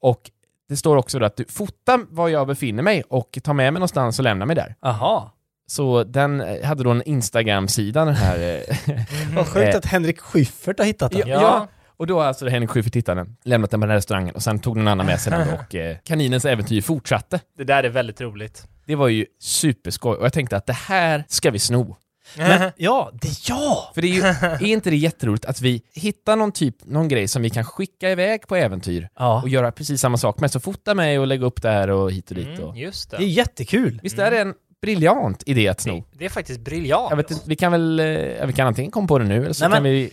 Och 0.00 0.30
det 0.68 0.76
står 0.76 0.96
också 0.96 1.24
att 1.24 1.36
du 1.36 1.44
fotar 1.44 2.00
var 2.10 2.28
jag 2.28 2.46
befinner 2.46 2.82
mig 2.82 3.02
och 3.08 3.38
tar 3.42 3.54
med 3.54 3.72
mig 3.72 3.80
någonstans 3.80 4.18
och 4.18 4.22
lämnar 4.22 4.46
mig 4.46 4.56
där. 4.56 4.74
Aha. 4.82 5.32
Så 5.68 6.04
den 6.04 6.40
eh, 6.40 6.64
hade 6.64 6.84
då 6.84 6.90
en 6.90 7.02
Instagram-sida 7.02 8.04
den 8.04 8.14
här. 8.14 8.64
eh, 8.86 8.96
Vad 9.34 9.46
sjukt 9.46 9.74
eh, 9.74 9.76
att 9.76 9.86
Henrik 9.86 10.20
Schyffert 10.20 10.78
har 10.78 10.86
hittat 10.86 11.12
den. 11.12 11.28
Ja, 11.28 11.40
ja. 11.42 11.68
och 11.96 12.06
då 12.06 12.18
har 12.18 12.26
alltså 12.26 12.48
Henrik 12.48 12.70
Schyffert 12.70 12.96
hittat 12.96 13.16
den, 13.16 13.36
lämnat 13.44 13.70
den 13.70 13.80
på 13.80 13.86
den 13.86 13.90
här 13.90 13.96
restaurangen 13.96 14.34
och 14.34 14.42
sen 14.42 14.58
tog 14.58 14.76
någon 14.76 14.88
annan 14.88 15.06
med 15.06 15.20
sig 15.20 15.32
den 15.32 15.48
och 15.54 15.74
eh, 15.74 15.96
kaninens 16.04 16.44
äventyr 16.44 16.80
fortsatte. 16.80 17.40
Det 17.56 17.64
där 17.64 17.84
är 17.84 17.88
väldigt 17.88 18.20
roligt. 18.20 18.66
Det 18.86 18.94
var 18.94 19.08
ju 19.08 19.26
superskoj 19.40 20.16
och 20.16 20.24
jag 20.24 20.32
tänkte 20.32 20.56
att 20.56 20.66
det 20.66 20.72
här 20.72 21.24
ska 21.28 21.50
vi 21.50 21.58
sno. 21.58 21.96
Men, 22.36 22.72
ja, 22.76 23.10
det 23.20 23.28
är 23.28 23.34
ja! 23.48 23.90
För 23.94 24.02
det 24.02 24.08
är 24.08 24.12
ju, 24.12 24.20
är 24.68 24.72
inte 24.72 24.90
det 24.90 24.96
jätteroligt 24.96 25.44
att 25.44 25.60
vi 25.60 25.82
hittar 25.94 26.36
någon 26.36 26.52
typ, 26.52 26.76
någon 26.84 27.08
grej 27.08 27.28
som 27.28 27.42
vi 27.42 27.50
kan 27.50 27.64
skicka 27.64 28.10
iväg 28.10 28.46
på 28.48 28.56
äventyr 28.56 29.08
Ja. 29.18 29.42
och 29.42 29.48
göra 29.48 29.72
precis 29.72 30.00
samma 30.00 30.16
sak 30.16 30.40
med, 30.40 30.50
så 30.50 30.60
fota 30.60 30.94
mig 30.94 31.18
och 31.18 31.26
lägga 31.26 31.46
upp 31.46 31.62
där 31.62 31.90
och 31.90 32.12
hit 32.12 32.30
och 32.30 32.36
dit. 32.36 32.58
Och. 32.58 32.68
Mm, 32.68 32.76
just 32.76 33.10
Det 33.10 33.16
är 33.16 33.20
det. 33.20 33.26
jättekul. 33.26 34.00
Visst 34.02 34.18
är 34.18 34.30
det 34.30 34.38
en 34.40 34.54
briljant 34.82 35.42
idé 35.46 35.68
att 35.68 35.80
sno? 35.80 36.04
Det 36.12 36.24
är 36.24 36.28
faktiskt 36.28 36.60
briljant. 36.60 37.06
Jag 37.10 37.16
vet 37.16 37.30
inte, 37.30 37.42
vi 37.48 37.56
kan 37.56 37.72
väl, 37.72 38.00
eh, 38.00 38.46
vi 38.46 38.52
kan 38.56 38.66
antingen 38.66 38.90
komma 38.90 39.06
på 39.08 39.18
det 39.18 39.24
nu 39.24 39.36
eller 39.44 39.52
så 39.52 39.64
Nej, 39.64 39.68
men- 39.70 39.76
kan 39.76 39.84
vi, 39.84 40.10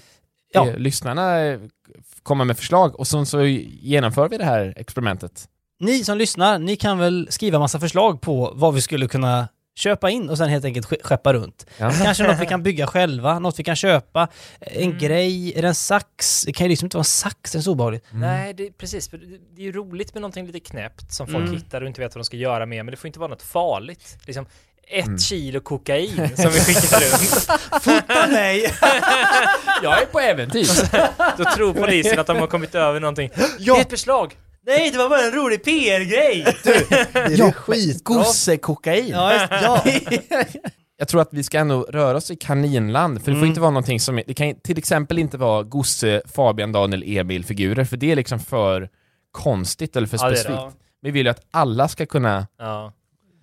Ja. 0.53 0.67
eh, 0.69 0.77
lyssnarna 0.77 1.39
eh, 1.41 1.59
komma 2.23 2.43
med 2.43 2.57
förslag 2.57 2.99
och 2.99 3.07
så, 3.07 3.25
så 3.25 3.43
genomför 3.45 4.29
vi 4.29 4.37
det 4.37 4.45
här 4.45 4.73
experimentet. 4.77 5.47
Ni 5.79 6.03
som 6.03 6.17
lyssnar, 6.17 6.59
ni 6.59 6.75
kan 6.75 6.97
väl 6.97 7.27
skriva 7.29 7.59
massa 7.59 7.79
förslag 7.79 8.21
på 8.21 8.51
vad 8.55 8.73
vi 8.73 8.81
skulle 8.81 9.07
kunna 9.07 9.47
köpa 9.75 10.09
in 10.09 10.29
och 10.29 10.37
sen 10.37 10.49
helt 10.49 10.65
enkelt 10.65 10.85
ske- 10.85 10.97
skeppa 11.03 11.33
runt. 11.33 11.65
Ja. 11.77 11.91
Kanske 12.03 12.23
något 12.27 12.39
vi 12.41 12.45
kan 12.45 12.63
bygga 12.63 12.87
själva, 12.87 13.39
något 13.39 13.59
vi 13.59 13.63
kan 13.63 13.75
köpa, 13.75 14.27
en 14.59 14.97
grej, 14.97 15.53
är 15.57 15.61
det 15.61 15.67
en 15.67 15.75
sax? 15.75 16.43
Det 16.45 16.53
kan 16.53 16.65
ju 16.65 16.69
liksom 16.69 16.85
inte 16.85 16.97
vara 16.97 17.01
en 17.01 17.05
sax, 17.05 17.51
det 17.51 17.57
är 17.57 17.61
så 17.61 17.71
obehagligt. 17.71 18.05
Nej, 18.11 18.53
det, 18.53 18.71
precis. 18.77 19.09
För 19.09 19.17
det, 19.17 19.61
är 19.61 19.65
ju 19.65 19.71
roligt 19.71 20.13
med 20.13 20.21
någonting 20.21 20.45
lite 20.47 20.59
knäppt 20.59 21.13
som 21.13 21.27
folk 21.27 21.43
Mm. 21.43 21.55
hittar 21.55 21.81
och 21.81 21.87
inte 21.87 22.01
vet 22.01 22.15
vad 22.15 22.19
de 22.21 22.25
ska 22.25 22.37
göra 22.37 22.65
med, 22.65 22.85
men 22.85 22.91
det 22.91 22.97
får 22.97 23.07
inte 23.07 23.19
vara 23.19 23.29
något 23.29 23.41
farligt. 23.43 24.17
Liksom 24.25 24.45
ett 24.87 25.05
Mm. 25.05 25.17
kilo 25.19 25.59
kokain 25.59 26.29
som 26.35 26.51
vi 26.51 26.59
skickar 26.59 26.99
runt. 26.99 27.83
Fota 27.83 28.27
mig! 28.27 28.61
Jag 29.83 30.01
är 30.01 30.05
på 30.05 30.19
äventyr! 30.19 30.67
Då 31.37 31.43
tror 31.55 31.73
polisen 31.73 32.19
att 32.19 32.27
de 32.27 32.37
har 32.37 32.47
kommit 32.47 32.75
över 32.75 32.99
någonting. 32.99 33.29
Det 33.59 33.69
är 33.71 33.81
ett 33.81 33.89
beslag! 33.89 34.35
Nej, 34.65 34.91
det 34.91 34.97
var 34.97 35.09
bara 35.09 35.21
en 35.25 35.31
rolig 35.31 35.63
PR-grej! 35.63 36.45
Det 37.13 37.33
är 37.39 37.51
skitbra. 37.51 38.15
Gossekokain! 38.15 39.07
Ja, 39.07 39.33
just, 39.33 39.51
ja. 39.51 39.83
Jag 40.97 41.07
tror 41.07 41.21
att 41.21 41.29
vi 41.31 41.43
ska 41.43 41.57
ändå 41.59 41.81
röra 41.89 42.17
oss 42.17 42.31
i 42.31 42.35
kaninland, 42.35 43.23
för 43.23 43.31
det 43.31 43.35
får 43.35 43.39
Mm. 43.39 43.49
inte 43.49 43.61
vara 43.61 43.71
någonting 43.71 43.99
som, 43.99 44.21
det 44.27 44.33
kan 44.33 44.55
till 44.59 44.77
exempel 44.77 45.19
inte 45.19 45.37
vara 45.37 45.63
Gosse, 45.63 46.21
Fabian, 46.35 46.71
Daniel, 46.71 47.03
Emil-figurer, 47.17 47.85
för 47.85 47.97
det 47.97 48.11
är 48.11 48.15
liksom 48.15 48.39
för 48.39 48.89
konstigt 49.31 49.95
eller 49.95 50.07
för 50.07 50.17
Ja, 50.17 50.23
det 50.23 50.27
är 50.29 50.31
det. 50.31 50.37
specifikt. 50.37 50.77
Vi 51.01 51.11
vill 51.11 51.25
ju 51.25 51.29
att 51.31 51.41
alla 51.51 51.87
ska 51.87 52.05
kunna 52.05 52.47
Ja. 52.59 52.93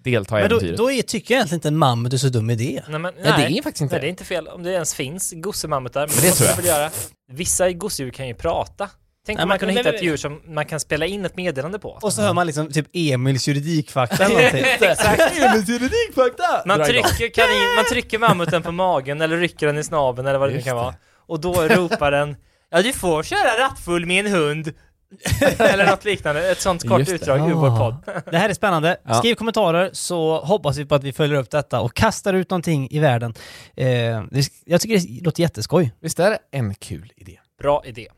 delta 0.04 0.38
i 0.38 0.42
Men 0.42 0.50
då, 0.50 0.56
äventyret. 0.56 0.78
då 0.78 0.90
är, 0.92 1.02
tycker 1.02 1.34
jag 1.34 1.38
egentligen 1.38 1.56
inte 1.58 1.68
en 1.68 1.76
mammut 1.78 2.12
är 2.12 2.16
så 2.16 2.28
dum 2.28 2.50
idé. 2.50 2.82
Nej, 2.88 2.98
men, 3.00 3.14
Nej, 3.22 3.52
det 3.52 3.58
är 3.58 3.62
faktiskt 3.62 3.82
inte 3.82 3.94
Nej, 3.94 4.00
det 4.00 4.06
är 4.06 4.10
inte 4.10 4.24
fel. 4.24 4.48
Om 4.48 4.62
det 4.62 4.72
ens 4.72 4.94
finns 4.94 5.32
gossemammutar. 5.36 6.00
Men, 6.06 6.16
Men 6.16 6.24
det 6.24 6.30
tror 6.32 6.50
jag. 6.56 6.64
göra. 6.78 6.90
Vissa 7.32 7.72
gosedjur 7.72 8.10
kan 8.12 8.28
ju 8.28 8.34
prata. 8.34 8.90
Tänk 9.26 9.36
Nej, 9.38 9.46
man 9.46 9.48
men- 9.48 9.58
kunde 9.58 9.74
hitta 9.74 9.88
ett 9.94 10.02
djur 10.02 10.16
som 10.16 10.40
man 10.46 10.64
kan 10.66 10.80
spela 10.80 11.06
in 11.06 11.24
ett 11.24 11.36
meddelande 11.36 11.78
på. 11.78 11.98
Och 12.02 12.12
så 12.12 12.22
hör 12.22 12.32
man 12.32 12.46
liksom 12.46 12.72
typ 12.72 12.86
Emils 12.92 13.48
juridikfakta 13.48 14.24
eller. 14.24 14.40
Emils 15.48 15.68
juridikfakta! 15.68 16.62
Man 16.66 16.84
trycker, 16.84 17.28
kanin, 17.34 17.74
man 17.76 17.84
trycker 17.84 18.18
mammuten 18.18 18.62
på 18.62 18.72
magen 18.72 19.20
eller 19.20 19.36
rycker 19.36 19.66
den 19.66 19.78
i 19.78 19.84
snabeln 19.84 20.28
eller 20.28 20.38
vad 20.38 20.48
det 20.48 20.54
nu 20.54 20.62
kan 20.62 20.76
det. 20.76 20.82
vara. 20.82 20.94
Och 21.26 21.40
då 21.40 21.52
ropar 21.52 22.10
den 22.10 22.36
Ja 22.70 22.82
du 22.82 22.92
får 22.92 23.22
köra 23.22 23.64
rattfull 23.64 24.06
med 24.06 24.26
en 24.26 24.32
hund. 24.32 24.72
eller 25.58 25.86
något 25.86 26.04
liknande. 26.04 26.50
Ett 26.50 26.60
sånt 26.60 26.88
kort 26.88 27.08
utdrag 27.08 27.50
ur 27.50 27.54
vår 27.54 27.78
podd. 27.78 28.22
Det 28.30 28.38
här 28.38 28.48
är 28.48 28.54
spännande. 28.54 28.96
Ja. 29.08 29.14
Skriv 29.14 29.34
kommentarer 29.34 29.90
så 29.92 30.40
hoppas 30.40 30.76
vi 30.76 30.84
på 30.86 30.94
att 30.94 31.04
vi 31.04 31.12
följer 31.12 31.38
upp 31.38 31.50
detta 31.50 31.80
och 31.80 31.94
kastar 31.94 32.34
ut 32.34 32.50
någonting 32.50 32.88
i 32.90 32.98
världen. 32.98 33.34
Eh, 33.76 33.88
jag 34.64 34.80
tycker 34.80 34.98
det 34.98 35.24
låter 35.24 35.42
jätteskoj. 35.42 35.92
Visst 36.00 36.18
är 36.20 36.30
det 36.30 36.38
en 36.52 36.74
kul 36.74 37.12
idé? 37.16 37.38
Bra 37.62 37.82
idé. 37.84 38.08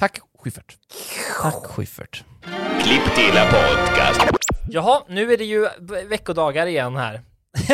Tack 0.00 0.20
Schyffert. 0.38 0.76
Tack 1.42 1.66
Schyffert. 1.66 2.24
Klipp 2.82 3.14
till 3.14 3.32
podcast. 3.32 4.20
Jaha, 4.70 5.02
nu 5.08 5.32
är 5.32 5.38
det 5.38 5.44
ju 5.44 5.68
veckodagar 6.08 6.66
igen 6.66 6.96
här. 6.96 7.20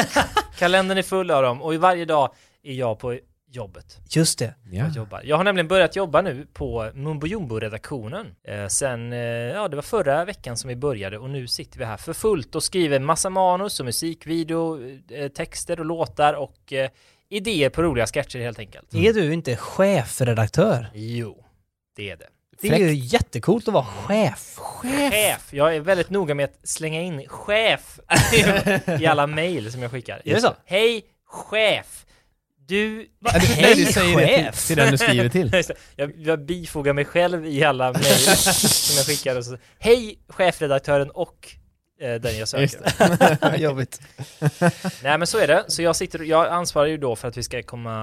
Kalendern 0.59 0.99
är 0.99 1.03
full 1.03 1.31
av 1.31 1.43
dem 1.43 1.63
och 1.63 1.75
varje 1.75 2.05
dag 2.05 2.35
är 2.63 2.73
jag 2.73 2.99
på 2.99 3.19
jobbet. 3.51 3.99
Just 4.11 4.39
det. 4.39 4.55
Ja. 4.71 4.85
Jag 4.85 4.97
jobbar. 4.97 5.21
Jag 5.25 5.37
har 5.37 5.45
nämligen 5.45 5.69
börjat 5.69 5.97
jobba 5.97 6.23
nu 6.23 6.47
på 6.53 6.91
Mumbo 6.95 7.27
Jumbo-redaktionen. 7.27 8.27
Eh, 8.49 8.67
sen, 8.67 9.13
eh, 9.13 9.19
ja 9.19 9.69
det 9.69 9.77
var 9.77 9.83
förra 9.83 10.25
veckan 10.25 10.57
som 10.57 10.69
vi 10.69 10.77
började 10.77 11.19
och 11.19 11.31
nu 11.31 11.47
sitter 11.47 11.79
vi 11.79 11.85
här 11.85 11.97
för 11.97 12.13
fullt 12.13 12.55
och 12.55 12.63
skriver 12.63 13.01
massa 13.01 13.31
manus 13.31 13.81
och 13.81 13.87
musikvideo, 13.87 14.81
eh, 15.11 15.29
texter 15.29 15.81
och 15.81 15.87
låtar 15.87 16.35
och 16.35 16.73
eh, 16.73 16.91
idéer 17.29 17.71
på 17.71 17.83
roliga 17.83 18.07
sketcher 18.07 18.39
helt 18.39 18.59
enkelt. 18.59 18.95
Är 18.95 19.13
du 19.13 19.33
inte 19.33 19.57
chefredaktör? 19.57 20.91
Jo, 20.95 21.46
det 21.97 22.11
är 22.11 22.17
det. 22.17 22.29
Det 22.61 22.69
är 22.69 22.79
ju 22.79 22.95
jättecoolt 22.95 23.69
att 23.69 23.75
vara 23.75 23.85
chef. 23.85 24.55
Chef! 24.57 25.53
Jag 25.53 25.77
är 25.77 25.81
väldigt 25.81 26.11
noga 26.11 26.35
med 26.35 26.45
att 26.45 26.69
slänga 26.69 27.03
in 27.03 27.29
chef 27.29 28.01
i 29.01 29.07
alla 29.07 29.27
mejl 29.27 29.73
som 29.73 29.83
jag 29.83 29.91
skickar. 29.91 30.23
Är 30.25 30.35
det 30.35 30.41
så? 30.41 30.55
Hej 30.65 31.05
chef! 31.27 32.07
Du, 32.69 32.97
du, 32.99 33.09
nej, 33.61 33.75
du 33.75 33.87
säger 33.87 34.17
det 34.17 34.53
till, 34.53 34.67
till 34.67 34.77
den 34.77 34.91
du 34.91 34.99
skriver 34.99 35.29
till. 35.29 35.63
Jag, 35.97 36.13
jag 36.17 36.45
bifogar 36.47 36.93
mig 36.93 37.05
själv 37.05 37.47
i 37.47 37.65
alla 37.65 37.93
mejl 37.93 38.05
som 38.37 38.97
jag 38.97 39.07
skickar 39.07 39.37
och 39.37 39.45
så, 39.45 39.59
hej 39.79 40.19
chefredaktören 40.29 41.11
och 41.11 41.57
den 41.99 42.39
jag 42.39 42.49
söker. 42.69 43.57
Jobbigt. 43.59 44.01
Nej 45.03 45.19
men 45.19 45.27
så 45.27 45.39
är 45.39 45.47
det, 45.47 45.65
så 45.69 45.83
jag 45.83 45.97
sitter 45.97 46.19
jag 46.23 46.47
ansvarar 46.49 46.87
ju 46.87 46.97
då 46.97 47.17
för 47.17 47.29
att 47.29 47.37
vi 47.37 47.43
ska 47.43 47.63
komma, 47.63 47.95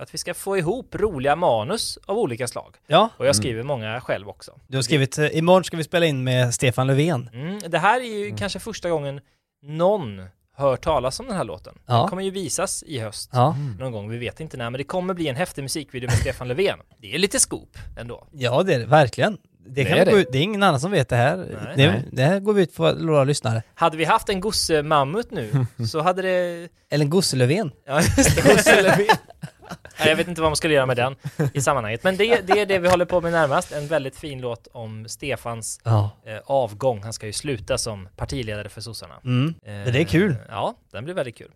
att 0.00 0.14
vi 0.14 0.18
ska 0.18 0.34
få 0.34 0.58
ihop 0.58 0.94
roliga 0.94 1.36
manus 1.36 1.98
av 2.06 2.18
olika 2.18 2.48
slag. 2.48 2.76
Ja, 2.86 3.08
Och 3.16 3.26
jag 3.26 3.36
skriver 3.36 3.62
många 3.62 4.00
själv 4.00 4.28
också. 4.28 4.52
du 4.66 4.76
har 4.76 4.82
skrivit 4.82 5.18
eh, 5.18 5.36
imorgon 5.38 5.64
ska 5.64 5.76
vi 5.76 5.84
spela 5.84 6.06
in 6.06 6.24
med 6.24 6.54
Stefan 6.54 6.86
Löfven. 6.86 7.30
Mm, 7.32 7.58
det 7.68 7.78
här 7.78 8.00
är 8.00 8.04
ju 8.24 8.36
kanske 8.36 8.58
första 8.58 8.90
gången 8.90 9.20
någon 9.62 10.26
hör 10.56 10.76
talas 10.76 11.20
om 11.20 11.26
den 11.26 11.36
här 11.36 11.44
låten. 11.44 11.78
Ja. 11.86 11.98
Den 11.98 12.08
kommer 12.08 12.22
ju 12.22 12.30
visas 12.30 12.82
i 12.86 12.98
höst. 12.98 13.30
Ja. 13.32 13.56
Någon 13.78 13.92
gång, 13.92 14.08
vi 14.10 14.18
vet 14.18 14.40
inte 14.40 14.56
när, 14.56 14.70
men 14.70 14.78
det 14.78 14.84
kommer 14.84 15.14
bli 15.14 15.28
en 15.28 15.36
häftig 15.36 15.62
musikvideo 15.62 16.06
med 16.06 16.18
Stefan 16.18 16.48
Löfven. 16.48 16.78
Det 16.98 17.14
är 17.14 17.18
lite 17.18 17.38
scoop 17.40 17.78
ändå. 17.96 18.26
Ja, 18.32 18.62
det 18.62 18.74
är 18.74 18.78
det 18.78 18.86
verkligen. 18.86 19.38
Det, 19.66 19.84
kan 19.84 19.98
är 19.98 20.04
det. 20.04 20.12
ut, 20.12 20.28
det 20.32 20.38
är 20.38 20.42
ingen 20.42 20.62
annan 20.62 20.80
som 20.80 20.90
vet 20.90 21.08
det 21.08 21.16
här. 21.16 21.36
Nej. 21.36 21.46
det, 21.76 21.90
Nej. 21.90 22.04
det 22.12 22.22
här 22.22 22.40
går 22.40 22.52
vi 22.52 22.62
ut 22.62 22.74
för 22.74 22.94
våra 23.06 23.24
lyssnare. 23.24 23.62
Hade 23.74 23.96
vi 23.96 24.04
haft 24.04 24.28
en 24.28 24.40
gosse-mammut 24.40 25.30
nu 25.30 25.66
så 25.90 26.00
hade 26.00 26.22
det... 26.22 26.68
Eller 26.90 27.04
en 27.04 27.10
Gosse 27.10 27.36
Löfven. 27.36 27.70
Ja, 27.86 27.96
just 28.00 28.36
det. 28.36 28.42
Gosse-Löfven. 28.54 29.16
Nej, 29.98 30.08
jag 30.08 30.16
vet 30.16 30.28
inte 30.28 30.40
vad 30.40 30.50
man 30.50 30.56
skulle 30.56 30.74
göra 30.74 30.86
med 30.86 30.96
den 30.96 31.16
i 31.54 31.60
sammanhanget. 31.60 32.04
Men 32.04 32.16
det, 32.16 32.40
det 32.46 32.60
är 32.60 32.66
det 32.66 32.78
vi 32.78 32.88
håller 32.88 33.04
på 33.04 33.20
med 33.20 33.32
närmast. 33.32 33.72
En 33.72 33.86
väldigt 33.86 34.16
fin 34.16 34.40
låt 34.40 34.68
om 34.72 35.08
Stefans 35.08 35.80
Ja. 35.84 36.10
eh, 36.26 36.38
avgång. 36.44 37.02
Han 37.02 37.12
ska 37.12 37.26
ju 37.26 37.32
sluta 37.32 37.78
som 37.78 38.08
partiledare 38.16 38.68
för 38.68 38.80
sossarna. 38.80 39.14
Mm. 39.24 39.48
Eh, 39.48 39.72
Men 39.72 39.92
det 39.92 40.00
är 40.00 40.04
kul. 40.04 40.36
Ja, 40.48 40.74
den 40.92 41.04
blir 41.04 41.14
väldigt 41.14 41.36
kul. 41.38 41.50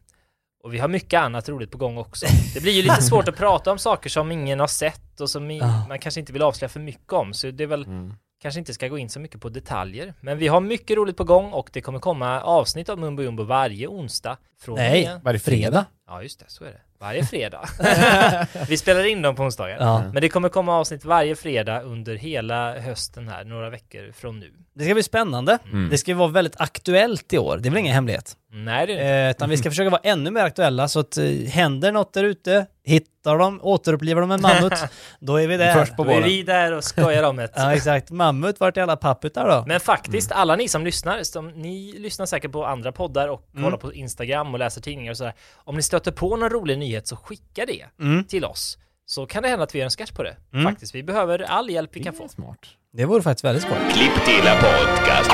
Och 0.68 0.74
vi 0.74 0.78
har 0.78 0.88
mycket 0.88 1.20
annat 1.20 1.48
roligt 1.48 1.70
på 1.70 1.78
gång 1.78 1.98
också. 1.98 2.26
Det 2.54 2.60
blir 2.60 2.72
ju 2.72 2.82
lite 2.82 3.02
svårt 3.10 3.28
att 3.28 3.36
prata 3.36 3.72
om 3.72 3.78
saker 3.78 4.10
som 4.10 4.32
ingen 4.32 4.60
har 4.60 4.66
sett 4.66 5.20
och 5.20 5.30
som 5.30 5.46
man 5.88 5.98
kanske 5.98 6.20
inte 6.20 6.32
vill 6.32 6.42
avslöja 6.42 6.68
för 6.68 6.80
mycket 6.80 7.12
om. 7.12 7.34
Så 7.34 7.50
det 7.50 7.62
är 7.64 7.66
väl 7.68 7.84
Mm. 7.84 8.14
kanske 8.42 8.58
inte 8.58 8.74
ska 8.74 8.88
gå 8.88 8.98
in 8.98 9.08
så 9.08 9.20
mycket 9.20 9.40
på 9.40 9.48
detaljer. 9.48 10.14
Men 10.20 10.38
vi 10.38 10.48
har 10.48 10.60
mycket 10.60 10.96
roligt 10.96 11.16
på 11.16 11.24
gång 11.24 11.52
och 11.52 11.70
det 11.72 11.80
kommer 11.80 11.98
komma 11.98 12.40
avsnitt 12.40 12.88
av 12.88 12.98
Mumbo 12.98 13.22
Jumbo 13.22 13.42
varje 13.44 13.86
onsdag. 13.86 14.36
Från 14.60 14.74
Nej, 14.76 15.10
varje 15.22 15.38
fredag. 15.38 15.84
Ja, 16.06 16.22
just 16.22 16.38
det, 16.40 16.44
så 16.48 16.64
är 16.64 16.68
det. 16.70 16.80
Varje 17.00 17.24
fredag. 17.24 17.68
vi 18.68 18.76
spelar 18.76 19.06
in 19.06 19.22
dem 19.22 19.36
på 19.36 19.42
onsdagar. 19.42 19.76
Ja. 19.80 20.04
Men 20.12 20.22
det 20.22 20.28
kommer 20.28 20.48
komma 20.48 20.78
avsnitt 20.78 21.04
varje 21.04 21.36
fredag 21.36 21.82
under 21.82 22.14
hela 22.14 22.78
hösten 22.78 23.28
här, 23.28 23.44
några 23.44 23.70
veckor 23.70 24.12
från 24.12 24.38
nu. 24.38 24.52
Det 24.74 24.84
ska 24.84 24.94
bli 24.94 25.02
spännande. 25.02 25.58
Mm. 25.64 25.88
Det 25.90 25.98
ska 25.98 26.14
vara 26.14 26.28
väldigt 26.28 26.60
aktuellt 26.60 27.32
i 27.32 27.38
år. 27.38 27.58
Det 27.58 27.68
är 27.68 27.70
väl 27.70 27.78
ingen 27.78 27.94
hemlighet. 27.94 28.36
Nej, 28.52 28.86
det 28.86 28.92
är 28.92 28.96
det 28.96 29.24
Eh, 29.24 29.30
utan 29.30 29.50
vi 29.50 29.56
ska 29.56 29.70
försöka 29.70 29.90
vara 29.90 30.00
ännu 30.04 30.30
mer 30.30 30.44
aktuella 30.44 30.88
så 30.88 31.00
att 31.00 31.18
eh, 31.18 31.24
händer 31.48 31.92
något 31.92 32.12
där 32.12 32.24
ute, 32.24 32.66
hittar 32.88 33.38
de, 33.38 33.60
återupplivar 33.62 34.20
de 34.20 34.30
en 34.30 34.40
mammut, 34.40 34.72
då 35.20 35.36
är 35.36 35.46
vi 35.48 35.56
där. 35.56 35.74
Först 35.74 35.96
på 35.96 36.04
Då 36.04 36.10
är 36.10 36.22
vi 36.22 36.42
där 36.42 36.72
och 36.72 36.84
skojar 36.84 37.22
om 37.22 37.38
ett. 37.38 37.52
Ja 37.56 37.74
exakt, 37.74 38.10
mammut, 38.10 38.60
vart 38.60 38.76
är 38.76 38.82
alla 38.82 38.96
papputar 38.96 39.48
då? 39.48 39.64
Men 39.66 39.80
faktiskt, 39.80 40.32
alla 40.32 40.56
ni 40.56 40.68
som 40.68 40.84
lyssnar, 40.84 41.22
som, 41.22 41.48
ni 41.48 41.94
lyssnar 41.98 42.26
säkert 42.26 42.52
på 42.52 42.64
andra 42.66 42.92
poddar 42.92 43.28
och 43.28 43.42
Mm. 43.52 43.64
kollar 43.64 43.78
på 43.78 43.92
Instagram 43.94 44.52
och 44.52 44.58
läser 44.58 44.80
tidningar 44.80 45.10
och 45.10 45.16
sådär. 45.16 45.34
Om 45.54 45.76
ni 45.76 45.82
stöter 45.82 46.12
på 46.12 46.36
någon 46.36 46.50
rolig 46.50 46.78
nyhet 46.78 47.06
så 47.06 47.16
skicka 47.16 47.64
det 47.66 47.84
Mm. 48.04 48.24
till 48.24 48.44
oss. 48.44 48.78
Så 49.06 49.26
kan 49.26 49.42
det 49.42 49.48
hända 49.48 49.64
att 49.64 49.74
vi 49.74 49.78
gör 49.78 49.84
en 49.84 49.90
sketch 49.90 50.10
på 50.10 50.22
det. 50.22 50.36
Mm. 50.52 50.64
Faktiskt, 50.64 50.94
vi 50.94 51.02
behöver 51.02 51.38
all 51.42 51.70
hjälp 51.70 51.90
vi 51.92 52.02
kan 52.04 52.12
Det 52.14 52.18
är 52.18 52.22
få. 52.22 52.28
smart. 52.28 52.58
Det 52.92 53.04
vore 53.04 53.22
faktiskt 53.22 53.44
väldigt 53.44 53.62
skoj. 53.64 53.76
Klipp 53.92 54.24
till 54.24 54.42
podcast. 54.42 55.30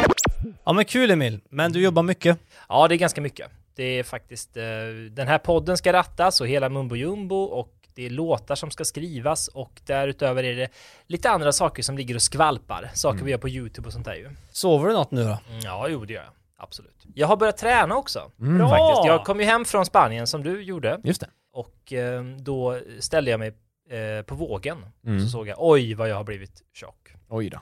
Ja 0.64 0.72
men 0.72 0.84
kul 0.84 1.11
Emil, 1.11 1.40
men 1.50 1.72
du 1.72 1.82
jobbar 1.82 2.02
mycket. 2.02 2.38
Ja, 2.68 2.88
det 2.88 2.94
är 2.94 2.96
ganska 2.96 3.20
mycket. 3.20 3.50
Det 3.77 3.85
är 3.85 4.03
faktiskt, 4.03 4.57
eh, 4.57 4.62
den 5.11 5.29
här 5.29 5.39
podden 5.39 5.77
ska 5.77 5.93
rattas 5.93 6.41
och 6.41 6.47
hela 6.49 6.68
Mumbo 6.68 6.97
Jumbo 6.97 7.37
och 7.37 7.70
det 7.95 8.07
är 8.07 8.11
låtar 8.11 8.55
som 8.55 8.70
ska 8.70 8.85
skrivas 8.85 9.49
och 9.49 9.81
därutöver 9.87 10.45
är 10.45 10.55
det 10.57 10.68
lite 11.07 11.31
andra 11.31 11.53
saker 11.53 11.83
som 11.83 11.99
ligger 11.99 12.14
och 12.14 12.22
skvalpar. 12.22 12.91
Saker 12.95 13.25
vi 13.25 13.31
gör 13.31 13.39
på 13.39 13.49
YouTube 13.49 13.87
och 13.87 13.93
sånt 13.93 14.05
där 14.05 14.14
ju. 14.14 14.31
Sover 14.53 14.87
du 14.89 14.93
något 14.95 15.11
nu 15.11 15.25
då? 15.25 15.39
Mm, 15.49 15.61
Ja, 15.64 15.89
jo 15.89 16.05
det 16.05 16.12
gör 16.12 16.22
jag. 16.22 16.33
Absolut. 16.57 17.05
Jag 17.14 17.27
har 17.27 17.37
börjat 17.37 17.57
träna 17.57 17.97
också. 17.97 18.31
Mm. 18.41 18.68
Faktiskt. 18.68 19.07
Jag 19.07 19.25
kom 19.25 19.41
ju 19.41 19.47
hem 19.47 19.64
från 19.64 19.87
Spanien 19.87 20.27
som 20.27 20.43
du 20.43 20.62
gjorde 20.62 21.01
Just 21.05 21.20
det. 21.20 21.29
och 21.53 21.93
eh, 21.93 22.25
då 22.25 22.81
ställde 23.01 23.31
jag 23.31 23.41
mig 23.41 23.49
eh, 23.91 24.22
på 24.25 24.35
vågen. 24.35 24.87
Mm. 25.07 25.20
Så 25.20 25.29
såg 25.29 25.49
jag, 25.49 25.57
oj 25.61 25.95
vad 25.95 26.09
jag 26.09 26.16
har 26.16 26.25
blivit 26.25 26.62
tjock. 26.72 27.12
Oj 27.29 27.51
då. 27.51 27.61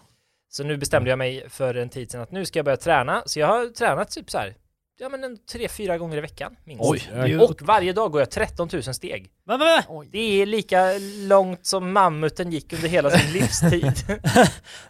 Så 0.49 0.65
nu 0.65 0.77
bestämde 0.77 1.11
jag 1.11 1.19
mig 1.19 1.49
för 1.49 1.75
en 1.75 1.89
tid 1.89 2.11
sedan 2.11 2.21
att 2.21 2.31
nu 2.31 2.45
ska 2.47 2.59
jag 2.59 2.65
börja 2.65 2.77
träna. 2.77 3.23
Så 3.27 3.41
jag 3.41 3.47
har 3.47 3.67
tränat 3.67 4.11
typ 4.11 4.31
så 4.31 4.39
här, 4.39 4.55
ja 5.03 5.09
men 5.09 5.25
en 5.25 5.39
tre, 5.53 5.69
fyra 5.69 5.99
gånger 5.99 6.17
i 6.17 6.21
veckan 6.21 6.57
minst. 6.65 6.83
Oj, 6.85 7.11
ju- 7.27 7.41
Och 7.41 7.63
varje 7.63 7.93
dag 7.93 8.13
går 8.13 8.21
jag 8.21 8.31
13 8.31 8.69
000 8.73 8.83
steg. 8.83 9.31
Va, 9.47 9.57
va, 9.57 9.83
va? 9.89 10.05
Det 10.13 10.19
är 10.43 10.47
lika 10.47 10.91
långt 11.29 11.67
som 11.67 11.93
mammuten 11.93 12.53
gick 12.53 12.73
under 12.73 12.89
hela 12.89 13.11
sin 13.11 13.33
livstid. 13.41 13.93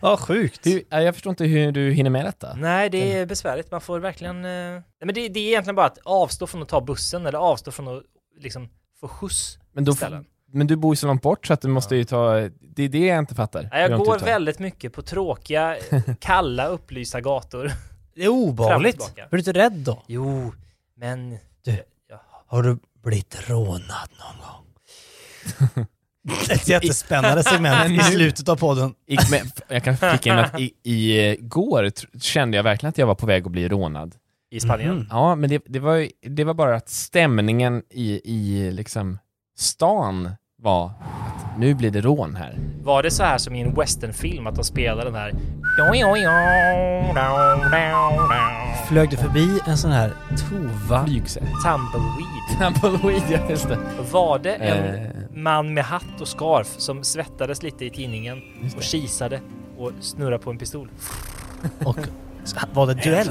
Ja, 0.00 0.16
sjukt. 0.16 0.62
Du, 0.62 0.84
jag 0.90 1.14
förstår 1.14 1.30
inte 1.30 1.44
hur 1.44 1.72
du 1.72 1.92
hinner 1.92 2.10
med 2.10 2.24
detta. 2.24 2.54
Nej, 2.54 2.90
det 2.90 3.12
är 3.18 3.26
besvärligt. 3.26 3.70
Man 3.70 3.80
får 3.80 3.98
verkligen... 4.00 4.36
Eh... 4.44 4.50
Nej, 4.72 4.82
men 5.04 5.14
det, 5.14 5.28
det 5.28 5.40
är 5.40 5.48
egentligen 5.48 5.74
bara 5.76 5.86
att 5.86 5.98
avstå 6.04 6.46
från 6.46 6.62
att 6.62 6.68
ta 6.68 6.80
bussen 6.80 7.26
eller 7.26 7.38
avstå 7.38 7.70
från 7.70 7.88
att 7.88 8.02
liksom 8.40 8.68
få 9.00 9.08
skjuts 9.08 9.58
Men, 9.72 9.84
då, 9.84 9.94
ställen. 9.94 10.24
men 10.52 10.66
du 10.66 10.76
bor 10.76 10.92
ju 10.92 10.96
så 10.96 11.06
långt 11.06 11.22
bort 11.22 11.46
så 11.46 11.52
att 11.52 11.60
du 11.60 11.68
måste 11.68 11.96
ju 11.96 12.04
ta... 12.04 12.48
Det 12.60 12.82
är 12.82 12.88
det 12.88 13.06
jag 13.06 13.18
inte 13.18 13.34
fattar. 13.34 13.68
Jag 13.72 13.98
går 13.98 14.18
väldigt 14.18 14.58
mycket 14.58 14.92
på 14.92 15.02
tråkiga, 15.02 15.76
kalla, 16.20 16.66
upplysta 16.66 17.20
gator. 17.20 17.72
Det 18.14 18.24
är 18.24 18.28
obehagligt. 18.28 18.96
Fram 18.96 19.04
och 19.08 19.14
tillbaka. 19.14 19.28
Blir 19.30 19.42
du 19.42 19.50
inte 19.50 19.60
rädd 19.60 19.72
då? 19.72 20.02
Jo, 20.06 20.52
men... 20.96 21.38
Du. 21.64 21.82
Har 22.46 22.62
du 22.62 22.78
blivit 23.02 23.48
rånad 23.48 24.08
någon 24.18 24.38
gång? 24.46 25.86
Ett 26.50 26.68
jättespännande 26.68 27.42
segment 27.42 27.90
i 27.90 27.98
slutet 28.04 28.48
av 28.48 28.56
podden. 28.56 28.94
I, 29.06 29.16
men, 29.30 29.40
jag 29.68 29.84
kan 29.84 29.96
flika 29.96 30.32
in 30.32 30.38
att 30.38 30.60
i, 30.60 30.72
i 30.82 31.28
eh, 31.30 31.34
tr- 31.36 32.20
kände 32.20 32.56
jag 32.56 32.64
verkligen 32.64 32.88
att 32.88 32.98
jag 32.98 33.06
var 33.06 33.14
på 33.14 33.26
väg 33.26 33.46
att 33.46 33.52
bli 33.52 33.68
rånad. 33.68 34.14
I 34.50 34.60
Spanien. 34.60 34.94
Mhm. 34.96 35.06
Ja, 35.10 35.34
men 35.34 35.50
det, 35.50 35.62
det, 35.66 35.78
var, 35.78 35.94
ju- 35.96 36.10
det 36.20 36.44
var 36.44 36.54
bara 36.54 36.76
att 36.76 36.88
stämningen 36.88 37.82
i, 37.90 38.20
i 38.24 38.70
liksom 38.70 39.18
stan 39.58 40.30
var 40.62 40.86
att 40.86 41.58
nu 41.58 41.74
blir 41.74 41.90
det 41.90 42.00
rån 42.00 42.36
här. 42.36 42.58
Var 42.82 43.02
det 43.02 43.10
så 43.10 43.22
här 43.22 43.38
som 43.38 43.54
i 43.54 43.60
en 43.60 43.74
westernfilm 43.74 44.46
att 44.46 44.54
de 44.54 44.64
spelar 44.64 45.04
den 45.04 45.14
här... 45.14 45.34
Flög 48.88 49.10
du 49.10 49.16
förbi 49.16 49.60
en 49.66 49.78
sån 49.78 49.90
här 49.90 50.12
tova? 50.50 51.06
Flygsätt. 51.06 51.42
Tumbleweed. 51.64 52.72
Tumbleweed, 52.80 53.22
ja 53.30 53.50
just 53.50 53.68
det. 53.68 53.78
Var 54.12 54.38
det 54.38 54.54
en 54.54 54.94
Eh. 55.06 55.10
man 55.34 55.74
med 55.74 55.84
hatt 55.84 56.20
och 56.20 56.28
scarf 56.28 56.68
som 56.78 57.04
svettades 57.04 57.62
lite 57.62 57.84
i 57.84 57.90
tidningen 57.90 58.42
och 58.76 58.82
kisade 58.82 59.40
och 59.78 59.92
snurrade 60.00 60.38
på 60.38 60.50
en 60.50 60.58
pistol? 60.58 60.88
Och 61.84 61.98
var 62.72 62.86
det 62.86 62.94
duell? 62.94 63.30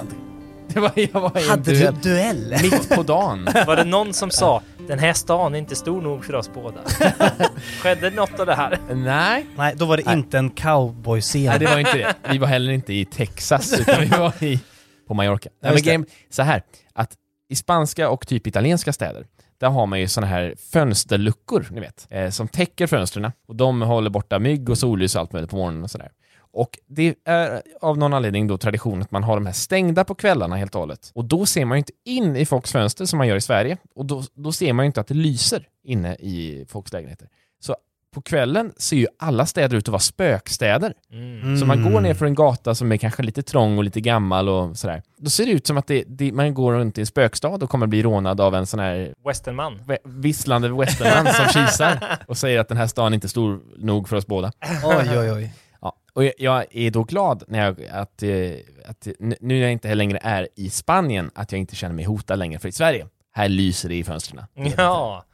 Det 0.68 0.80
var, 0.80 0.92
jag 0.96 1.22
var 1.22 1.38
i 1.38 1.44
en 1.44 1.50
Hade 1.50 1.72
du 1.72 1.80
duell 1.80 1.96
duell? 2.02 2.56
mitt 2.64 2.90
på 2.96 3.04
dagen. 3.04 3.48
Var 3.68 3.76
det 3.76 3.84
någon 3.84 4.14
som 4.14 4.32
sa 4.32 4.62
den 4.92 5.00
här 5.00 5.14
stan 5.14 5.56
är 5.56 5.60
inte 5.60 5.76
stor 5.76 6.02
nog 6.02 6.26
för 6.26 6.36
oss 6.36 6.54
båda? 6.54 6.80
Skedde 7.82 8.10
något 8.10 8.40
av 8.40 8.46
det 8.46 8.56
här? 8.56 8.80
Nej, 8.94 9.46
Nej, 9.58 9.76
då 9.78 9.86
var 9.86 9.98
det 9.98 10.04
Nej. 10.06 10.18
inte 10.18 10.38
en 10.38 10.50
cowboy-scen. 10.50 11.46
Nej, 11.46 11.60
det 11.60 11.66
var 11.66 11.80
inte 11.80 11.98
det. 11.98 12.16
Vi 12.32 12.38
var 12.38 12.48
heller 12.48 12.72
inte 12.72 12.94
i 12.94 13.06
Texas, 13.06 13.74
utan 13.80 14.02
vi 14.02 14.08
var 14.08 14.44
i, 14.44 14.60
på 15.08 15.14
Mallorca. 15.14 15.50
Nej, 15.62 15.74
men 15.74 15.84
game, 15.84 16.06
så 16.30 16.42
här, 16.42 16.64
att 16.94 17.14
i 17.50 17.56
spanska 17.56 18.10
och 18.10 18.28
typ 18.28 18.48
italienska 18.48 18.94
städer, 18.94 19.26
där 19.60 19.70
har 19.70 19.86
man 19.86 20.00
ju 20.00 20.08
såna 20.08 20.28
här 20.28 20.56
fönsterluckor, 20.72 21.68
ni 21.72 21.80
vet, 21.80 22.08
eh, 22.10 22.30
som 22.30 22.48
täcker 22.48 22.88
fönstren 22.88 23.32
och 23.48 23.56
de 23.56 23.82
håller 23.82 24.10
borta 24.10 24.40
mygg 24.40 24.70
och 24.70 24.78
solljus 24.78 25.16
och 25.16 25.22
allt 25.22 25.34
möjligt 25.34 25.52
på 25.52 25.56
morgonen 25.58 25.84
och 25.84 25.92
sådär. 25.92 26.12
Och 26.54 26.80
det 26.88 27.16
är 27.26 27.62
av 27.82 27.98
någon 27.98 28.14
anledning 28.14 28.48
då 28.48 28.58
tradition 28.58 29.02
att 29.02 29.12
man 29.12 29.24
har 29.24 29.36
de 29.36 29.46
här 29.46 29.54
stängda 29.54 30.04
på 30.04 30.16
kvällarna 30.16 30.56
helt 30.56 30.76
och 30.76 30.82
hållet. 30.82 31.12
Och 31.14 31.26
då 31.26 31.46
ser 31.46 31.66
man 31.66 31.78
ju 31.78 31.80
inte 31.80 31.94
in 32.06 32.36
i 32.36 32.46
folks 32.46 32.72
fönster 32.72 33.06
som 33.06 33.18
man 33.18 33.28
gör 33.28 33.36
i 33.36 33.42
Sverige. 33.42 33.78
Och 33.96 34.06
då, 34.06 34.24
då 34.34 34.52
ser 34.52 34.74
man 34.74 34.86
ju 34.86 34.88
inte 34.88 35.02
att 35.02 35.08
det 35.08 35.14
lyser 35.14 35.68
inne 35.84 36.16
i 36.16 36.66
folks 36.70 36.94
lägenheter. 36.94 37.28
Så 37.60 37.76
på 38.14 38.22
kvällen 38.22 38.74
ser 38.78 38.98
ju 38.98 39.08
alla 39.20 39.46
städer 39.46 39.78
ut 39.78 39.88
att 39.88 39.92
vara 39.92 40.00
spökstäder. 40.00 40.94
Mm. 41.12 41.58
Så 41.58 41.66
man 41.66 41.92
går 41.92 42.02
ner 42.02 42.14
för 42.14 42.26
en 42.26 42.36
gata 42.36 42.76
som 42.76 42.92
är 42.92 42.98
kanske 42.98 43.24
lite 43.24 43.44
trång 43.44 43.78
och 43.78 43.84
lite 43.84 44.02
gammal 44.02 44.50
och 44.50 44.78
sådär. 44.78 45.02
Då 45.18 45.30
ser 45.30 45.46
det 45.46 45.52
ut 45.52 45.68
som 45.68 45.78
att 45.78 45.88
det, 45.88 46.04
det, 46.08 46.32
man 46.32 46.54
går 46.54 46.74
runt 46.74 46.98
i 46.98 47.02
en 47.02 47.08
spökstad 47.08 47.64
och 47.64 47.70
kommer 47.70 47.88
bli 47.88 48.04
rånad 48.04 48.42
av 48.42 48.56
en 48.56 48.66
sån 48.66 48.80
här 48.80 49.14
Westernman. 49.28 49.80
visslande 50.04 50.70
westernman 50.70 51.34
som 51.34 51.46
kisar 51.46 52.18
och 52.28 52.38
säger 52.38 52.60
att 52.60 52.68
den 52.68 52.78
här 52.78 52.88
stan 52.88 53.14
inte 53.14 53.28
är 53.28 53.30
stor 53.30 53.62
nog 53.78 54.10
för 54.10 54.16
oss 54.16 54.28
båda. 54.28 54.52
Oj, 54.84 55.20
oj, 55.20 55.32
oj. 55.32 55.52
Ja, 56.14 56.22
och 56.22 56.34
jag, 56.38 56.66
är 56.72 56.92
då 56.92 57.04
glad 57.04 57.44
när 57.48 57.66
jag, 57.66 57.86
att, 57.86 58.24
eh, 58.24 58.32
att 58.86 59.08
nu 59.20 59.36
när 59.40 59.56
jag 59.56 59.72
inte 59.72 59.96
längre 59.96 60.20
är 60.22 60.48
i 60.56 60.70
Spanien, 60.70 61.32
att 61.36 61.52
jag 61.52 61.60
inte 61.60 61.76
känner 61.76 61.96
mig 61.96 62.06
hotad 62.06 62.40
längre, 62.40 62.60
för 62.60 62.70
i 62.70 62.72
Sverige, 62.72 63.08
här 63.34 63.50
lyser 63.50 63.90
det 63.90 63.96
i 63.96 64.04
fönstren. 64.04 64.46
Ja. 64.78 65.26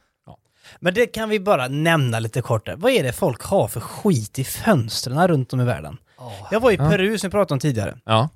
Men 0.80 0.94
det 0.94 1.06
kan 1.06 1.28
vi 1.28 1.40
bara 1.40 1.68
nämna 1.68 2.18
lite 2.20 2.42
kort 2.42 2.66
där. 2.66 2.76
Vad 2.76 2.92
är 2.92 3.02
det 3.02 3.12
folk 3.12 3.42
har 3.42 3.68
för 3.68 3.80
skit 3.80 4.38
i 4.38 4.44
fönstren 4.44 5.28
runt 5.28 5.52
om 5.52 5.60
i 5.60 5.64
världen? 5.64 5.98
Jag 6.50 6.60
var 6.60 6.70
i 6.70 6.74
Ja. 6.74 6.90
Peru 6.90 7.18
som 7.18 7.28
vi 7.28 7.30
pratade 7.30 7.54
om 7.54 7.60
tidigare. 7.60 7.98
Ja. 8.04 8.28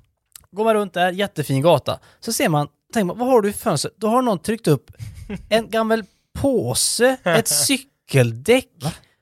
Går 0.51 0.63
man 0.63 0.73
runt 0.73 0.93
där, 0.93 1.11
jättefin 1.11 1.61
gata, 1.61 1.99
så 2.19 2.33
ser 2.33 2.49
man, 2.49 2.67
tänker 2.93 3.05
man, 3.05 3.17
vad 3.17 3.27
har 3.27 3.41
du 3.41 3.49
i 3.49 3.53
fönstret? 3.53 3.93
Då 3.97 4.07
har 4.07 4.21
någon 4.21 4.39
tryckt 4.39 4.67
upp 4.67 4.91
en 5.49 5.69
gammal 5.69 6.03
påse, 6.39 7.17
ett 7.23 7.47
cykeldäck, 7.67 8.69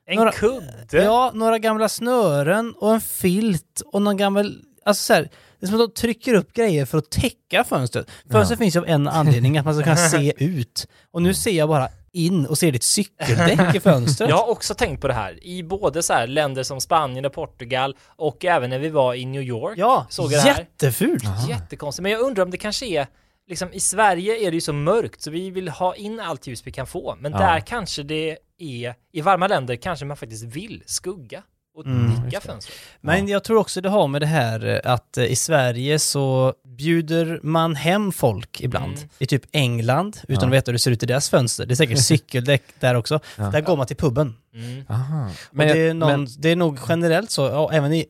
En 0.06 0.16
Några- 0.16 0.32
kudde. 0.32 1.02
ja, 1.02 1.30
några 1.34 1.58
gamla 1.58 1.88
snören 1.88 2.74
och 2.78 2.94
en 2.94 3.00
filt 3.00 3.82
och 3.92 4.02
någon 4.02 4.16
gammal... 4.16 4.56
Alltså 4.84 5.02
så 5.04 5.12
här, 5.14 5.22
det 5.60 5.66
är 5.66 5.70
som 5.70 5.80
att 5.80 5.88
de 5.94 6.00
trycker 6.00 6.34
upp 6.34 6.52
grejer 6.52 6.86
för 6.86 6.98
att 6.98 7.10
täcka 7.10 7.64
fönstret. 7.64 8.06
Fönstret 8.30 8.58
finns 8.58 8.76
ju 8.76 8.80
av 8.80 8.86
en 8.88 9.08
anledning, 9.08 9.58
att 9.58 9.64
man 9.64 9.74
ska 9.74 9.82
kunna 9.84 9.96
se 9.96 10.32
ut. 10.44 10.86
Och 11.10 11.22
nu 11.22 11.34
ser 11.34 11.50
jag 11.50 11.68
bara 11.68 11.88
in 12.12 12.46
och 12.46 12.58
ser 12.58 12.72
ditt 12.72 12.82
cykeldäck 12.82 13.74
i 13.74 13.80
fönstret. 13.80 14.30
Jag 14.30 14.36
har 14.36 14.48
också 14.50 14.74
tänkt 14.74 15.00
på 15.00 15.08
det 15.08 15.14
här 15.14 15.44
i 15.46 15.62
både 15.62 16.02
så 16.02 16.12
här 16.12 16.26
länder 16.26 16.62
som 16.62 16.80
Spanien 16.80 17.24
och 17.24 17.32
Portugal 17.32 17.96
och 18.06 18.44
även 18.44 18.70
när 18.70 18.78
vi 18.78 18.88
var 18.88 19.14
i 19.14 19.24
New 19.24 19.42
York. 19.42 19.74
Ja, 19.78 20.06
såg 20.10 20.32
jag 20.32 20.44
det 20.44 20.50
här. 20.50 20.58
jättefult! 20.58 21.24
Jättekonstigt. 21.48 22.02
Men 22.02 22.12
jag 22.12 22.20
undrar 22.20 22.44
om 22.44 22.50
det 22.50 22.56
kanske 22.56 22.86
är 22.86 23.06
liksom 23.48 23.72
i 23.72 23.80
Sverige 23.80 24.36
är 24.46 24.50
det 24.50 24.54
ju 24.54 24.60
så 24.60 24.72
mörkt 24.72 25.22
så 25.22 25.30
vi 25.30 25.50
vill 25.50 25.68
ha 25.68 25.94
in 25.94 26.20
allt 26.20 26.46
ljus 26.46 26.66
vi 26.66 26.72
kan 26.72 26.86
få. 26.86 27.16
Men 27.20 27.32
Ja. 27.32 27.38
där 27.38 27.60
kanske 27.60 28.02
det 28.02 28.38
är 28.58 28.94
i 29.12 29.20
varma 29.20 29.46
länder 29.48 29.76
kanske 29.76 30.04
man 30.04 30.16
faktiskt 30.16 30.44
vill 30.44 30.82
skugga 30.86 31.42
och 31.74 31.86
Mm. 31.86 32.22
digga 32.24 32.40
fönstret. 32.40 32.78
Men 33.00 33.28
jag 33.28 33.44
tror 33.44 33.56
också 33.58 33.80
det 33.80 33.88
har 33.88 34.08
med 34.08 34.22
det 34.22 34.26
här 34.26 34.66
eh, 34.84 34.92
att 34.92 35.18
eh, 35.18 35.24
i 35.24 35.36
Sverige 35.36 35.98
så 35.98 36.54
bjuder 36.78 37.40
man 37.42 37.76
hem 37.76 38.12
folk 38.12 38.60
ibland. 38.60 38.96
Mm. 38.96 39.08
I 39.18 39.26
typ 39.26 39.42
England, 39.52 40.16
utan 40.28 40.42
Ja. 40.42 40.46
att 40.46 40.52
veta 40.52 40.70
hur 40.70 40.72
det 40.72 40.78
ser 40.78 40.90
ut 40.90 41.02
i 41.02 41.06
deras 41.06 41.30
fönster. 41.30 41.66
Det 41.66 41.74
är 41.74 41.76
säkert 41.76 41.98
cykeldäck 42.04 42.62
där 42.80 42.94
också. 42.94 43.20
Ja. 43.38 43.50
Där 43.50 43.60
går 43.60 43.76
man 43.76 43.86
till 43.86 43.96
puben. 43.96 44.36
Mm. 44.54 44.84
Aha. 44.88 45.30
Men 45.50 45.68
det, 45.68 45.80
är 45.88 45.94
någon, 45.94 46.10
men, 46.10 46.28
det 46.38 46.48
är 46.50 46.56
nog 46.56 46.78
generellt 46.88 47.30
så, 47.30 47.42
ja, 47.42 47.70
även 47.72 47.92
i 47.92 48.06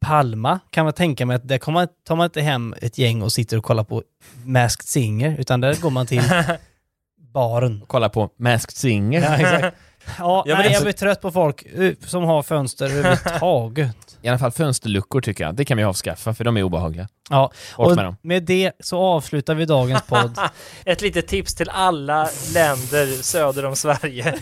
Palma 0.00 0.58
kan 0.70 0.84
man 0.84 0.92
tänka 0.94 1.26
mig 1.26 1.36
att 1.36 1.48
där 1.48 1.58
kommer 1.58 1.80
man, 1.80 1.88
tar 2.06 2.16
man 2.16 2.24
inte 2.24 2.40
hem 2.40 2.74
ett 2.82 2.98
gäng 2.98 3.22
och 3.22 3.32
sitter 3.32 3.56
och 3.56 3.64
kollar 3.64 3.84
på 3.84 4.02
Masked 4.44 4.84
Singer, 4.88 5.36
utan 5.38 5.60
där 5.60 5.74
går 5.80 5.90
man 5.90 6.06
till 6.06 6.22
baren. 7.34 7.82
kolla 7.86 8.08
på 8.08 8.30
Masked 8.38 8.70
Singer. 8.76 9.20
Ja, 9.22 9.36
exakt. 9.36 9.76
Ja, 10.18 10.18
Ja, 10.18 10.42
men 10.46 10.56
nej, 10.56 10.56
alltså- 10.66 10.72
jag 10.72 10.82
blir 10.82 10.92
trött 10.92 11.20
på 11.20 11.30
folk 11.30 11.66
som 12.06 12.24
har 12.24 12.42
fönster 12.42 12.84
överhuvudtaget. 12.86 13.96
I 14.22 14.28
alla 14.28 14.38
fall 14.38 14.50
fönsterluckor 14.50 15.20
tycker 15.20 15.44
jag. 15.44 15.54
Det 15.54 15.64
kan 15.64 15.76
vi 15.76 15.84
avskaffa 15.84 16.34
för 16.34 16.44
de 16.44 16.56
är 16.56 16.62
obehagliga. 16.62 17.08
Ja, 17.30 17.50
Bort 17.76 17.86
och 17.88 17.96
med 17.96 18.04
dem. 18.04 18.16
med 18.22 18.42
det 18.42 18.72
så 18.80 18.98
avslutar 18.98 19.54
vi 19.54 19.64
dagens 19.64 20.02
podd. 20.02 20.38
Ett 20.84 21.00
litet 21.02 21.26
tips 21.26 21.54
till 21.54 21.70
alla 21.70 22.28
länder 22.54 23.06
söder 23.22 23.64
om 23.64 23.76
Sverige. 23.76 24.38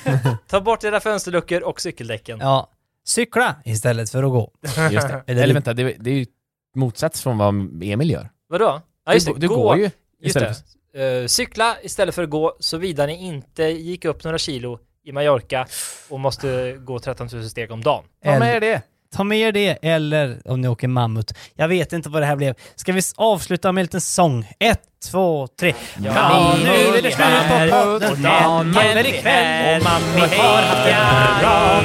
Ta 0.47 0.61
bort 0.61 0.85
era 0.85 1.01
fönsterluckor 1.01 1.63
och 1.63 1.81
cykeldäcken. 1.81 2.39
Ja, 2.41 2.71
cykla 3.07 3.57
istället 3.65 4.11
för 4.11 4.23
att 4.23 4.31
gå. 4.31 4.53
Just 4.91 5.09
det. 5.09 5.25
Eller- 5.27 5.43
Eller 5.43 5.55
vänta, 5.55 5.75
det, 5.75 5.97
det 6.01 6.11
är 6.11 6.15
ju 6.15 6.27
motsats 6.75 7.23
från 7.23 7.39
vad 7.39 7.83
Emil 7.83 8.11
gör. 8.11 8.31
Vadå? 8.49 8.81
Ja, 9.07 9.15
just 9.15 9.27
du, 9.27 9.33
det. 9.33 9.39
du 9.41 9.49
gå. 9.49 9.55
går 9.57 9.77
ju 9.77 9.83
Just 9.83 9.93
istället 10.21 10.65
det. 10.93 11.21
Eh, 11.23 11.27
cykla 11.27 11.77
istället 11.83 12.15
för 12.15 12.23
att 12.23 12.31
gå, 12.31 12.57
såvida 12.61 13.07
ni 13.07 13.27
inte 13.27 13.63
gick 13.65 14.05
upp 14.05 14.25
några 14.25 14.39
kilo 14.39 14.79
i 15.05 15.13
Mallorca 15.13 15.67
och 16.09 16.21
måste 16.21 16.73
gå 16.73 16.99
13 16.99 17.29
000 17.33 17.45
steg 17.51 17.71
om 17.71 17.83
dagen. 17.83 18.05
för... 18.25 18.33
Ta 18.33 18.39
med 18.39 18.63
det! 18.63 18.83
Ta 19.15 19.25
med 19.25 19.39
er 19.39 19.53
det, 19.53 19.79
eller 19.83 20.39
om 20.45 20.61
ni 20.61 20.69
åker 20.69 20.89
mammut. 20.89 21.33
Jag 21.55 21.69
vet 21.69 21.93
inte 21.93 22.09
vad 22.09 22.23
det 22.23 22.27
här 22.27 22.37
blev. 22.37 22.55
Ska 22.77 22.93
vi 22.93 23.01
avsluta 23.17 23.73
med 23.73 23.81
en 23.83 23.85
liten 23.85 24.01
sång? 24.01 24.53
Ett, 24.59 24.81
två, 25.11 25.47
tre. 25.61 25.75
Ja, 26.05 26.55
nu 26.65 26.69
är 26.99 27.03
det 27.03 27.13
slut 27.13 27.17
på 27.19 27.77
podden. 27.85 28.27
och 28.27 28.85
Hjelm 28.85 29.07
ikväll. 29.07 29.77
och 29.81 29.85
Mammi 29.85 30.29
Vi 30.31 30.37
har 30.37 30.63
haft 30.63 30.87
en 30.89 31.41
bra 31.41 31.83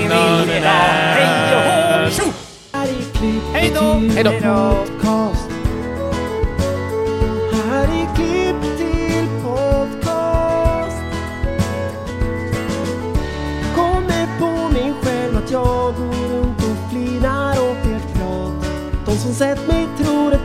idag. 0.58 0.72
Hej 1.16 1.56
och 1.56 2.24
hå! 2.24 2.32
Hej 3.54 3.72
då! 3.76 3.82
Hej 4.16 4.24
då! 4.24 5.01